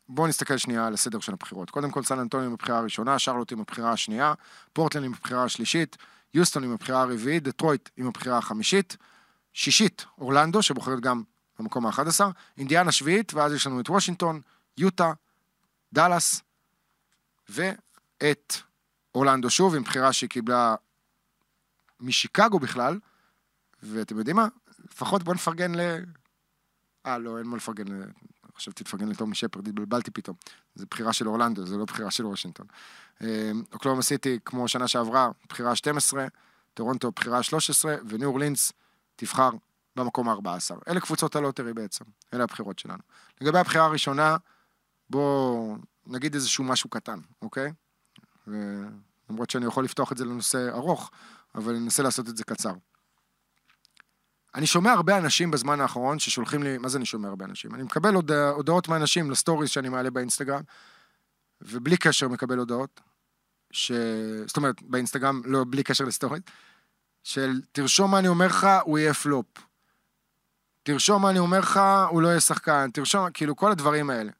בואו 0.09 0.27
נסתכל 0.27 0.57
שנייה 0.57 0.87
על 0.87 0.93
הסדר 0.93 1.19
של 1.19 1.33
הבחירות. 1.33 1.69
קודם 1.69 1.91
כל, 1.91 2.03
סן 2.03 2.19
אנטוני 2.19 2.45
עם 2.45 2.53
הבחירה 2.53 2.77
הראשונה, 2.77 3.19
שרלוט 3.19 3.51
עם 3.51 3.59
הבחירה 3.59 3.91
השנייה, 3.91 4.33
פורטלנד 4.73 5.05
עם 5.05 5.13
הבחירה 5.13 5.43
השלישית, 5.43 5.97
יוסטון 6.33 6.63
עם 6.63 6.71
הבחירה 6.71 7.01
הרביעית, 7.01 7.43
דטרויט 7.43 7.89
עם 7.97 8.07
הבחירה 8.07 8.37
החמישית, 8.37 8.97
שישית, 9.53 10.05
אורלנדו, 10.17 10.61
שבוחרת 10.61 10.99
גם 10.99 11.23
במקום 11.59 11.85
ה-11, 11.85 12.21
אינדיאנה 12.57 12.91
שביעית, 12.91 13.33
ואז 13.33 13.53
יש 13.53 13.67
לנו 13.67 13.79
את 13.79 13.89
וושינגטון, 13.89 14.41
יוטה, 14.77 15.13
דאלאס, 15.93 16.41
ואת 17.49 18.53
אורלנדו 19.15 19.49
שוב, 19.49 19.75
עם 19.75 19.83
בחירה 19.83 20.13
שהיא 20.13 20.29
קיבלה 20.29 20.75
משיקגו 21.99 22.59
בכלל, 22.59 22.99
ואתם 23.83 24.17
יודעים 24.17 24.35
מה? 24.35 24.47
לפחות 24.91 25.23
בואו 25.23 25.35
נפרגן 25.35 25.75
ל... 25.75 25.81
אה, 27.05 27.17
לא, 27.17 27.37
אין 27.37 27.47
מה 27.47 27.57
לפרגן, 27.57 27.85
חשבתי 28.57 28.83
לפרגן 28.83 29.09
לתומי 29.09 29.35
שפרד, 29.35 29.67
התבלבלתי 29.67 30.11
פתאום. 30.11 30.35
זו 30.75 30.85
בחירה 30.91 31.13
של 31.13 31.27
אורלנדו, 31.27 31.65
זו 31.65 31.77
לא 31.77 31.85
בחירה 31.85 32.11
של 32.11 32.25
וושינגטון. 32.25 32.65
אמ, 33.21 33.27
אוקלהומה 33.73 34.01
סיטי, 34.01 34.39
כמו 34.45 34.67
שנה 34.67 34.87
שעברה, 34.87 35.29
בחירה 35.49 35.75
12, 35.75 36.27
טורונטו 36.73 37.11
בחירה 37.11 37.43
13, 37.43 37.95
וניו 38.07 38.29
אורלינס 38.29 38.71
תבחר 39.15 39.49
במקום 39.95 40.29
ה-14. 40.29 40.75
אלה 40.87 40.99
קבוצות 40.99 41.35
ה 41.35 41.40
lottery 41.40 41.73
בעצם, 41.73 42.05
אלה 42.33 42.43
הבחירות 42.43 42.79
שלנו. 42.79 43.03
לגבי 43.41 43.59
הבחירה 43.59 43.85
הראשונה, 43.85 44.37
בואו 45.09 45.77
נגיד 46.07 46.35
איזשהו 46.35 46.63
משהו 46.63 46.89
קטן, 46.89 47.19
אוקיי? 47.41 47.71
למרות 49.29 49.49
שאני 49.49 49.65
יכול 49.65 49.83
לפתוח 49.83 50.11
את 50.11 50.17
זה 50.17 50.25
לנושא 50.25 50.69
ארוך, 50.69 51.11
אבל 51.55 51.75
אני 51.75 51.85
אנסה 51.85 52.03
לעשות 52.03 52.29
את 52.29 52.37
זה 52.37 52.43
קצר. 52.43 52.73
אני 54.55 54.67
שומע 54.67 54.91
הרבה 54.91 55.17
אנשים 55.17 55.51
בזמן 55.51 55.81
האחרון 55.81 56.19
ששולחים 56.19 56.63
לי, 56.63 56.77
מה 56.77 56.89
זה 56.89 56.97
אני 56.97 57.05
שומע 57.05 57.27
הרבה 57.27 57.45
אנשים? 57.45 57.75
אני 57.75 57.83
מקבל 57.83 58.13
הודע, 58.13 58.49
הודעות 58.49 58.87
מאנשים 58.87 59.31
לסטוריז 59.31 59.69
שאני 59.69 59.89
מעלה 59.89 60.09
באינסטגרם, 60.09 60.61
ובלי 61.61 61.97
קשר 61.97 62.27
מקבל 62.27 62.57
הודעות, 62.57 63.01
ש... 63.71 63.91
זאת 64.47 64.57
אומרת, 64.57 64.81
באינסטגרם, 64.81 65.41
לא, 65.45 65.65
בלי 65.69 65.83
קשר 65.83 66.05
לסטוריז, 66.05 66.41
של 67.23 67.61
תרשום 67.71 68.11
מה 68.11 68.19
אני 68.19 68.27
אומר 68.27 68.47
לך, 68.47 68.67
הוא 68.83 68.97
יהיה 68.97 69.13
פלופ. 69.13 69.45
תרשום 70.83 71.21
מה 71.21 71.29
אני 71.29 71.39
אומר 71.39 71.59
לך, 71.59 71.79
הוא 72.09 72.21
לא 72.21 72.27
יהיה 72.27 72.39
שחקן, 72.39 72.89
תרשום, 72.93 73.27
כאילו, 73.33 73.55
כל 73.55 73.71
הדברים 73.71 74.09
האלה. 74.09 74.31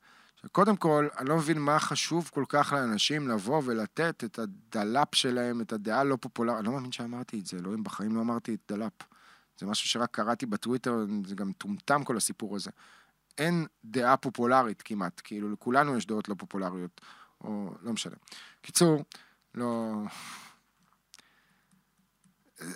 קודם 0.51 0.75
כל, 0.75 1.07
אני 1.17 1.29
לא 1.29 1.37
מבין 1.37 1.59
מה 1.59 1.79
חשוב 1.79 2.29
כל 2.33 2.43
כך 2.49 2.73
לאנשים 2.73 3.27
לבוא 3.27 3.61
ולתת 3.65 4.23
את 4.23 4.39
הדל"פ 4.39 5.15
שלהם, 5.15 5.61
את 5.61 5.73
הדעה 5.73 5.99
הלא 5.99 6.17
פופולרית. 6.21 6.59
אני 6.59 6.67
לא 6.67 6.71
מאמין 6.71 6.91
שאמרתי 6.91 7.39
את 7.39 7.45
זה, 7.45 7.57
אלוהים, 7.57 7.83
בחיים 7.83 8.15
לא 8.15 8.21
אמרתי 8.21 8.53
את 8.53 8.71
דל"פ. 8.71 8.93
זה 9.57 9.65
משהו 9.65 9.89
שרק 9.89 10.09
קראתי 10.11 10.45
בטוויטר, 10.45 11.05
זה 11.25 11.35
גם 11.35 11.51
טומטם 11.51 12.03
כל 12.03 12.17
הסיפור 12.17 12.55
הזה. 12.55 12.71
אין 13.37 13.65
דעה 13.85 14.17
פופולרית 14.17 14.81
כמעט, 14.81 15.21
כאילו 15.23 15.51
לכולנו 15.51 15.97
יש 15.97 16.05
דעות 16.05 16.29
לא 16.29 16.35
פופולריות, 16.37 17.01
או 17.43 17.73
לא 17.81 17.93
משנה. 17.93 18.15
קיצור, 18.61 19.03
לא... 19.55 19.93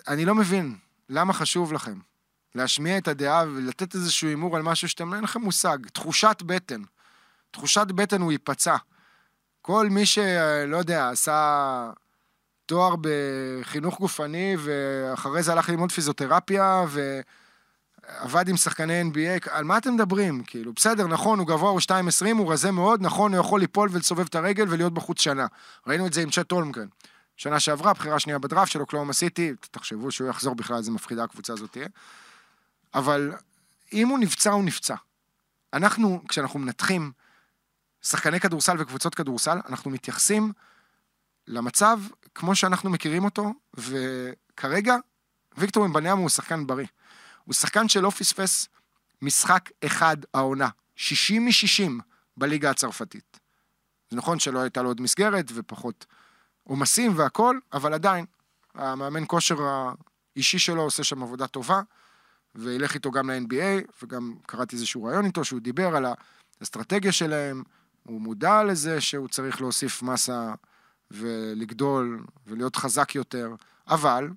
אני 0.08 0.24
לא 0.24 0.34
מבין 0.34 0.76
למה 1.08 1.32
חשוב 1.32 1.72
לכם 1.72 1.98
להשמיע 2.54 2.98
את 2.98 3.08
הדעה 3.08 3.44
ולתת 3.48 3.94
איזשהו 3.94 4.28
הימור 4.28 4.56
על 4.56 4.62
משהו 4.62 4.88
שאתם 4.88 5.14
אין 5.14 5.24
לכם 5.24 5.40
מושג, 5.40 5.78
תחושת 5.92 6.42
בטן. 6.46 6.82
תחושת 7.50 7.86
בטן 7.86 8.20
הוא 8.20 8.32
ייפצע. 8.32 8.76
כל 9.62 9.88
מי 9.90 10.06
שלא 10.06 10.76
יודע, 10.76 11.10
עשה 11.10 11.90
תואר 12.68 12.94
בחינוך 13.00 13.98
גופני, 14.00 14.56
ואחרי 14.58 15.42
זה 15.42 15.52
הלך 15.52 15.68
ללמוד 15.68 15.92
פיזיותרפיה, 15.92 16.84
ועבד 16.88 18.48
עם 18.48 18.56
שחקני 18.56 19.02
NBA, 19.02 19.48
על 19.50 19.64
מה 19.64 19.78
אתם 19.78 19.94
מדברים? 19.94 20.44
כאילו, 20.46 20.72
בסדר, 20.72 21.06
נכון, 21.06 21.38
הוא 21.38 21.46
גבוה, 21.46 21.70
הוא 21.70 21.80
2.20, 21.80 22.26
הוא 22.38 22.52
רזה 22.52 22.70
מאוד, 22.70 23.02
נכון, 23.02 23.34
הוא 23.34 23.40
יכול 23.40 23.60
ליפול 23.60 23.88
ולסובב 23.92 24.26
את 24.26 24.34
הרגל 24.34 24.64
ולהיות 24.68 24.94
בחוץ 24.94 25.20
שנה. 25.20 25.46
ראינו 25.86 26.06
את 26.06 26.12
זה 26.12 26.22
עם 26.22 26.30
צ'ט 26.30 26.52
הולמגרן. 26.52 26.86
שנה 27.36 27.60
שעברה, 27.60 27.92
בחירה 27.92 28.20
שנייה 28.20 28.38
בדראפט 28.38 28.72
של 28.72 28.80
אוקלאומה 28.80 29.12
סיטי, 29.12 29.52
תחשבו 29.70 30.10
שהוא 30.10 30.28
יחזור 30.28 30.54
בכלל, 30.54 30.76
איזה 30.76 30.90
מפחידה 30.90 31.24
הקבוצה 31.24 31.52
הזאת 31.52 31.72
תהיה. 31.72 31.88
אבל 32.94 33.32
אם 33.92 34.08
הוא 34.08 34.18
נפצע, 34.18 34.50
הוא 34.50 34.64
נפצע. 34.64 34.94
אנחנו, 35.72 36.22
כשאנחנו 36.28 36.58
מנתחים 36.58 37.12
שחקני 38.02 38.40
כדורסל 38.40 38.76
וקבוצות 38.78 39.14
כדורסל, 39.14 39.58
אנחנו 39.68 39.90
מתייחסים 39.90 40.52
למצב 41.46 42.00
כמו 42.38 42.54
שאנחנו 42.54 42.90
מכירים 42.90 43.24
אותו, 43.24 43.54
וכרגע 43.74 44.96
ויקטור 45.56 45.88
מבניאמו 45.88 46.22
הוא 46.22 46.28
שחקן 46.28 46.66
בריא. 46.66 46.86
הוא 47.44 47.54
שחקן 47.54 47.88
שלא 47.88 48.10
פספס 48.10 48.68
משחק 49.22 49.70
אחד 49.84 50.16
העונה, 50.34 50.68
60 50.96 51.44
מ-60 51.44 52.02
בליגה 52.36 52.70
הצרפתית. 52.70 53.40
זה 54.10 54.16
נכון 54.16 54.38
שלא 54.38 54.58
הייתה 54.58 54.82
לו 54.82 54.88
עוד 54.88 55.00
מסגרת 55.00 55.44
ופחות 55.54 56.06
עומסים 56.64 57.12
והכול, 57.16 57.60
אבל 57.72 57.94
עדיין, 57.94 58.24
המאמן 58.74 59.24
כושר 59.26 59.56
האישי 60.36 60.58
שלו 60.58 60.82
עושה 60.82 61.04
שם 61.04 61.22
עבודה 61.22 61.46
טובה, 61.46 61.80
וילך 62.54 62.94
איתו 62.94 63.10
גם 63.10 63.30
ל-NBA, 63.30 63.92
וגם 64.02 64.34
קראתי 64.46 64.76
איזשהו 64.76 65.04
רעיון 65.04 65.24
איתו, 65.24 65.44
שהוא 65.44 65.60
דיבר 65.60 65.96
על 65.96 66.06
האסטרטגיה 66.60 67.12
שלהם, 67.12 67.62
הוא 68.02 68.20
מודע 68.20 68.64
לזה 68.64 69.00
שהוא 69.00 69.28
צריך 69.28 69.60
להוסיף 69.60 70.02
מסה 70.02 70.54
ולגדול 71.10 72.24
ולהיות 72.46 72.76
חזק 72.76 73.14
יותר, 73.14 73.54
אבל, 73.88 74.28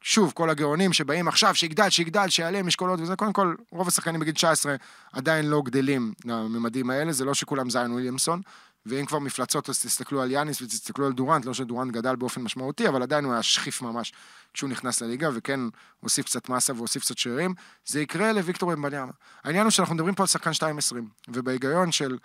שוב, 0.00 0.32
כל 0.34 0.50
הגאונים 0.50 0.92
שבאים 0.92 1.28
עכשיו, 1.28 1.54
שיגדל, 1.54 1.90
שיגדל, 1.90 2.28
שיעלה 2.28 2.62
משקולות 2.62 3.00
וזה, 3.00 3.16
קודם 3.16 3.32
כל, 3.32 3.54
רוב 3.70 3.88
השחקנים 3.88 4.20
בגיל 4.20 4.34
19 4.34 4.76
עדיין 5.12 5.46
לא 5.46 5.62
גדלים 5.64 6.14
לממדים 6.24 6.90
האלה, 6.90 7.12
זה 7.12 7.24
לא 7.24 7.34
שכולם 7.34 7.70
זיין 7.70 7.92
וויליאמסון, 7.92 8.40
ואם 8.86 9.06
כבר 9.06 9.18
מפלצות 9.18 9.68
אז 9.68 9.80
תסתכלו 9.80 10.22
על 10.22 10.30
יאניס 10.30 10.62
ותסתכלו 10.62 11.06
על 11.06 11.12
דורנט, 11.12 11.44
לא 11.44 11.54
שדורנט 11.54 11.92
גדל 11.92 12.16
באופן 12.16 12.42
משמעותי, 12.42 12.88
אבל 12.88 13.02
עדיין 13.02 13.24
הוא 13.24 13.32
היה 13.32 13.42
שכיף 13.42 13.82
ממש 13.82 14.12
כשהוא 14.54 14.70
נכנס 14.70 15.00
לליגה, 15.02 15.28
וכן 15.34 15.60
הוסיף 16.00 16.26
קצת 16.26 16.48
מסה 16.48 16.72
והוסיף 16.72 17.02
קצת 17.02 17.18
שרירים, 17.18 17.54
זה 17.86 18.00
יקרה 18.00 18.32
לוויקטור 18.32 18.72
אמבניאמה. 18.72 19.12
העניין 19.44 19.64
הוא 19.64 19.70
שאנחנו 19.70 19.94
מדברים 19.94 20.14
פה 20.14 20.22
על 20.22 20.26
שחקן 20.26 20.50
2.20, 20.50 20.94
ובהיגיון 21.28 21.92
של 21.92 22.18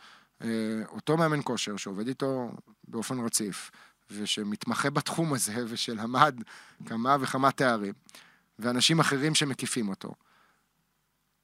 אותו 0.91 1.17
מאמן 1.17 1.39
כושר 1.43 1.77
שעובד 1.77 2.07
איתו 2.07 2.51
באופן 2.87 3.19
רציף, 3.19 3.71
ושמתמחה 4.11 4.89
בתחום 4.89 5.33
הזה, 5.33 5.53
ושלמד 5.69 6.35
כמה 6.85 7.17
וכמה 7.19 7.51
תארים, 7.51 7.93
ואנשים 8.59 8.99
אחרים 8.99 9.35
שמקיפים 9.35 9.89
אותו. 9.89 10.13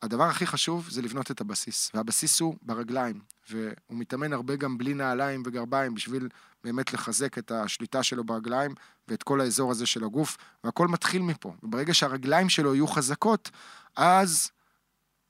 הדבר 0.01 0.23
הכי 0.23 0.47
חשוב 0.47 0.89
זה 0.89 1.01
לבנות 1.01 1.31
את 1.31 1.41
הבסיס, 1.41 1.91
והבסיס 1.93 2.39
הוא 2.39 2.55
ברגליים, 2.61 3.19
והוא 3.49 3.69
מתאמן 3.89 4.33
הרבה 4.33 4.55
גם 4.55 4.77
בלי 4.77 4.93
נעליים 4.93 5.43
וגרביים 5.45 5.93
בשביל 5.93 6.29
באמת 6.63 6.93
לחזק 6.93 7.37
את 7.37 7.51
השליטה 7.51 8.03
שלו 8.03 8.23
ברגליים 8.23 8.75
ואת 9.07 9.23
כל 9.23 9.41
האזור 9.41 9.71
הזה 9.71 9.85
של 9.85 10.03
הגוף, 10.03 10.37
והכל 10.63 10.87
מתחיל 10.87 11.21
מפה. 11.21 11.53
וברגע 11.63 11.93
שהרגליים 11.93 12.49
שלו 12.49 12.75
יהיו 12.75 12.87
חזקות, 12.87 13.51
אז 13.95 14.51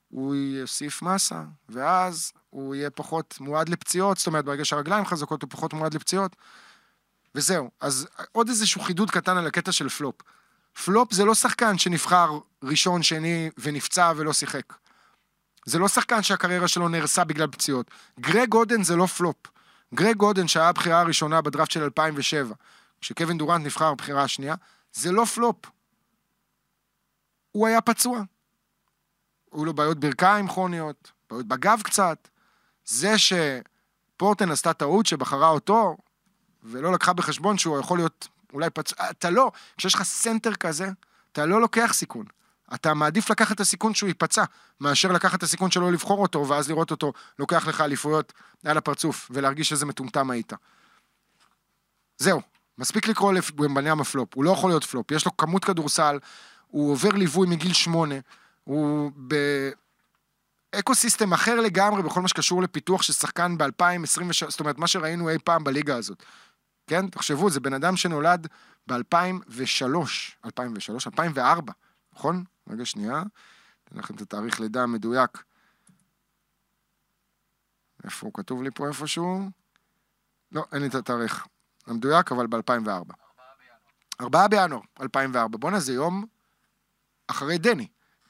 הוא 0.10 0.36
יוסיף 0.36 1.02
מסה, 1.02 1.44
ואז 1.70 2.32
הוא 2.50 2.76
יהיה 2.76 2.90
פחות 2.90 3.38
מועד 3.40 3.70
לפציעות, 3.70 4.18
זאת 4.18 4.28
אומרת, 4.28 4.46
ברגע 4.46 4.66
שהרגליים 4.66 5.06
חזקות 5.06 5.42
הוא 5.42 5.50
פחות 5.50 5.74
מועד 5.74 5.94
לפציעות, 5.94 6.36
וזהו. 7.36 7.70
אז 7.82 8.08
עוד 8.32 8.50
איזשהו 8.50 8.82
חידוד 8.82 9.12
קטן 9.12 9.38
על 9.38 9.48
הקטע 9.48 9.72
של 9.72 9.90
פלופ. 9.90 10.16
פלופ 10.86 11.14
זה 11.14 11.26
לא 11.26 11.36
שחקן 11.36 11.78
שנבחר 11.78 12.40
ראשון, 12.64 13.04
שני, 13.04 13.50
ונפצע 13.58 14.14
ולא 14.16 14.34
שיחק. 14.34 14.74
זה 15.66 15.80
לא 15.80 15.88
שחקן 15.88 16.24
שהקריירה 16.24 16.68
שלו 16.68 16.90
נהרסה 16.90 17.24
בגלל 17.24 17.48
פציעות. 17.48 17.92
גרג 18.20 18.50
אודן 18.50 18.84
זה 18.84 18.96
לא 18.96 19.06
פלופ. 19.06 19.38
גרג 19.94 20.16
אודן, 20.16 20.48
שהיה 20.48 20.70
הבחירה 20.70 21.00
הראשונה 21.00 21.42
בדראפט 21.42 21.72
של 21.72 21.84
2007, 21.84 22.56
כשקווין 23.02 23.38
דורנט 23.38 23.66
נבחר 23.66 23.94
בבחירה 23.94 24.24
השנייה, 24.24 24.56
זה 24.94 25.12
לא 25.12 25.26
פלופ. 25.26 25.56
הוא 27.52 27.68
היה 27.68 27.82
פצוע. 27.82 28.22
היו 29.54 29.66
לו 29.66 29.74
בעיות 29.74 30.00
ברכיים 30.00 30.48
כרוניות, 30.48 31.12
בעיות 31.30 31.46
בגב 31.46 31.82
קצת. 31.84 32.28
זה 32.86 33.14
שפורטלנד 33.18 34.52
עשתה 34.52 34.74
טעות 34.74 35.06
שבחרה 35.06 35.50
אותו, 35.50 35.98
ולא 36.64 36.92
לקחה 36.92 37.14
בחשבון 37.14 37.58
שהוא 37.58 37.80
יכול 37.80 37.98
להיות 37.98 38.28
אולי 38.54 38.70
פצוע, 38.70 39.10
אתה 39.10 39.30
לא, 39.30 39.52
כשיש 39.78 39.96
לך 39.96 40.04
סנטר 40.04 40.54
כזה, 40.54 40.90
אתה 41.32 41.46
לא 41.46 41.62
לוקח 41.62 41.92
סיכון. 41.94 42.26
אתה 42.74 42.94
מעדיף 42.94 43.30
לקחת 43.30 43.56
את 43.56 43.60
הסיכון 43.60 43.94
שהוא 43.94 44.08
ייפצע, 44.08 44.44
מאשר 44.82 45.12
לקחת 45.12 45.38
את 45.38 45.44
הסיכון 45.44 45.72
שלא 45.72 45.92
לבחור 45.92 46.22
אותו, 46.22 46.48
ואז 46.48 46.70
לראות 46.70 46.92
אותו 46.92 47.14
לוקח 47.40 47.68
לך 47.68 47.82
אליפויות 47.82 48.34
על 48.66 48.78
הפרצוף, 48.78 49.28
ולהרגיש 49.34 49.72
איזה 49.72 49.86
מטומטם 49.86 50.32
היית. 50.32 50.54
זהו, 52.18 52.42
מספיק 52.78 53.08
לקרוא 53.08 53.34
לוומבניאמה 53.34 54.04
פלופ, 54.04 54.30
הוא 54.36 54.44
לא 54.44 54.52
יכול 54.52 54.70
להיות 54.70 54.84
פלופ, 54.84 55.12
יש 55.12 55.26
לו 55.26 55.38
חוכמת 55.38 55.66
כדורסל, 55.66 56.20
הוא 56.68 56.92
עובר 56.92 57.10
ליווי 57.10 57.48
מגיל 57.48 57.74
שמונה, 57.74 58.16
הוא 58.68 59.12
באקו 60.74 60.96
סיסטם 60.96 61.34
אחר 61.34 61.56
לגמרי 61.56 62.04
בכל 62.04 62.22
מה 62.22 62.28
שקשור 62.28 62.62
לפיתוח 62.62 63.02
של 63.02 63.14
שחקן 63.14 63.58
ב-2023, 63.58 64.50
זאת 64.50 64.60
אומרת, 64.60 64.78
מה 64.78 64.88
שראינו 64.88 65.30
אי 65.30 65.40
פעם 65.40 65.64
בליגה 65.64 65.96
הזאת. 65.96 66.24
כן? 66.88 67.10
תחשבו, 67.10 67.50
זה 67.50 67.60
בן 67.60 67.74
אדם 67.74 67.98
שנולד 67.98 68.48
ב-2003, 68.88 69.86
2003, 70.46 71.08
2004, 71.08 71.74
נכון? 72.14 72.44
רגע 72.70 72.86
שנייה, 72.86 73.24
אתן 73.84 74.00
לכם 74.00 74.16
את 74.16 74.22
התאריך 74.22 74.60
לידה 74.60 74.84
המדויק. 74.84 75.44
איפה 78.04 78.26
הוא 78.26 78.34
כתוב 78.34 78.64
לי 78.64 78.70
פה 78.76 78.88
איפשהו? 78.88 79.50
לא, 80.52 80.66
אין 80.72 80.82
לי 80.82 80.88
את 80.88 80.96
התאריך 80.96 81.48
המדויק, 81.88 82.32
אבל 82.32 82.48
ב-2004. 82.48 83.14
4 84.22 84.48
בינואר 84.48 84.82
2004. 85.02 85.58
בואנה, 85.58 85.80
זה 85.80 85.94
יום 85.94 86.26
אחרי 87.28 87.58
דני. 87.58 87.88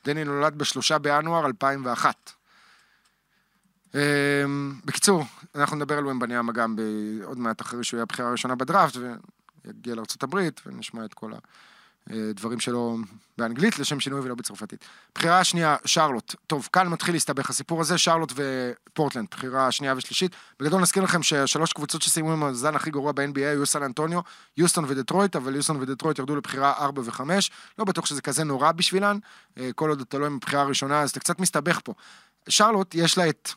דני 0.07 0.23
נולד 0.23 0.55
בשלושה 0.57 0.97
בינואר 0.97 1.45
2001. 1.45 2.33
אמ, 3.95 3.99
בקיצור, 4.85 5.23
אנחנו 5.55 5.75
נדבר 5.75 5.97
על 5.97 6.07
ומבניאמה 6.07 6.51
גם 6.53 6.75
עוד 7.23 7.37
מעט 7.37 7.61
אחרי 7.61 7.83
שהוא 7.83 7.97
יהיה 7.97 8.03
הבחירה 8.03 8.29
הראשונה 8.29 8.55
בדראפט, 8.55 8.97
ויגיע 9.65 9.95
לארה"ב, 9.95 10.35
ונשמע 10.65 11.05
את 11.05 11.13
כל 11.13 11.31
הדברים 12.09 12.59
שלו 12.59 12.97
באנגלית, 13.37 13.79
לשם 13.79 13.99
שינוי 13.99 14.19
ולא 14.19 14.35
בצרפתית. 14.35 14.85
בחירה 15.15 15.43
שנייה, 15.43 15.75
שרלוט. 15.85 16.35
טוב, 16.47 16.69
כאן 16.73 16.87
מתחיל 16.87 17.15
להסתבך 17.15 17.49
הסיפור 17.49 17.81
הזה, 17.81 17.97
שרלוט 17.97 18.33
ופורטלנד, 18.35 19.27
בחירה 19.31 19.71
שנייה 19.71 19.93
ושלישית. 19.97 20.35
בגדול 20.59 20.81
נזכיר 20.81 21.03
לכם 21.03 21.23
שהשלוש 21.23 21.73
קבוצות 21.73 22.01
שסיימו 22.01 22.33
עם 22.33 22.43
המאזן 22.43 22.75
הכי 22.75 22.91
גרוע 22.91 23.11
ב-NBA 23.11 23.39
היו 23.39 23.65
סן 23.65 23.83
אנטוניו, 23.83 24.19
יוסטון 24.57 24.85
ודטרויט, 24.87 25.35
אבל 25.35 25.55
יוסטון 25.55 25.77
ודטרויט 25.81 26.19
ירדו 26.19 26.35
לבחירה 26.35 26.73
4 26.79 27.01
ו-5. 27.05 27.21
לא 27.79 27.85
בטוח 27.85 28.05
שזה 28.05 28.21
כזה 28.21 28.43
נורא 28.43 28.71
בשבילן, 28.71 29.17
אה, 29.57 29.69
כל 29.75 29.89
עוד 29.89 30.01
אתה 30.01 30.17
לא 30.17 30.25
עם 30.25 30.35
הבחירה 30.35 30.61
הראשונה, 30.61 31.01
אז 31.01 31.09
אתה 31.09 31.19
קצת 31.19 31.39
מסתבך 31.39 31.79
פה. 31.83 31.93
שרלוט, 32.49 32.95
יש 32.95 33.17
לה 33.17 33.29
את... 33.29 33.49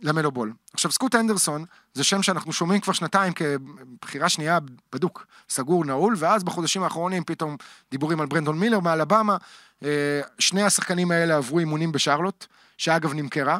למלו 0.00 0.32
בול. 0.32 0.52
עכשיו, 0.72 0.92
סקוט 0.92 1.14
הנדרסון 1.14 1.64
זה 1.94 2.04
שם 2.04 2.22
שאנחנו 2.22 2.52
שומעים 2.52 2.80
כבר 2.80 2.92
שנתיים 2.92 3.32
כבחירה 3.32 4.28
שנייה 4.28 4.58
בדוק, 4.92 5.26
סגור, 5.48 5.84
נעול, 5.84 6.14
ואז 6.18 6.44
בחודשים 6.44 6.82
האחרונים 6.82 7.24
פתאום 7.24 7.56
דיבורים 7.90 8.20
על 8.20 8.26
ברנדון 8.26 8.58
מילר 8.58 8.80
מאלבמה. 8.80 9.36
אה, 9.84 10.20
שני 10.38 10.62
השחקנים 10.62 11.10
האלה 11.10 11.36
עברו 11.36 11.58
אימונים 11.58 11.92
בשרלוט, 11.92 12.46
שאגב 12.78 13.14
נמכרה. 13.14 13.58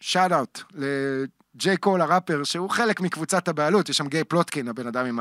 shout 0.00 0.32
אה, 0.32 0.38
out 0.38 0.62
לג'יי 0.74 1.76
קול 1.76 2.00
הראפר, 2.00 2.44
שהוא 2.44 2.70
חלק 2.70 3.00
מקבוצת 3.00 3.48
הבעלות, 3.48 3.88
יש 3.88 3.96
שם 3.96 4.08
גייב 4.08 4.24
פלוטקין, 4.24 4.68
הבן 4.68 4.86
אדם 4.86 5.06
עם 5.06 5.18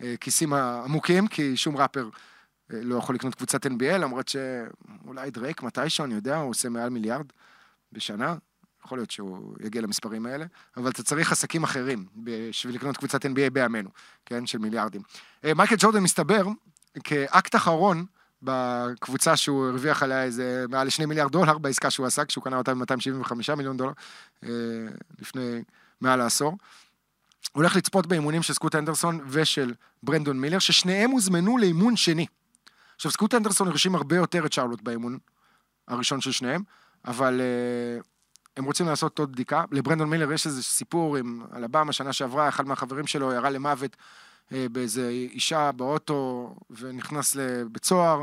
הכיסים 0.00 0.52
העמוקים, 0.52 1.26
כי 1.26 1.56
שום 1.56 1.76
ראפר 1.76 2.08
אה, 2.72 2.78
לא 2.82 2.96
יכול 2.96 3.14
לקנות 3.14 3.34
קבוצת 3.34 3.66
NBA, 3.66 3.98
למרות 3.98 4.28
שאולי 4.28 5.30
דרייק 5.30 5.62
מתישהו, 5.62 6.04
אני 6.04 6.14
יודע, 6.14 6.36
הוא 6.36 6.50
עושה 6.50 6.68
מעל 6.68 6.90
מיליארד 6.90 7.26
בשנה, 7.92 8.34
יכול 8.84 8.98
להיות 8.98 9.10
שהוא 9.10 9.54
יגיע 9.60 9.82
למספרים 9.82 10.26
האלה, 10.26 10.44
אבל 10.76 10.90
אתה 10.90 11.02
צריך 11.02 11.32
עסקים 11.32 11.64
אחרים 11.64 12.06
בשביל 12.16 12.74
לקנות 12.74 12.96
קבוצת 12.96 13.24
NBA 13.24 13.50
בימינו, 13.52 13.90
כן, 14.26 14.46
של 14.46 14.58
מיליארדים. 14.58 15.02
אה, 15.44 15.54
מייקל 15.54 15.76
ג'ורדן 15.78 16.00
מסתבר 16.00 16.42
כאקט 17.04 17.56
אחרון 17.56 18.04
בקבוצה 18.42 19.36
שהוא 19.36 19.66
הרוויח 19.66 20.02
עליה 20.02 20.24
איזה 20.24 20.64
מעל 20.68 20.86
לשני 20.86 21.06
מיליארד 21.06 21.32
דולר 21.32 21.58
בעסקה 21.58 21.90
שהוא 21.90 22.06
עשה, 22.06 22.24
כשהוא 22.24 22.44
קנה 22.44 22.56
אותה 22.56 22.74
ב-275 22.74 23.54
מיליון 23.56 23.76
דולר 23.76 23.92
אה, 24.44 24.50
לפני 25.18 25.62
מעל 26.00 26.20
העשור. 26.20 26.50
הוא 27.52 27.62
הולך 27.62 27.76
לצפות 27.76 28.06
באימונים 28.06 28.42
של 28.42 28.52
סקוט 28.52 28.74
אנדרסון 28.74 29.20
ושל 29.28 29.74
ברנדון 30.02 30.40
מילר, 30.40 30.58
ששניהם 30.58 31.10
הוזמנו 31.10 31.58
לאימון 31.58 31.96
שני. 31.96 32.26
עכשיו, 32.96 33.10
סקוט 33.10 33.34
אנדרסון 33.34 33.68
הרשים 33.68 33.94
הרבה 33.94 34.16
יותר 34.16 34.46
את 34.46 34.52
שרלוט 34.52 34.82
באימון 34.82 35.18
הראשון 35.88 36.20
של 36.20 36.32
שניהם, 36.32 36.62
אבל 37.04 37.40
uh, 37.40 38.04
הם 38.56 38.64
רוצים 38.64 38.86
לעשות 38.86 39.18
עוד 39.18 39.32
בדיקה. 39.32 39.64
לברנדון 39.70 40.10
מילר 40.10 40.32
יש 40.32 40.46
איזה 40.46 40.62
סיפור 40.62 41.16
עם 41.16 41.42
אלבמה 41.56 41.92
שנה 41.92 42.12
שעברה, 42.12 42.48
אחד 42.48 42.68
מהחברים 42.68 43.06
שלו 43.06 43.32
ירה 43.32 43.50
למוות 43.50 43.96
אה, 44.52 44.66
באיזה 44.72 45.08
אישה 45.08 45.72
באוטו 45.72 46.54
ונכנס 46.70 47.34
לבית 47.34 47.84
סוהר. 47.84 48.22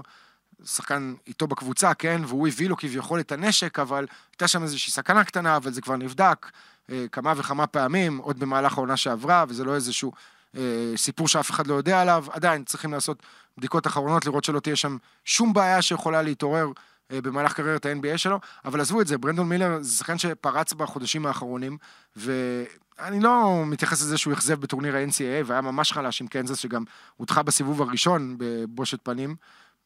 שחקן 0.65 1.13
איתו 1.27 1.47
בקבוצה, 1.47 1.93
כן, 1.93 2.21
והוא 2.27 2.47
הביא 2.47 2.69
לו 2.69 2.77
כביכול 2.77 3.19
את 3.19 3.31
הנשק, 3.31 3.79
אבל 3.79 4.05
הייתה 4.31 4.47
שם 4.47 4.63
איזושהי 4.63 4.91
סכנה 4.91 5.23
קטנה, 5.23 5.57
אבל 5.57 5.71
זה 5.71 5.81
כבר 5.81 5.95
נבדק 5.95 6.51
אה, 6.89 7.05
כמה 7.11 7.33
וכמה 7.37 7.67
פעמים, 7.67 8.17
עוד 8.17 8.39
במהלך 8.39 8.77
העונה 8.77 8.97
שעברה, 8.97 9.45
וזה 9.47 9.63
לא 9.63 9.75
איזשהו 9.75 10.11
אה, 10.57 10.61
סיפור 10.95 11.27
שאף 11.27 11.51
אחד 11.51 11.67
לא 11.67 11.73
יודע 11.73 12.01
עליו. 12.01 12.25
עדיין 12.31 12.63
צריכים 12.63 12.93
לעשות 12.93 13.23
בדיקות 13.57 13.87
אחרונות, 13.87 14.25
לראות 14.25 14.43
שלא 14.43 14.59
תהיה 14.59 14.75
שם 14.75 14.97
שום 15.25 15.53
בעיה 15.53 15.81
שיכולה 15.81 16.21
להתעורר 16.21 16.67
במהלך 17.11 17.53
קריירת 17.53 17.85
ה-NBA 17.85 18.17
שלו, 18.17 18.39
אבל 18.65 18.81
עזבו 18.81 19.01
את 19.01 19.07
זה, 19.07 19.17
ברנדון 19.17 19.49
מילר 19.49 19.77
זה 19.81 19.97
שחקן 19.97 20.17
שפרץ 20.17 20.73
בחודשים 20.73 21.25
האחרונים, 21.25 21.77
ואני 22.15 23.19
לא 23.19 23.63
מתייחס 23.65 24.01
לזה 24.01 24.17
שהוא 24.17 24.33
אכזב 24.33 24.61
בטורניר 24.61 24.95
ה-NCAA, 24.95 25.45
והיה 25.45 25.61
ממש 25.61 25.91
חלש 25.91 26.21
עם 26.21 26.27
קנזס, 26.27 26.57
שגם 26.57 26.83
הודחה 27.15 27.43
בסיבוב 27.43 27.81
הראשון 27.81 28.35
בבושת 28.37 28.99
פנים, 29.03 29.35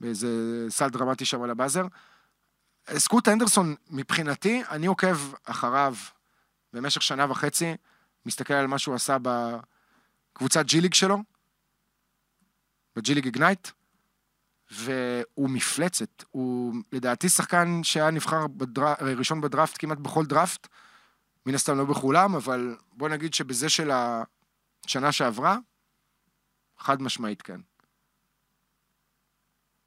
באיזה 0.01 0.27
סל 0.69 0.89
דרמטי 0.89 1.25
שם 1.25 1.41
על 1.41 1.49
הבאזר. 1.49 1.85
סקוט 2.97 3.27
אנדרסון, 3.27 3.75
מבחינתי, 3.89 4.63
אני 4.71 4.87
עוקב 4.87 5.17
אחריו 5.43 5.95
במשך 6.73 7.01
שנה 7.01 7.31
וחצי, 7.31 7.75
מסתכל 8.25 8.53
על 8.53 8.67
מה 8.67 8.79
שהוא 8.79 8.95
עשה 8.95 9.17
בקבוצת 9.21 10.65
ג'י 10.65 10.81
ליג 10.81 10.93
שלו, 10.93 11.17
בג'י 12.95 13.15
ליג 13.15 13.25
איגנייט, 13.25 13.67
והוא 14.71 15.49
מפלצת. 15.49 16.23
הוא 16.31 16.73
לדעתי 16.91 17.29
שחקן 17.29 17.79
שהיה 17.83 18.11
נבחר 18.11 18.47
בדר... 18.47 18.93
ראשון 19.17 19.41
בדראפט 19.41 19.75
כמעט 19.79 19.97
בכל 19.97 20.25
דראפט, 20.25 20.67
מן 21.45 21.55
הסתם 21.55 21.77
לא 21.77 21.85
בכולם, 21.85 22.35
אבל 22.35 22.77
בוא 22.93 23.09
נגיד 23.09 23.33
שבזה 23.33 23.69
של 23.69 23.91
השנה 23.91 25.11
שעברה, 25.11 25.57
חד 26.77 27.01
משמעית 27.01 27.41
כן. 27.41 27.61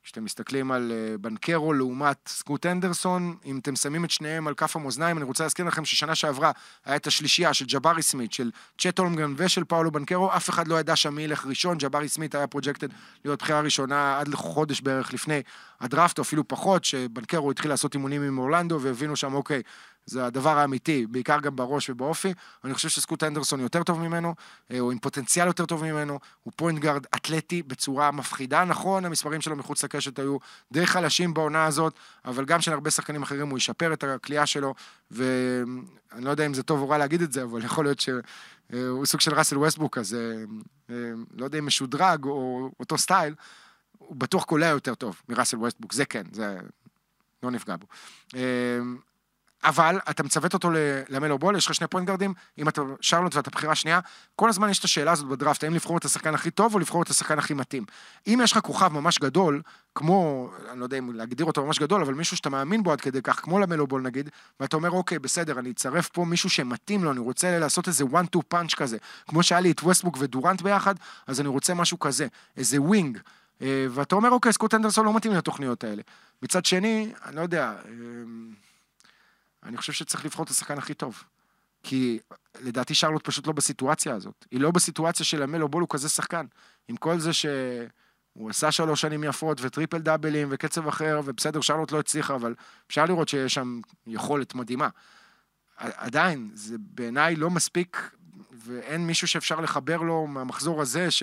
כשאתם 0.04 0.24
מסתכלים 0.24 0.72
על 0.72 0.92
אה, 0.92 1.18
בנקרו 1.18 1.72
לעומת 1.72 2.18
סקוט 2.28 2.66
הנדרסון, 2.66 3.36
אם 3.44 3.58
אתם 3.58 3.76
שמים 3.76 4.04
את 4.04 4.10
שניהם 4.10 4.46
על 4.48 4.54
כף 4.54 4.76
המאזניים, 4.76 5.16
אני 5.16 5.24
רוצה 5.24 5.44
להזכיר 5.44 5.64
לכם 5.64 5.84
ששנה 5.84 6.14
שעברה 6.14 6.50
היה 6.84 6.96
את 6.96 7.06
השלישייה 7.06 7.54
של 7.54 7.64
ג'בארי 7.64 8.02
סמית, 8.02 8.32
של 8.32 8.50
צ'ט 8.78 8.98
הולמגרן 8.98 9.34
ושל 9.36 9.64
פאולו 9.64 9.90
בנקרו, 9.90 10.32
אף 10.36 10.50
אחד 10.50 10.68
לא 10.68 10.80
ידע 10.80 10.96
שם 10.96 11.14
מי 11.14 11.22
ילך 11.22 11.46
ראשון, 11.46 11.78
ג'בארי 11.78 12.08
סמית 12.08 12.34
היה 12.34 12.46
projected 12.46 12.88
להיות 13.24 13.42
בחירה 13.42 13.60
ראשונה 13.60 14.18
עד 14.18 14.28
לחודש 14.28 14.80
בערך 14.80 15.14
לפני 15.14 15.42
הדראפט, 15.80 16.18
או 16.18 16.22
אפילו 16.22 16.48
פחות, 16.48 16.84
שבנקרו 16.84 17.50
התחיל 17.50 17.70
לעשות 17.70 17.94
אימונים 17.94 18.22
עם 18.22 18.38
אורלנדו, 18.38 18.80
והבינו 18.80 19.16
שם, 19.16 19.34
אוקיי, 19.34 19.62
זה 20.06 20.26
הדבר 20.26 20.58
האמיתי, 20.58 21.06
בעיקר 21.06 21.40
גם 21.40 21.56
בראש 21.56 21.90
ובאופי. 21.90 22.32
אני 22.64 22.74
חושב 22.74 22.88
שסקוט 22.88 23.22
הנדרסון 23.22 23.60
יותר 23.60 23.82
טוב 23.82 24.00
ממנו, 24.00 24.34
אה, 24.70 24.78
הוא 24.78 24.92
עם 24.92 24.98
פוטנציאל 24.98 25.46
יותר 25.46 25.66
טוב 25.66 25.84
ממנו, 25.84 26.18
הוא 26.42 26.52
פוינט 26.56 26.78
גארד 26.78 27.06
אתלטי 27.14 27.62
בצורה 27.62 28.10
מפחידה. 28.10 28.64
נכון, 28.64 29.04
המספרים 29.04 29.40
שלו 29.40 29.56
מחוץ 29.56 29.84
לקשת 29.84 30.18
היו 30.18 30.36
די 30.72 30.86
חלשים 30.86 31.34
בעונה 31.34 31.64
הזאת, 31.64 31.94
אבל 32.24 32.44
גם 32.44 32.60
של 32.60 32.72
הרבה 32.72 32.90
שחקנים 32.90 33.22
אחרים 33.22 33.48
הוא 33.48 33.58
ישפר 33.58 33.92
את 33.92 34.04
הקליעה 34.04 34.46
שלו, 34.46 34.74
ואני 35.10 36.24
לא 36.24 36.30
יודע 36.30 36.46
אם 36.46 36.54
זה 36.54 36.62
טוב 36.62 36.80
או 36.80 36.88
רע 36.88 36.98
להגיד 36.98 37.22
את 37.22 37.32
זה, 37.32 37.42
אבל 37.42 37.64
יכול 37.64 37.84
להיות 37.84 38.00
שהוא 38.00 38.20
אה, 38.72 39.06
סוג 39.06 39.20
של 39.20 39.34
ראסל 39.34 39.58
ווסטבוק, 39.58 39.98
אז 39.98 40.16
אה, 40.90 40.94
לא 41.36 41.44
יודע 41.44 41.58
אם 41.58 41.66
משודרג 41.66 42.24
או 42.24 42.70
אותו 42.80 42.98
סטייל, 42.98 43.34
הוא 43.98 44.16
בטוח 44.16 44.44
קולע 44.44 44.66
יותר 44.66 44.94
טוב 44.94 45.22
מראסל 45.28 45.56
ווסטבוק, 45.56 45.92
זה 45.92 46.04
כן, 46.04 46.22
זה 46.32 46.58
לא 47.42 47.50
נפגע 47.50 47.76
בו. 47.76 47.86
אבל 49.64 49.98
אתה 50.10 50.22
מצוות 50.22 50.54
אותו 50.54 50.70
למלו 51.08 51.38
בול, 51.38 51.56
יש 51.56 51.66
לך 51.66 51.74
שני 51.74 51.86
פוינט 51.86 52.08
גארדים, 52.08 52.34
אם 52.58 52.68
אתה 52.68 52.82
שרלוט 53.00 53.34
ואתה 53.34 53.50
בחירה 53.50 53.74
שנייה, 53.74 54.00
כל 54.36 54.48
הזמן 54.48 54.70
יש 54.70 54.78
את 54.78 54.84
השאלה 54.84 55.12
הזאת 55.12 55.26
בדראפט, 55.26 55.64
האם 55.64 55.74
לבחור 55.74 55.98
את 55.98 56.04
השחקן 56.04 56.34
הכי 56.34 56.50
טוב 56.50 56.74
או 56.74 56.78
לבחור 56.78 57.02
את 57.02 57.10
השחקן 57.10 57.38
הכי 57.38 57.54
מתאים. 57.54 57.84
אם 58.26 58.40
יש 58.42 58.52
לך 58.52 58.58
כוכב 58.58 58.88
ממש 58.92 59.18
גדול, 59.18 59.62
כמו, 59.94 60.50
אני 60.70 60.80
לא 60.80 60.84
יודע 60.84 60.98
אם 60.98 61.12
להגדיר 61.12 61.46
אותו 61.46 61.66
ממש 61.66 61.78
גדול, 61.78 62.02
אבל 62.02 62.14
מישהו 62.14 62.36
שאתה 62.36 62.50
מאמין 62.50 62.82
בו 62.82 62.92
עד 62.92 63.00
כדי 63.00 63.22
כך, 63.22 63.40
כמו 63.40 63.58
למלו 63.58 63.86
בול 63.86 64.02
נגיד, 64.02 64.30
ואתה 64.60 64.76
אומר, 64.76 64.90
אוקיי, 64.90 65.18
בסדר, 65.18 65.58
אני 65.58 65.70
אצרף 65.70 66.08
פה 66.08 66.24
מישהו 66.24 66.50
שמתאים 66.50 67.04
לו, 67.04 67.10
אני 67.10 67.20
רוצה 67.20 67.58
לעשות 67.58 67.88
איזה 67.88 68.04
one-two 68.04 68.54
punch 68.54 68.76
כזה, 68.76 68.96
כמו 69.28 69.42
שהיה 69.42 69.60
לי 69.60 69.70
את 69.70 69.80
ווסטבוק 69.82 70.16
ודורנט 70.20 70.62
ביחד, 70.62 70.94
אז 71.26 71.40
אני 71.40 71.48
רוצה 71.48 71.74
משהו 71.74 71.98
כזה, 71.98 72.26
איזה 72.56 72.82
wing. 72.82 73.18
אה, 73.62 73.86
ואתה 73.90 74.14
אומר, 74.14 74.30
אוקיי, 74.30 74.52
סקוט 74.52 74.74
הנדרסון 74.74 75.06
לא 75.06 75.14
מתאים 75.14 75.34
לתוכניות 75.34 75.84
האלה. 75.84 76.02
מצד 76.42 76.64
שני, 76.64 77.12
אני 77.24 77.36
לא 77.36 77.40
יודע, 77.40 77.72
אה, 77.84 77.92
אני 79.64 79.76
חושב 79.76 79.92
שצריך 79.92 80.24
לבחור 80.24 80.44
את 80.44 80.50
השחקן 80.50 80.78
הכי 80.78 80.94
טוב. 80.94 81.22
כי 81.82 82.18
לדעתי 82.60 82.94
שרלוט 82.94 83.24
פשוט 83.24 83.46
לא 83.46 83.52
בסיטואציה 83.52 84.14
הזאת. 84.14 84.46
היא 84.50 84.60
לא 84.60 84.70
בסיטואציה 84.70 85.26
של 85.26 85.42
המלו 85.42 85.68
בול 85.68 85.80
הוא 85.80 85.88
כזה 85.90 86.08
שחקן. 86.08 86.46
עם 86.88 86.96
כל 86.96 87.18
זה 87.18 87.32
שהוא 87.32 88.50
עשה 88.50 88.72
שלוש 88.72 89.00
שנים 89.00 89.24
יפות 89.24 89.60
וטריפל 89.60 89.98
דאבלים 89.98 90.48
וקצב 90.50 90.88
אחר, 90.88 91.20
ובסדר, 91.24 91.60
שרלוט 91.60 91.92
לא 91.92 91.98
הצליחה, 92.00 92.34
אבל 92.34 92.54
אפשר 92.86 93.04
לראות 93.04 93.28
שיש 93.28 93.54
שם 93.54 93.80
יכולת 94.06 94.54
מדהימה. 94.54 94.88
עדיין, 95.76 96.50
זה 96.54 96.76
בעיניי 96.78 97.36
לא 97.36 97.50
מספיק, 97.50 98.10
ואין 98.52 99.06
מישהו 99.06 99.28
שאפשר 99.28 99.60
לחבר 99.60 99.96
לו 99.96 100.26
מהמחזור 100.26 100.82
הזה, 100.82 101.10
ש... 101.10 101.22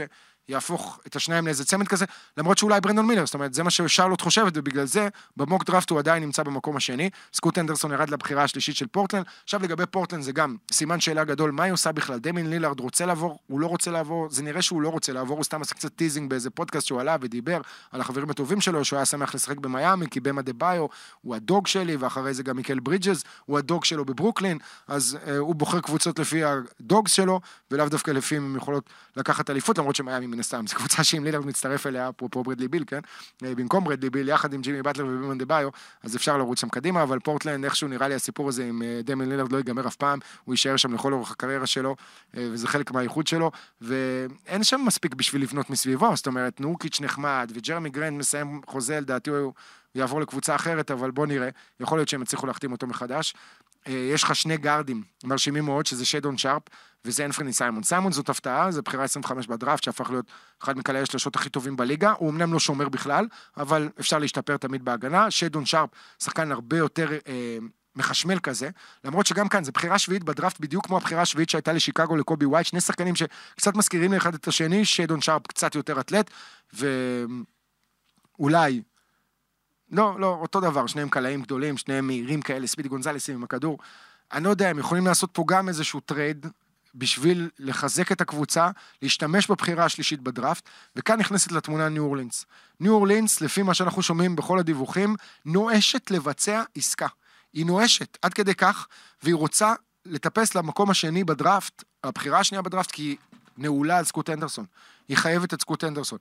יהפוך 0.50 1.00
את 1.08 1.16
השניים 1.16 1.46
לאיזה 1.46 1.66
צמד 1.66 1.88
כזה, 1.88 2.06
למרות 2.38 2.58
שאולי 2.58 2.82
ברנדון 2.82 3.06
מילר, 3.06 3.26
זאת 3.26 3.34
אומרת, 3.34 3.54
זה 3.54 3.64
מה 3.64 3.70
ששרלוט 3.70 4.22
חושבת, 4.22 4.54
ובגלל 4.56 4.86
זה 4.86 5.08
ב 5.38 5.43
mock 5.43 5.66
draft 5.66 5.89
הוא 5.89 6.00
עדיין 6.00 6.24
נמצא 6.24 6.44
במקום 6.44 6.78
השני. 6.78 7.10
סקוט 7.34 7.58
הנדרסון 7.57 7.91
ירד 7.92 8.10
לבחירה 8.10 8.44
השלישית 8.44 8.76
של 8.76 8.88
פורטלנד. 8.88 9.26
עכשיו 9.44 9.62
לגבי 9.64 9.86
פורטלנד 9.86 10.24
זה 10.24 10.32
גם 10.32 10.56
סימן 10.72 11.00
שאלה 11.00 11.24
גדול, 11.24 11.52
מה 11.52 11.64
היא 11.64 11.74
עושה 11.74 11.92
בכלל? 11.92 12.20
דמין 12.20 12.50
לילארד 12.50 12.80
רוצה 12.80 13.06
לעבור, 13.06 13.39
הוא 13.48 13.60
לא 13.60 13.68
רוצה 13.68 13.92
לעבור, 13.92 14.30
זה 14.30 14.44
נראה 14.44 14.62
שהוא 14.62 14.82
לא 14.82 14.89
רוצה 14.89 15.14
לעבור, 15.14 15.38
הוא 15.38 15.44
סתם 15.44 15.62
עשה 15.62 15.76
קצת 15.76 15.96
teasing 15.95 16.30
באיזה 16.30 16.50
פודקאסט 16.50 16.88
שהוא 16.88 17.02
עלה 17.02 17.18
ודיבר 17.22 17.62
על 17.92 18.02
החברים 18.02 18.30
הטובים 18.30 18.62
שלו, 18.62 18.86
שהוא 18.86 18.98
היה 18.98 19.06
שמח 19.06 19.36
לשחק 19.36 19.58
במיאמי, 19.58 20.08
כי 20.10 20.20
באם 20.20 20.41
אדבאיו 20.41 20.86
הוא 21.22 21.36
ה 21.36 21.43
dog 21.43 21.68
שלי, 21.68 21.96
ואחרי 21.96 22.34
זה 22.34 22.44
גם 22.44 22.56
מיקל 22.56 22.80
ברידג'ס, 22.80 23.24
הוא 23.46 23.58
ה 23.57 23.64
dog 23.64 23.86
שלו 23.86 24.06
בברוקלין, 24.06 24.58
אז 24.88 25.18
אה, 25.28 25.38
הוא 25.38 25.56
בוחר 25.56 25.80
קבוצות 25.80 26.20
לפי 26.20 26.42
ה 26.43 26.57
dogs 26.57 27.12
שלו, 27.12 27.42
ולאו 27.72 27.89
דווקא 27.89 28.12
לפי 28.12 28.38
אם 28.38 28.44
הם 28.44 28.56
יכולות 28.56 28.89
לקחת 29.16 29.50
אליפות, 29.50 29.78
למרות 29.78 29.96
שמיאמי 29.96 30.28
מן 30.32 30.39
הסתם, 30.39 30.67
זו 30.67 30.75
קבוצה 30.75 31.03
שאם 31.03 31.23
לילארד 31.23 31.45
מצטרף 31.45 31.88
אליה, 31.88 32.09
אפרופו 32.09 32.43
ברדלי 32.43 32.67
ביל, 32.67 32.84
כן? 32.88 32.99
אה, 33.43 33.55
במקום 33.55 33.84
ברדלי 33.84 34.09
ביל, 34.09 34.29
יחד 34.29 34.53
עם 34.53 34.61
ג'ימי 34.61 34.82
באטלר 34.82 35.05
ובאם 35.05 35.38
אדבאיו, 35.38 35.70
אז 36.03 36.15
אפשר 36.15 36.38
לרוץ 36.38 36.61
שם 36.61 36.69
קדימה, 36.69 37.03
אבל 37.03 37.19
פורטלנד, 37.19 37.65
איכשהו 37.65 37.88
נראה 37.88 38.07
לי 38.07 38.15
הסיפור 38.15 38.49
הזה 38.49 38.65
עם 38.65 38.82
אה, 38.82 39.01
דמיאן 39.03 39.30
לילארד 39.29 39.51
לא 39.51 39.57
ייגמר 39.57 39.88
אף 39.88 39.95
פעם, 39.95 40.19
הוא 40.43 40.53
יישאר 40.53 40.77
שם 40.77 40.93
לכל 40.93 41.13
אורך 41.13 41.32
הקריירה 41.32 41.67
שלו, 41.67 41.95
אה, 42.38 42.49
וזה 42.51 42.67
חלק 42.67 42.91
מהייחוד 42.91 43.28
שלו, 43.27 43.51
ואין 43.82 44.63
שם 44.63 44.82
מספיק 44.86 45.15
בשביל 45.15 45.41
לבנות 45.41 45.69
מסביבו, 45.69 46.15
זאת 46.15 46.27
אומרת, 46.27 46.61
נורקיץ' 46.61 47.01
נחמד, 47.01 47.51
וג'רמי 47.55 47.89
גרנט 47.89 48.18
מסיים 48.17 48.61
חוזה, 48.67 48.99
לדעתי 48.99 49.29
הוא 49.29 49.53
יעבור 49.95 50.21
לקבוצה 50.21 50.55
אחרת, 50.55 50.91
אבל 50.91 51.11
בוא 51.11 51.25
נראה, 51.25 51.49
יכול 51.79 51.97
להיות 51.97 52.09
שהם 52.09 52.21
יצליחו 52.21 52.47
להחתים 52.47 52.71
אותו 52.71 52.88
מחדש. 52.88 53.34
יש 53.88 54.23
לך 54.23 54.36
שני 54.36 54.57
גארדים 54.57 55.03
מרשימים 55.23 55.65
מאוד, 55.65 55.86
שזה 55.86 56.05
שיידון 56.05 56.38
שרפ, 56.38 56.63
וזה 57.05 57.25
אנפרני 57.25 57.53
סיימון. 57.53 57.84
סיימון 57.84 58.11
זאת 58.11 58.29
הפתעה, 58.29 58.71
זה 58.71 58.82
בחירה 58.82 59.03
25 59.03 59.47
בדראפט, 59.47 59.84
שהפך 59.84 60.09
להיות 60.09 60.25
אחד 60.63 60.77
מקלעי 60.77 61.01
השלשות 61.01 61.36
הכי 61.36 61.49
טובים 61.49 61.75
בליגה. 61.75 62.11
הוא 62.11 62.29
אמנם 62.29 62.53
לא 62.53 62.59
שומר 62.59 62.89
בכלל, 62.89 63.27
אבל 63.57 63.89
אפשר 63.99 64.19
להשתפר 64.19 64.57
תמיד 64.57 64.86
בהגנה. 64.86 65.32
שיידון 65.32 65.65
שרפ, 65.65 65.89
שחקן 66.23 66.51
הרבה 66.51 66.77
יותר 66.77 67.11
אה, 67.27 67.57
מחשמל 67.95 68.39
כזה, 68.39 68.69
למרות 69.03 69.25
שגם 69.25 69.49
כאן, 69.49 69.63
זו 69.63 69.71
בחירה 69.71 69.99
שביעית 69.99 70.23
בדראפט, 70.23 70.59
בדיוק 70.59 70.88
כמו 70.88 70.97
הבחירה 70.97 71.21
השביעית 71.21 71.49
שהייתה 71.49 71.73
לשיקגו 71.73 72.15
לקובי 72.15 72.45
ווייט, 72.45 72.67
שני 72.67 72.82
שחקנים 72.82 73.15
שקצת 73.15 73.75
מזכירים 73.75 74.13
לאחד 74.13 74.34
את 74.34 74.47
השני, 74.47 74.86
שיידון 74.86 75.21
שרפ 75.21 75.47
קצת 75.47 75.75
יותר 75.75 75.99
אתלט, 75.99 76.32
ואולי 78.39 78.82
לא, 79.92 80.20
לא, 80.20 80.38
אותו 80.42 80.60
דבר, 80.60 80.88
שניהם 80.88 81.10
קלעים 81.10 81.42
גדולים, 81.42 81.78
שניהם 81.78 82.08
מהירים 82.08 82.42
כאלה, 82.42 82.68
ספידי 82.68 82.89
גונזלסים 82.89 83.36
עם 83.36 83.44
הכדור. 83.44 83.78
אני 84.34 84.44
לא 84.44 84.50
יודע, 84.50 84.70
הם 84.70 84.80
יכולים 84.80 85.06
לעשות 85.06 85.30
פה 85.34 85.44
גם 85.48 85.68
איזשהו 85.68 86.00
טרייד, 86.00 86.46
בשביל 86.96 87.50
לחזק 87.60 88.12
את 88.12 88.22
הקבוצה, 88.22 88.70
להשתמש 89.02 89.52
בבחירה 89.52 89.86
השלישית 89.86 90.22
בדראפט, 90.22 90.70
וכאן 90.96 91.20
נכנסת 91.20 91.52
לתמונה 91.52 91.89
ניו 91.89 92.04
אורלינס. 92.04 92.46
ניו 92.80 92.94
אורלינס, 92.94 93.42
לפי 93.42 93.62
מה 93.62 93.74
שאנחנו 93.74 94.02
שומעים 94.02 94.36
בכל 94.36 94.60
הדיווחים, 94.60 95.16
נואשת 95.46 96.12
לבצע 96.12 96.64
עסקה. 96.76 97.08
היא 97.54 97.66
נואשת 97.66 98.18
עד 98.22 98.34
כדי 98.34 98.56
כך, 98.56 98.88
והיא 99.24 99.36
רוצה 99.36 99.74
לטפס 100.06 100.56
למקום 100.56 100.89
השני 100.89 101.24
בדראפט, 101.24 101.84
הבחירה 102.04 102.39
השנייה 102.39 102.62
בדראפט, 102.62 102.92
כי 102.92 103.02
היא 103.02 103.18
נעולה 103.58 103.98
על 103.98 104.06
סקוט 104.06 104.30
הנדרסון. 104.30 104.66
היא 105.08 105.18
חייבת 105.18 105.54
את 105.54 105.62
סקוט 105.62 105.84
הנדרסון. 105.84 106.18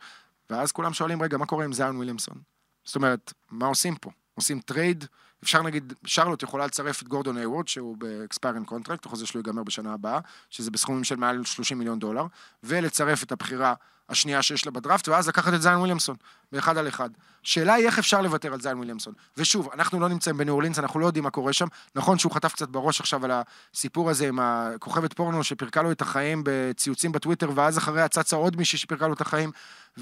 ואז 0.51 0.73
כולם 0.73 0.93
שואלים, 0.93 1.23
רגע, 1.23 1.37
מה 1.37 1.47
קורה 1.47 1.64
עם 1.64 1.73
זאיון 1.72 1.97
וויליאמסון? 1.97 2.59
זאת 2.85 2.97
אומרת, 2.97 3.33
מה 3.51 3.66
עושים 3.66 3.97
פה? 3.97 4.11
עושים 4.35 4.61
טרייד, 4.61 5.05
אפשר 5.43 5.62
נגיד, 5.62 5.93
שרלוט 6.05 6.43
יכולה 6.43 6.66
לצרף 6.66 7.03
את 7.03 7.09
גורדון 7.09 7.37
היוורד, 7.37 7.68
שהוא 7.68 7.97
ב 7.97 8.04
expiring 8.04 8.64
contract, 8.64 9.07
החוזה 9.07 9.26
שלו 9.26 9.41
ייגמר 9.41 9.62
בשנה 9.62 9.93
הבאה, 9.93 10.18
שזה 10.51 10.70
בסכומים 10.70 11.05
של 11.05 11.16
מעל 11.16 11.45
30 11.45 11.78
מיליון 11.78 11.99
דולר, 11.99 12.26
ולצרף 12.62 13.22
את 13.22 13.33
הבחירה 13.33 13.74
השנייה 14.09 14.43
שיש 14.43 14.66
לה 14.66 14.72
בדראפט, 14.72 15.09
ואז 15.09 15.28
לקחת 15.28 15.55
את 15.55 15.62
זיין 15.62 15.76
וויליאמסון, 15.76 16.16
באחד 16.53 16.78
על 16.78 16.89
אחד. 16.89 17.11
שאלה 17.43 17.74
היא 17.74 17.87
איך 17.87 17.99
אפשר 17.99 18.20
לוותר 18.20 18.53
על 18.53 18.61
זיין 18.61 18.76
וויליאמסון. 18.76 19.14
ושוב, 19.37 19.68
אנחנו 19.74 20.01
לא 20.01 20.09
נמצאים 20.09 20.37
בניו 20.37 20.55
אורלינס, 20.55 20.78
אנחנו 20.78 21.01
לא 21.01 21.07
יודעים 21.07 21.24
מה 21.24 21.31
קורה 21.31 21.53
שם. 21.53 21.66
נכון 21.95 22.18
שהוא 22.18 22.33
חטף 22.33 22.53
קצת 22.53 22.68
בראש 22.68 23.01
עכשיו 23.01 23.24
על 23.24 23.31
הסיפור 23.74 24.11
הזה 24.11 24.28
עם 24.28 24.39
הכוכבת 24.43 25.12
פורנו 25.12 25.45
שפירקה 25.45 25.83
לו 25.83 25.93
את 25.93 26.01
החיים 26.01 26.43
בציוצים 26.45 27.12
בטוויטר, 27.12 27.51
ואז 27.55 27.78
אחריה 27.78 28.09
צצה 28.09 28.37
עוד 28.37 28.57
מישהי 28.57 28.78
שפירקה 28.78 29.07
לו 29.07 29.14
את 29.14 29.20
החיים, 29.20 29.51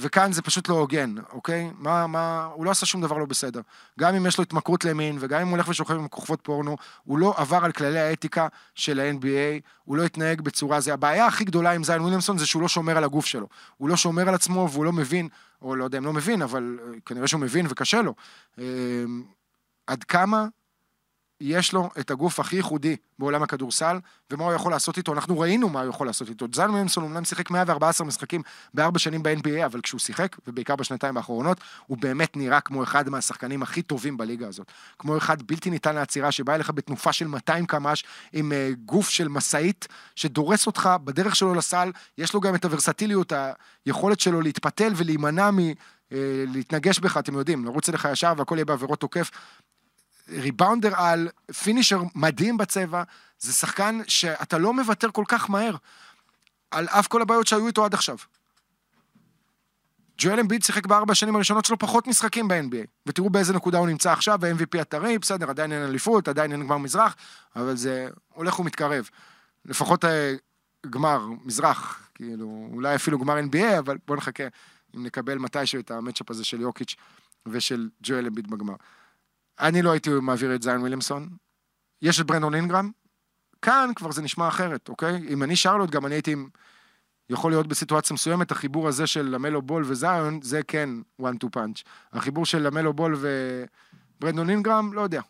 וכאן 0.01 0.33
זה 0.33 0.43
פשוט 0.43 0.69
לא 0.69 0.75
הוגן, 0.75 1.15
אוקיי? 1.33 1.71
מה, 1.79 2.07
מה, 2.07 2.45
הוא 2.55 2.65
לא 2.65 2.71
עשה 2.71 2.87
שום 2.87 3.01
דבר 3.01 3.19
לא 3.19 3.27
בסדר. 3.27 3.61
גם 4.01 4.15
אם 4.15 4.27
יש 4.27 4.39
לו 4.39 4.43
התמכרות 4.43 4.85
למין, 4.85 5.17
וגם 5.21 5.41
אם 5.41 5.47
הוא 5.47 5.57
הולך 5.57 5.69
ושוכב 5.69 5.95
עם 5.95 6.09
כוכבות 6.09 6.41
פורנו, 6.43 6.77
הוא 7.05 7.19
לא 7.19 7.35
עבר 7.37 7.65
על 7.65 7.73
כללי 7.73 8.01
האתיקה 8.01 8.49
של 8.75 9.01
ה-NBA, 9.01 9.69
הוא 9.85 9.97
לא 9.97 10.05
התנהג 10.05 10.41
בצורה 10.41 10.81
זה. 10.81 10.95
הבעיה 10.95 11.27
הכי 11.27 11.45
גדולה 11.45 11.73
עם 11.73 11.85
זיין 11.85 12.01
וויליאמסון 12.01 12.39
זה 12.39 12.47
שהוא 12.47 12.63
לא 12.63 12.69
שומר 12.69 12.97
על 12.97 13.05
הגוף 13.05 13.27
שלו. 13.27 13.49
הוא 13.77 13.89
לא 13.89 13.97
שומר 13.97 14.29
על 14.29 14.35
עצמו 14.35 14.69
והוא 14.73 14.85
לא 14.85 14.93
מבין, 14.93 15.29
או 15.63 15.77
לא 15.77 15.85
יודע 15.85 15.99
אם 15.99 16.05
לא 16.05 16.13
מבין, 16.13 16.43
אבל 16.43 16.79
אה, 16.83 17.01
כנראה 17.07 17.29
שהוא 17.29 17.41
מבין 17.41 17.67
וקשה 17.69 18.03
לו. 18.03 18.15
אה, 18.59 18.65
עד 19.87 20.05
כמה 20.05 20.47
יש 21.41 21.73
לו 21.73 21.91
את 22.01 22.11
הגוף 22.11 22.41
הכי 22.41 22.57
ייחודי 22.57 22.97
בעולם 23.19 23.43
הכדורסל, 23.43 23.99
ומה 24.31 24.45
הוא 24.45 24.53
יכול 24.53 24.73
לעשות 24.73 24.97
איתו, 24.97 25.13
אנחנו 25.13 25.39
ראינו 25.39 25.69
מה 25.69 25.81
הוא 25.81 25.89
יכול 25.91 26.07
לעשות 26.07 26.29
איתו. 26.29 26.47
זן 26.55 26.71
מנסון 26.71 27.05
אומנם 27.05 27.25
שיחק 27.25 27.51
114 27.51 28.07
משחקים 28.07 28.43
בארבע 28.75 28.99
שנים 28.99 29.23
ב-NBA, 29.23 29.67
אבל 29.67 29.81
כשהוא 29.81 30.01
שיחק, 30.01 30.37
ובעיקר 30.47 30.77
בשנתיים 30.77 31.17
האחרונות, 31.17 31.61
הוא 31.87 31.99
באמת 31.99 32.37
נראה 32.37 32.61
כמו 32.61 32.83
אחד 32.83 33.09
מהשחקנים 33.09 33.63
הכי 33.63 33.83
טובים 33.83 34.17
בליגה 34.17 34.49
הזאת. 34.49 34.67
כמו 34.99 35.17
אחד 35.17 35.43
בלתי 35.43 35.71
ניתן 35.71 35.95
לעצירה, 35.95 36.33
שבא 36.33 36.55
אליך 36.55 36.71
בתנופה 36.71 37.13
של 37.13 37.27
200 37.27 37.67
קמ"ש, 37.67 38.05
עם 38.33 38.53
uh, 38.53 38.77
גוף 38.85 39.09
של 39.09 39.29
משאית, 39.29 39.89
שדורס 40.15 40.67
אותך 40.67 40.91
בדרך 41.05 41.37
שלו 41.37 41.55
לסל, 41.55 41.93
יש 42.19 42.35
לו 42.35 42.41
גם 42.41 42.55
את 42.55 42.65
הוורסטיליות, 42.65 43.33
היכולת 43.87 44.21
שלו 44.21 44.41
להתפתל 44.41 44.93
ולהימנע 44.97 45.51
מ... 45.51 45.59
Uh, 45.59 46.13
להתנגש 46.53 46.99
בך, 46.99 47.17
אתם 47.17 47.35
יודעים, 47.35 47.65
לרוץ 47.65 47.89
אליך 47.89 48.09
ישר 48.13 48.33
והכל 48.37 48.55
יהיה 48.55 48.65
בעבירות 48.65 49.01
תוקף. 49.01 49.31
ריבאונדר 50.29 51.01
על, 51.01 51.29
פינישר 51.63 52.03
מדהים 52.15 52.57
בצבע, 52.57 53.03
זה 53.39 53.53
שחקן 53.53 54.01
שאתה 54.07 54.59
לא 54.59 54.75
מוותר 54.75 55.11
כל 55.13 55.25
כך 55.29 55.51
מהר, 55.51 55.77
על 56.71 56.89
אף 56.89 57.07
כל 57.07 57.23
הבעיות 57.23 57.47
שהיו 57.47 57.67
איתו 57.67 57.85
עד 57.85 57.95
עכשיו. 57.95 58.17
ג'ואל 60.19 60.41
אמביד 60.41 60.63
שיחק 60.63 60.87
בארבע 60.87 61.13
השנים 61.13 61.37
הראשונות 61.37 61.65
שלו 61.65 61.79
פחות 61.79 62.07
משחקים 62.07 62.49
ב-NBA, 62.49 62.87
ותראו 63.07 63.31
באיזה 63.31 63.53
נקודה 63.53 63.79
הוא 63.79 63.87
נמצא 63.87 64.13
עכשיו, 64.13 64.39
ב-MVP 64.41 64.81
הטרי, 64.81 65.19
בסדר, 65.19 65.51
עדיין 65.51 65.73
אין 65.73 65.83
אליפות, 65.83 66.29
עדיין 66.29 66.53
אין 66.53 66.65
גמר 66.65 66.79
מזרח, 66.79 67.17
אבל 67.57 67.77
זה 67.77 68.09
הולך 68.35 68.59
ומתקרב. 68.59 69.09
לפחות 69.65 70.05
אה, 70.05 70.35
גמר 70.91 71.27
מזרח, 71.45 72.09
כאילו, 72.15 72.69
אולי 72.73 72.95
אפילו 72.95 73.19
גמר 73.19 73.39
NBA, 73.39 73.79
אבל 73.79 73.97
בואו 74.07 74.19
נחכה 74.19 74.45
אם 74.97 75.07
נקבל 75.07 75.39
מתישהו 75.39 75.81
את 75.81 75.91
המצ'אפ 75.91 76.31
הזה 76.31 76.45
של 76.45 76.61
יוקיץ' 76.61 76.95
ושל 77.47 77.89
ג'ואל 78.03 78.27
אמביד 78.27 78.51
בגמר. 78.51 78.75
אני 79.61 79.83
לא 79.83 79.91
הייתי 79.91 80.11
מעביר 80.23 80.55
את 80.55 80.63
זיין 80.63 80.81
וויליאמסון. 80.81 81.29
יש 82.03 82.21
את 82.21 82.27
ברנדון 82.27 82.55
אינגרם, 82.55 82.91
כאן 83.63 83.91
כבר 83.97 84.13
זה 84.13 84.23
נשמע 84.23 84.49
אחרת, 84.49 84.89
אוקיי? 84.89 85.27
אם 85.29 85.43
אני 85.43 85.57
שרלוט, 85.57 85.91
גם 85.91 86.07
אני 86.07 86.15
הייתי 86.15 86.35
יכול 87.31 87.53
להיות 87.53 87.67
בסיטואציה 87.67 88.15
מסוימת, 88.15 88.51
החיבור 88.51 88.89
הזה 88.89 89.07
של 89.07 89.23
למלו 89.23 89.63
בול 89.63 89.85
וזיון, 89.87 90.43
זה 90.43 90.61
כן 90.69 90.91
one 91.23 91.45
to 91.45 91.47
punch. 91.57 91.83
החיבור 92.13 92.47
של 92.47 92.59
למלו 92.59 92.93
בול 92.93 93.17
וברנדון 93.19 94.51
אינגרם, 94.51 94.93
לא 94.93 95.01
יודע. 95.01 95.21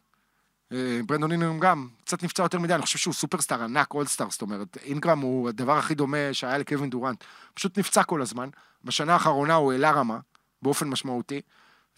אה, 0.73 1.01
ברנדון 1.07 1.33
אינגרם 1.33 1.59
גם 1.59 1.89
קצת 2.05 2.23
נפצע 2.23 2.43
יותר 2.43 2.59
מדי, 2.59 2.75
אני 2.75 2.83
חושב 2.83 2.99
שהוא 2.99 3.15
סופרסטאר 3.15 3.63
ענק, 3.63 3.95
אולסטאר, 3.95 4.31
זאת 4.31 4.43
אומרת, 4.43 4.77
אינגרם 4.83 5.21
הוא 5.21 5.49
הדבר 5.49 5.79
הכי 5.79 5.95
דומה 5.95 6.33
שהיה 6.33 6.59
לקווין 6.59 6.91
דורנט. 6.91 7.25
פשוט 7.55 7.79
נפצע 7.79 8.03
כל 8.03 8.23
הזמן. 8.23 8.49
בשנה 8.85 9.13
האחרונה 9.13 9.55
הוא 9.55 9.73
העלה 9.73 9.91
רמה, 9.91 10.19
באופן 10.63 10.89
משמעותי. 10.89 11.41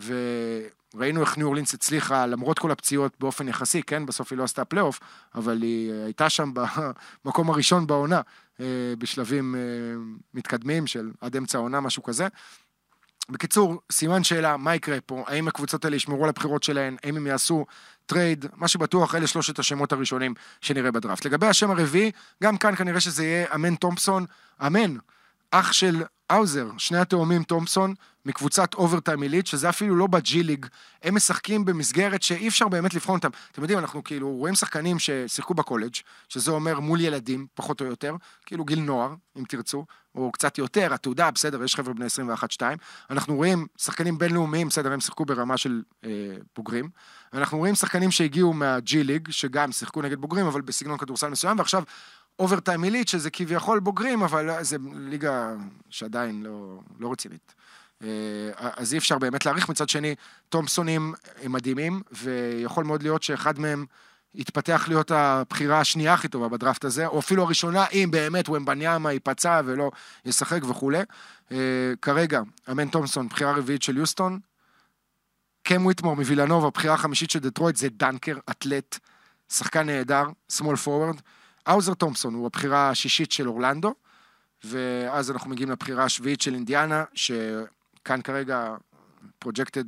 וראינו 0.05 1.21
איך 1.21 1.39
ניו 1.39 1.47
אורלינס 1.47 1.75
הצליחה, 1.75 2.27
למרות 2.27 2.59
כל 2.59 2.71
הפציעות 2.71 3.13
באופן 3.21 3.49
יחסי, 3.49 3.83
כן, 3.83 4.07
בסוף 4.07 4.33
היא 4.33 4.39
לא 4.39 4.45
עשתה 4.45 4.65
פלייאוף, 4.65 5.01
אבל 5.35 5.63
היא 5.63 5.93
הייתה 5.93 6.31
שם 6.31 6.53
במקום 7.25 7.51
הראשון 7.51 7.87
בעונה, 7.87 8.21
אה, 8.61 8.67
בשלבים 8.99 9.55
אה, 9.55 9.61
מתקדמים 10.35 10.87
של 10.87 11.11
עד 11.21 11.37
אמצע 11.37 11.59
העונה, 11.59 11.81
משהו 11.81 12.03
כזה. 12.03 12.29
בקיצור, 13.31 13.81
סימן 13.93 14.25
שאלה, 14.25 14.57
מה 14.57 14.75
יקרה 14.75 15.01
פה? 15.07 15.25
האם 15.27 15.49
הקבוצות 15.49 15.85
האלה 15.85 15.97
ישמרו 15.97 16.23
על 16.23 16.29
הבחירות 16.29 16.63
שלהן? 16.63 16.97
האם 17.05 17.17
הם 17.17 17.27
יעשו 17.27 17.67
טרייד? 18.07 18.47
מה 18.57 18.69
שבטוח, 18.69 19.15
אלה 19.15 19.27
שלושת 19.27 19.59
השמות 19.59 19.93
הראשונים 19.93 20.35
שנראה 20.61 20.91
בדראפט. 20.91 21.25
לגבי 21.25 21.47
השם 21.47 21.71
הרביעי, 21.71 22.11
גם 22.43 22.57
כאן 22.57 22.77
כנראה 22.77 23.01
שזה 23.01 23.25
יהיה 23.25 23.47
אמן 23.55 23.75
תומפסון. 23.75 24.27
אמן, 24.67 24.97
אח 25.51 25.73
של 25.73 26.03
אוסאר, 26.31 26.69
שני 26.79 26.99
התאומים 26.99 27.43
תומפסון, 27.43 27.95
מקבוצת 28.27 28.75
אוברטיים 28.75 29.23
אליט, 29.23 29.47
שזה 29.47 29.69
אפילו 29.69 29.97
לא 29.97 30.07
בג'י 30.07 30.43
ליג, 30.43 30.67
הם 31.03 31.15
משחקים 31.15 31.65
במסגרת 31.65 32.23
שאי 32.23 32.49
אפשר 32.49 32.69
באמת 32.69 32.95
לבחון 32.95 33.17
אותם. 33.17 33.29
אתם 33.53 33.63
יודעים, 33.63 33.79
אנחנו 33.79 34.05
כאילו 34.05 34.37
רואים 34.37 34.55
שחקנים 34.55 34.99
ששיחקו 34.99 35.55
בקולג', 35.55 35.95
שזה 36.29 36.51
אומר 36.51 36.81
מול 36.81 37.01
ילדים, 37.01 37.47
פחות 37.55 37.81
או 37.81 37.87
יותר, 37.87 38.17
כאילו 38.47 38.65
גיל 38.65 38.81
נוער, 38.81 39.15
אם 39.39 39.45
תרצו, 39.49 39.85
או 40.15 40.33
קצת 40.33 40.59
יותר, 40.59 40.95
התעודה, 40.95 41.31
בסדר, 41.31 41.65
יש 41.65 41.77
חבר'ה 41.77 41.95
בני 41.95 42.07
21-2. 42.07 42.63
אנחנו 43.11 43.37
רואים 43.37 43.67
שחקנים 43.79 44.19
בינלאומיים, 44.19 44.69
בסדר, 44.69 44.93
הם 44.93 45.01
שיחקו 45.01 45.25
ברמה 45.25 45.57
של 45.57 45.83
אה, 46.05 46.11
בוגרים. 46.57 46.89
אנחנו 47.33 47.59
רואים 47.59 47.75
שחקנים 47.75 48.11
שהגיעו 48.11 48.53
מהג'י 48.53 49.05
ליג, 49.05 49.31
שגם 49.31 49.73
שיחקו 49.73 50.03
נגד 50.03 50.19
בוגרים, 50.19 50.47
אבל 50.47 50.61
בסגנון 50.61 50.99
כדורסל 50.99 51.29
מסוים, 51.29 51.59
ועכשיו 51.59 51.83
אוברטיים 52.41 52.83
עילית, 52.83 53.09
שזה 53.09 53.31
כביכול 53.31 53.81
בוגרים, 53.81 54.23
אבל 54.23 54.63
זה 54.63 54.77
ליגה 54.95 55.53
שעדיין 55.91 56.43
לא, 56.43 56.81
לא 56.99 57.13
רצינית. 57.13 57.55
אה, 58.03 58.09
אז 58.55 58.93
אי 58.93 58.99
אפשר 58.99 59.19
באמת 59.19 59.47
להעריך. 59.47 59.69
מצד 59.69 59.89
שני, 59.89 60.15
תומפסונים 60.49 61.15
הם 61.43 61.53
מדהימים, 61.53 62.03
ויכול 62.13 62.85
מאוד 62.85 63.03
להיות 63.03 63.23
שאחד 63.23 63.59
מהם 63.59 63.87
יתפתח 64.35 64.85
להיות 64.89 65.11
הבחירה 65.11 65.81
השנייה 65.81 66.15
הכי 66.15 66.29
טובה 66.29 66.49
בדראפט 66.49 66.85
הזה, 66.85 67.07
או 67.07 67.19
אפילו 67.19 67.43
הראשונה, 67.43 67.87
אם 67.93 68.09
באמת 68.11 68.49
ומבניאמה 68.49 69.13
ייפצע 69.13 69.61
ולא 69.65 69.91
ישחק 70.25 70.65
וכולי. 70.65 71.03
אה, 71.53 71.57
כרגע, 72.03 72.41
אמן 72.71 72.89
תומפסון, 72.89 73.29
בחירה 73.29 73.53
רביעית 73.53 73.83
של 73.83 73.97
יוסטון. 73.97 74.39
קם 75.63 75.87
ויטמור 75.87 76.17
מווילנובה, 76.17 76.71
בחירה 76.71 76.97
חמישית 76.97 77.31
של 77.31 77.39
דטרויט, 77.39 77.77
זה 77.77 77.89
דנקר, 77.89 78.39
אתלט, 78.51 78.99
שחקן 79.53 79.87
נהדר, 79.87 80.25
small 80.49 80.77
forward. 80.77 81.17
אוסר 81.67 81.95
תומפסון 81.95 82.35
הוא 82.35 82.47
הבחירה 82.47 82.91
השישית 82.91 83.33
של 83.33 83.49
אורלנדו, 83.49 83.95
ואז 84.65 85.31
אנחנו 85.31 85.51
מגיעים 85.51 85.71
לבחירה 85.71 86.05
השביעית 86.05 86.41
של 86.41 86.55
אינדיאנה, 86.55 87.05
שכאן 87.15 88.23
כרגע 88.23 88.75
projected 89.39 89.85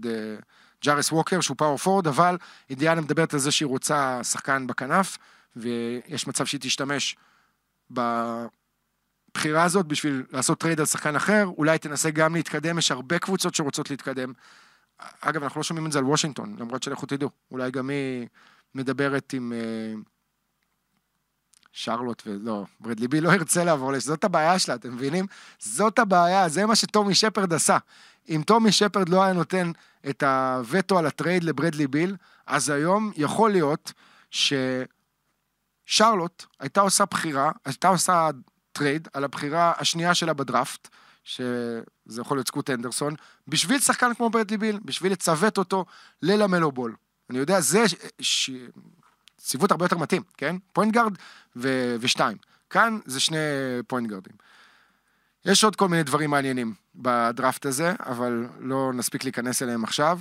ג'ארס 0.84 1.12
ווקר, 1.12 1.40
שהוא 1.40 1.56
power 1.56 1.76
forward, 1.76 2.06
אבל 2.06 2.36
אינדיאנה 2.70 3.00
מדברת 3.00 3.34
על 3.34 3.40
זה 3.40 3.50
שהיא 3.50 3.66
רוצה 3.66 4.24
שחקן 4.24 4.66
בכנף, 4.66 5.18
ויש 5.56 6.26
מצב 6.26 6.46
שהיא 6.46 6.60
תשתמש 6.60 7.16
בבחירה 7.90 9.64
הזאת 9.64 9.86
בשביל 9.86 10.22
לעשות 10.32 10.58
טרייד 10.58 10.80
על 10.80 10.86
שחקן 10.86 11.16
אחר, 11.16 11.44
אולי 11.58 11.78
תנסה 11.78 12.10
גם 12.10 12.34
להתקדם, 12.34 12.78
יש 12.78 12.90
הרבה 12.90 13.18
קבוצות 13.18 13.54
שרוצות 13.54 13.90
להתקדם. 13.90 14.32
אגב, 15.20 15.42
אנחנו 15.42 15.58
לא 15.58 15.64
שומעים 15.64 15.86
את 15.86 15.92
זה 15.92 15.98
על 15.98 16.04
וושינגטון, 16.04 16.56
למרות 16.58 16.82
שלכו 16.82 17.06
תדעו, 17.06 17.30
אולי 17.50 17.70
גם 17.70 17.90
היא 17.90 18.28
מדברת 18.74 19.32
עם... 19.32 19.52
Uh, 19.52 20.11
שרלוט 21.72 22.22
ולא, 22.26 22.64
ברדלי 22.80 23.08
ביל 23.08 23.20
לא 23.20 23.32
ירצה 23.32 23.64
לעבור 23.64 23.92
לשם, 23.92 24.06
זאת 24.06 24.24
הבעיה 24.24 24.58
שלה, 24.58 24.74
אתם 24.74 24.94
מבינים? 24.94 25.26
זאת 25.58 25.98
הבעיה, 25.98 26.48
זה 26.48 26.66
מה 26.66 26.76
שטומי 26.76 27.14
שפרד 27.14 27.52
עשה. 27.52 27.78
אם 28.28 28.42
טומי 28.46 28.72
שפרד 28.72 29.08
לא 29.08 29.22
היה 29.22 29.32
נותן 29.32 29.72
את 30.08 30.22
הווטו 30.22 30.98
על 30.98 31.06
הטרייד 31.06 31.44
לברדלי 31.44 31.86
ביל, 31.86 32.16
אז 32.46 32.70
היום 32.70 33.12
יכול 33.16 33.50
להיות 33.50 33.92
ששרלוט 35.88 36.44
הייתה 36.60 36.80
עושה 36.80 37.04
בחירה, 37.04 37.52
הייתה 37.64 37.88
עושה 37.88 38.30
טרייד 38.72 39.08
על 39.12 39.24
הבחירה 39.24 39.72
השנייה 39.78 40.14
שלה 40.14 40.32
בדראפט, 40.32 40.88
שזה 41.24 42.20
יכול 42.20 42.36
להיות 42.36 42.48
סקוט 42.48 42.70
הנדרסון, 42.70 43.14
בשביל 43.48 43.80
שחקן 43.80 44.14
כמו 44.14 44.30
ברדלי 44.30 44.56
ביל, 44.56 44.78
בשביל 44.84 45.12
לצוות 45.12 45.58
אותו 45.58 45.84
ללמלו 46.22 46.72
בול. 46.72 46.94
אני 47.30 47.38
יודע, 47.38 47.60
זה 47.60 47.84
ש... 48.20 48.50
ציוות 49.42 49.70
הרבה 49.70 49.84
יותר 49.84 49.98
מתאים, 49.98 50.22
כן? 50.36 50.56
point 50.72 50.92
guard 50.92 51.12
ו- 51.56 51.96
ושתיים. 52.00 52.36
כאן 52.70 52.98
זה 53.04 53.20
שני 53.20 53.38
פוינט 53.86 54.08
גארדים. 54.08 54.36
יש 55.44 55.64
עוד 55.64 55.76
כל 55.76 55.88
מיני 55.88 56.02
דברים 56.02 56.30
מעניינים 56.30 56.74
בדראפט 56.94 57.66
הזה, 57.66 57.92
אבל 58.06 58.46
לא 58.58 58.92
נספיק 58.94 59.24
להיכנס 59.24 59.62
אליהם 59.62 59.84
עכשיו, 59.84 60.20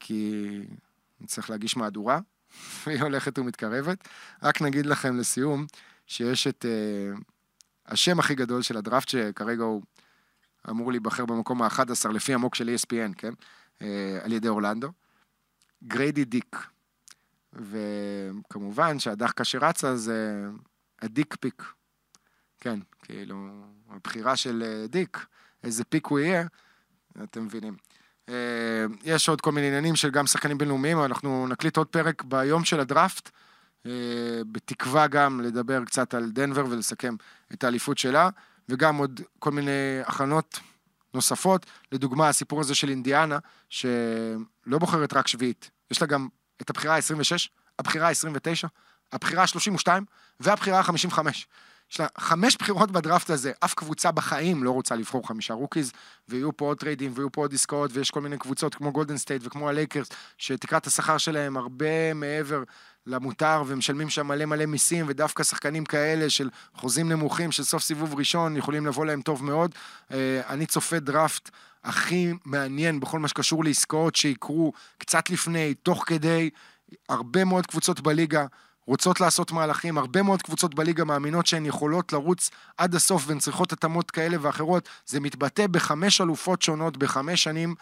כי 0.00 0.42
נצטרך 1.20 1.50
להגיש 1.50 1.76
מהדורה, 1.76 2.20
והיא 2.86 3.02
הולכת 3.02 3.38
ומתקרבת. 3.38 4.08
רק 4.42 4.62
נגיד 4.62 4.86
לכם 4.86 5.16
לסיום, 5.16 5.66
שיש 6.06 6.46
את 6.46 6.64
uh, 6.64 7.20
השם 7.86 8.18
הכי 8.18 8.34
גדול 8.34 8.62
של 8.62 8.76
הדראפט, 8.76 9.08
שכרגע 9.08 9.62
הוא 9.62 9.82
אמור 10.70 10.90
להיבחר 10.90 11.26
במקום 11.26 11.62
ה-11 11.62 12.08
לפי 12.12 12.34
ה 12.34 12.38
mock 12.38 12.54
של 12.54 12.74
ESPN, 12.76 13.14
כן? 13.16 13.32
Uh, 13.78 13.82
על 14.22 14.32
ידי 14.32 14.48
אורלנדו. 14.48 14.92
גריידי 15.84 16.24
דיק. 16.24 16.56
וכמובן 17.56 18.98
שהדאחקה 18.98 19.44
שרצה 19.44 19.96
זה 19.96 20.46
ה 21.02 21.09
dick 21.09 21.36
pick. 21.40 21.62
כן, 22.60 22.78
כאילו, 23.02 23.48
הבחירה 23.90 24.36
של 24.36 24.62
אה, 24.66 24.86
דיק, 24.86 25.26
איזה 25.64 25.84
pick 25.84 26.06
הוא 26.06 26.18
יהיה, 26.18 26.46
אתם 27.22 27.44
מבינים. 27.44 27.76
אה, 28.28 28.34
יש 29.04 29.28
עוד 29.28 29.40
כל 29.40 29.52
מיני 29.52 29.66
עניינים 29.66 29.96
של 29.96 30.10
גם 30.10 30.26
שחקנים 30.26 30.58
בינלאומיים, 30.58 31.04
אנחנו 31.04 31.46
נקליט 31.46 31.76
עוד 31.76 31.86
פרק 31.86 32.22
ביום 32.22 32.64
של 32.64 32.80
הדראפט, 32.80 33.30
אה, 33.86 33.90
בתקווה 34.52 35.06
גם 35.06 35.40
לדבר 35.40 35.84
קצת 35.84 36.14
על 36.14 36.30
דנבר 36.30 36.64
ולסכם 36.70 37.14
את 37.52 37.64
האליפות 37.64 37.98
שלה, 37.98 38.30
וגם 38.68 38.96
עוד 38.96 39.20
כל 39.38 39.50
מיני 39.50 40.00
הכנות 40.04 40.60
נוספות, 41.14 41.66
לדוגמה 41.92 42.28
הסיפור 42.28 42.60
הזה 42.60 42.74
של 42.74 42.88
אינדיאנה, 42.88 43.38
שלא 43.68 44.78
בוחרת 44.78 45.12
רק 45.12 45.28
שביעית, 45.28 45.70
יש 45.90 46.00
לה 46.00 46.06
גם 46.06 46.28
את 46.62 46.70
הבחירה 46.70 46.96
ה-26, 46.96 47.48
הבחירה 47.78 48.08
ה-29, 48.08 48.68
הבחירה 49.12 49.42
ה-32 49.42 49.88
והבחירה 50.40 50.78
ה-55. 50.78 51.18
יש 51.92 52.00
לה 52.00 52.06
חמש 52.18 52.56
בחירות 52.56 52.90
בדראפט 52.90 53.30
הזה, 53.30 53.52
אף 53.64 53.74
קבוצה 53.74 54.10
בחיים 54.10 54.64
לא 54.64 54.70
רוצה 54.70 54.94
לבחור 54.94 55.28
חמישה 55.28 55.54
rookies, 55.54 55.92
ויהיו 56.28 56.56
פה 56.56 56.64
עוד 56.64 56.78
טריידים 56.78 57.12
ויהיו 57.14 57.32
פה 57.32 57.40
עוד 57.40 57.54
עסקאות, 57.54 57.90
ויש 57.94 58.10
כל 58.10 58.20
מיני 58.20 58.38
קבוצות 58.38 58.74
כמו 58.74 58.92
גולדן 58.92 59.16
סטייט 59.16 59.42
וכמו 59.44 59.68
הלייקרס, 59.68 60.08
שתקרת 60.38 60.86
השכר 60.86 61.18
שלהם 61.18 61.56
הרבה 61.56 62.14
מעבר 62.14 62.62
למותר, 63.06 63.62
ומשלמים 63.66 64.10
שם 64.10 64.26
מלא 64.26 64.44
מלא 64.44 64.66
מיסים, 64.66 65.04
ודווקא 65.08 65.42
שחקנים 65.42 65.84
כאלה 65.84 66.30
של 66.30 66.50
חוזים 66.74 67.12
נמוכים, 67.12 67.52
של 67.52 67.62
סוף 67.62 67.82
סיבוב 67.82 68.14
ראשון, 68.14 68.56
יכולים 68.56 68.86
לבוא 68.86 69.06
להם 69.06 69.22
טוב 69.22 69.44
מאוד. 69.44 69.74
אה, 70.12 70.40
אני 70.48 70.66
צופה 70.66 70.98
דראפט 70.98 71.50
הכי 71.86 72.32
מעניין 72.44 73.00
בכל 73.00 73.18
מה 73.18 73.28
שקשור 73.28 73.64
לעסקאות 73.64 74.16
שיקרו 74.16 74.72
קצת 74.98 75.30
לפני, 75.30 75.74
תוך 75.74 76.04
כדי, 76.06 76.50
הרבה 77.08 77.44
מאוד 77.44 77.66
קבוצות 77.66 78.00
בליגה 78.00 78.46
רוצות 78.86 79.20
לעשות 79.20 79.52
מהלכים, 79.52 79.98
הרבה 79.98 80.22
מאוד 80.22 80.42
קבוצות 80.42 80.74
בליגה 80.74 81.04
מאמינות 81.04 81.46
שהן 81.46 81.66
יכולות 81.66 82.12
לרוץ 82.12 82.50
עד 82.76 82.94
הסוף 82.94 83.24
והן 83.26 83.38
צריכות 83.38 83.72
התאמות 83.72 84.10
כאלה 84.10 84.36
ואחרות. 84.40 84.88
זה 85.06 85.20
מתבטא 85.20 85.66
בחמש 85.66 86.20
אלופות 86.20 86.62
שונות 86.62 86.96
בחמש 86.96 87.42
שנים 87.42 87.74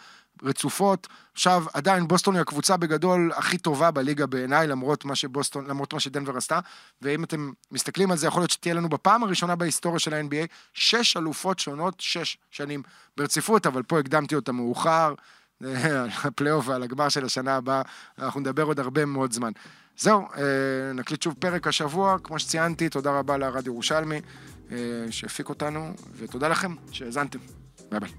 רצופות. 0.43 1.07
עכשיו, 1.33 1.63
עדיין 1.73 2.07
בוסטון 2.07 2.35
היא 2.35 2.41
הקבוצה 2.41 2.77
בגדול 2.77 3.31
הכי 3.35 3.57
טובה 3.57 3.91
בליגה 3.91 4.25
בעיניי, 4.25 4.67
למרות 4.67 5.05
מה 5.05 5.15
שבוסטון, 5.15 5.65
למרות 5.65 5.93
מה 5.93 5.99
שדנבר 5.99 6.37
עשתה. 6.37 6.59
ואם 7.01 7.23
אתם 7.23 7.51
מסתכלים 7.71 8.11
על 8.11 8.17
זה, 8.17 8.27
יכול 8.27 8.41
להיות 8.41 8.51
שתהיה 8.51 8.73
לנו 8.73 8.89
בפעם 8.89 9.23
הראשונה 9.23 9.55
בהיסטוריה 9.55 9.99
של 9.99 10.13
ה-NBA, 10.13 10.47
שש 10.73 11.17
אלופות 11.17 11.59
שונות, 11.59 11.95
שש 11.99 12.37
שנים 12.51 12.83
ברציפות, 13.17 13.67
אבל 13.67 13.83
פה 13.83 13.99
הקדמתי 13.99 14.35
את 14.35 14.51
המאוחר. 14.51 15.13
על 15.63 16.09
הפלייאוף 16.23 16.67
ועל 16.67 16.83
הגמר 16.83 17.09
של 17.09 17.25
השנה 17.25 17.55
הבאה, 17.55 17.81
אנחנו 18.19 18.39
נדבר 18.39 18.63
עוד 18.63 18.79
הרבה 18.79 19.05
מאוד 19.05 19.33
זמן. 19.33 19.51
זהו, 19.97 20.21
אה, 20.37 20.93
נקליט 20.93 21.21
שוב 21.21 21.35
פרק 21.39 21.67
השבוע, 21.67 22.17
כמו 22.23 22.39
שציינתי, 22.39 22.89
תודה 22.89 23.19
רבה 23.19 23.37
לרדיו 23.37 23.73
ירושלמי 23.73 24.21
אה, 24.71 24.77
שהפיק 25.09 25.49
אותנו, 25.49 25.93
ותודה 26.17 26.47
לכם 26.47 26.75
שהאזנתם. 26.91 27.39
ביי 27.91 27.99
ביי. 27.99 28.11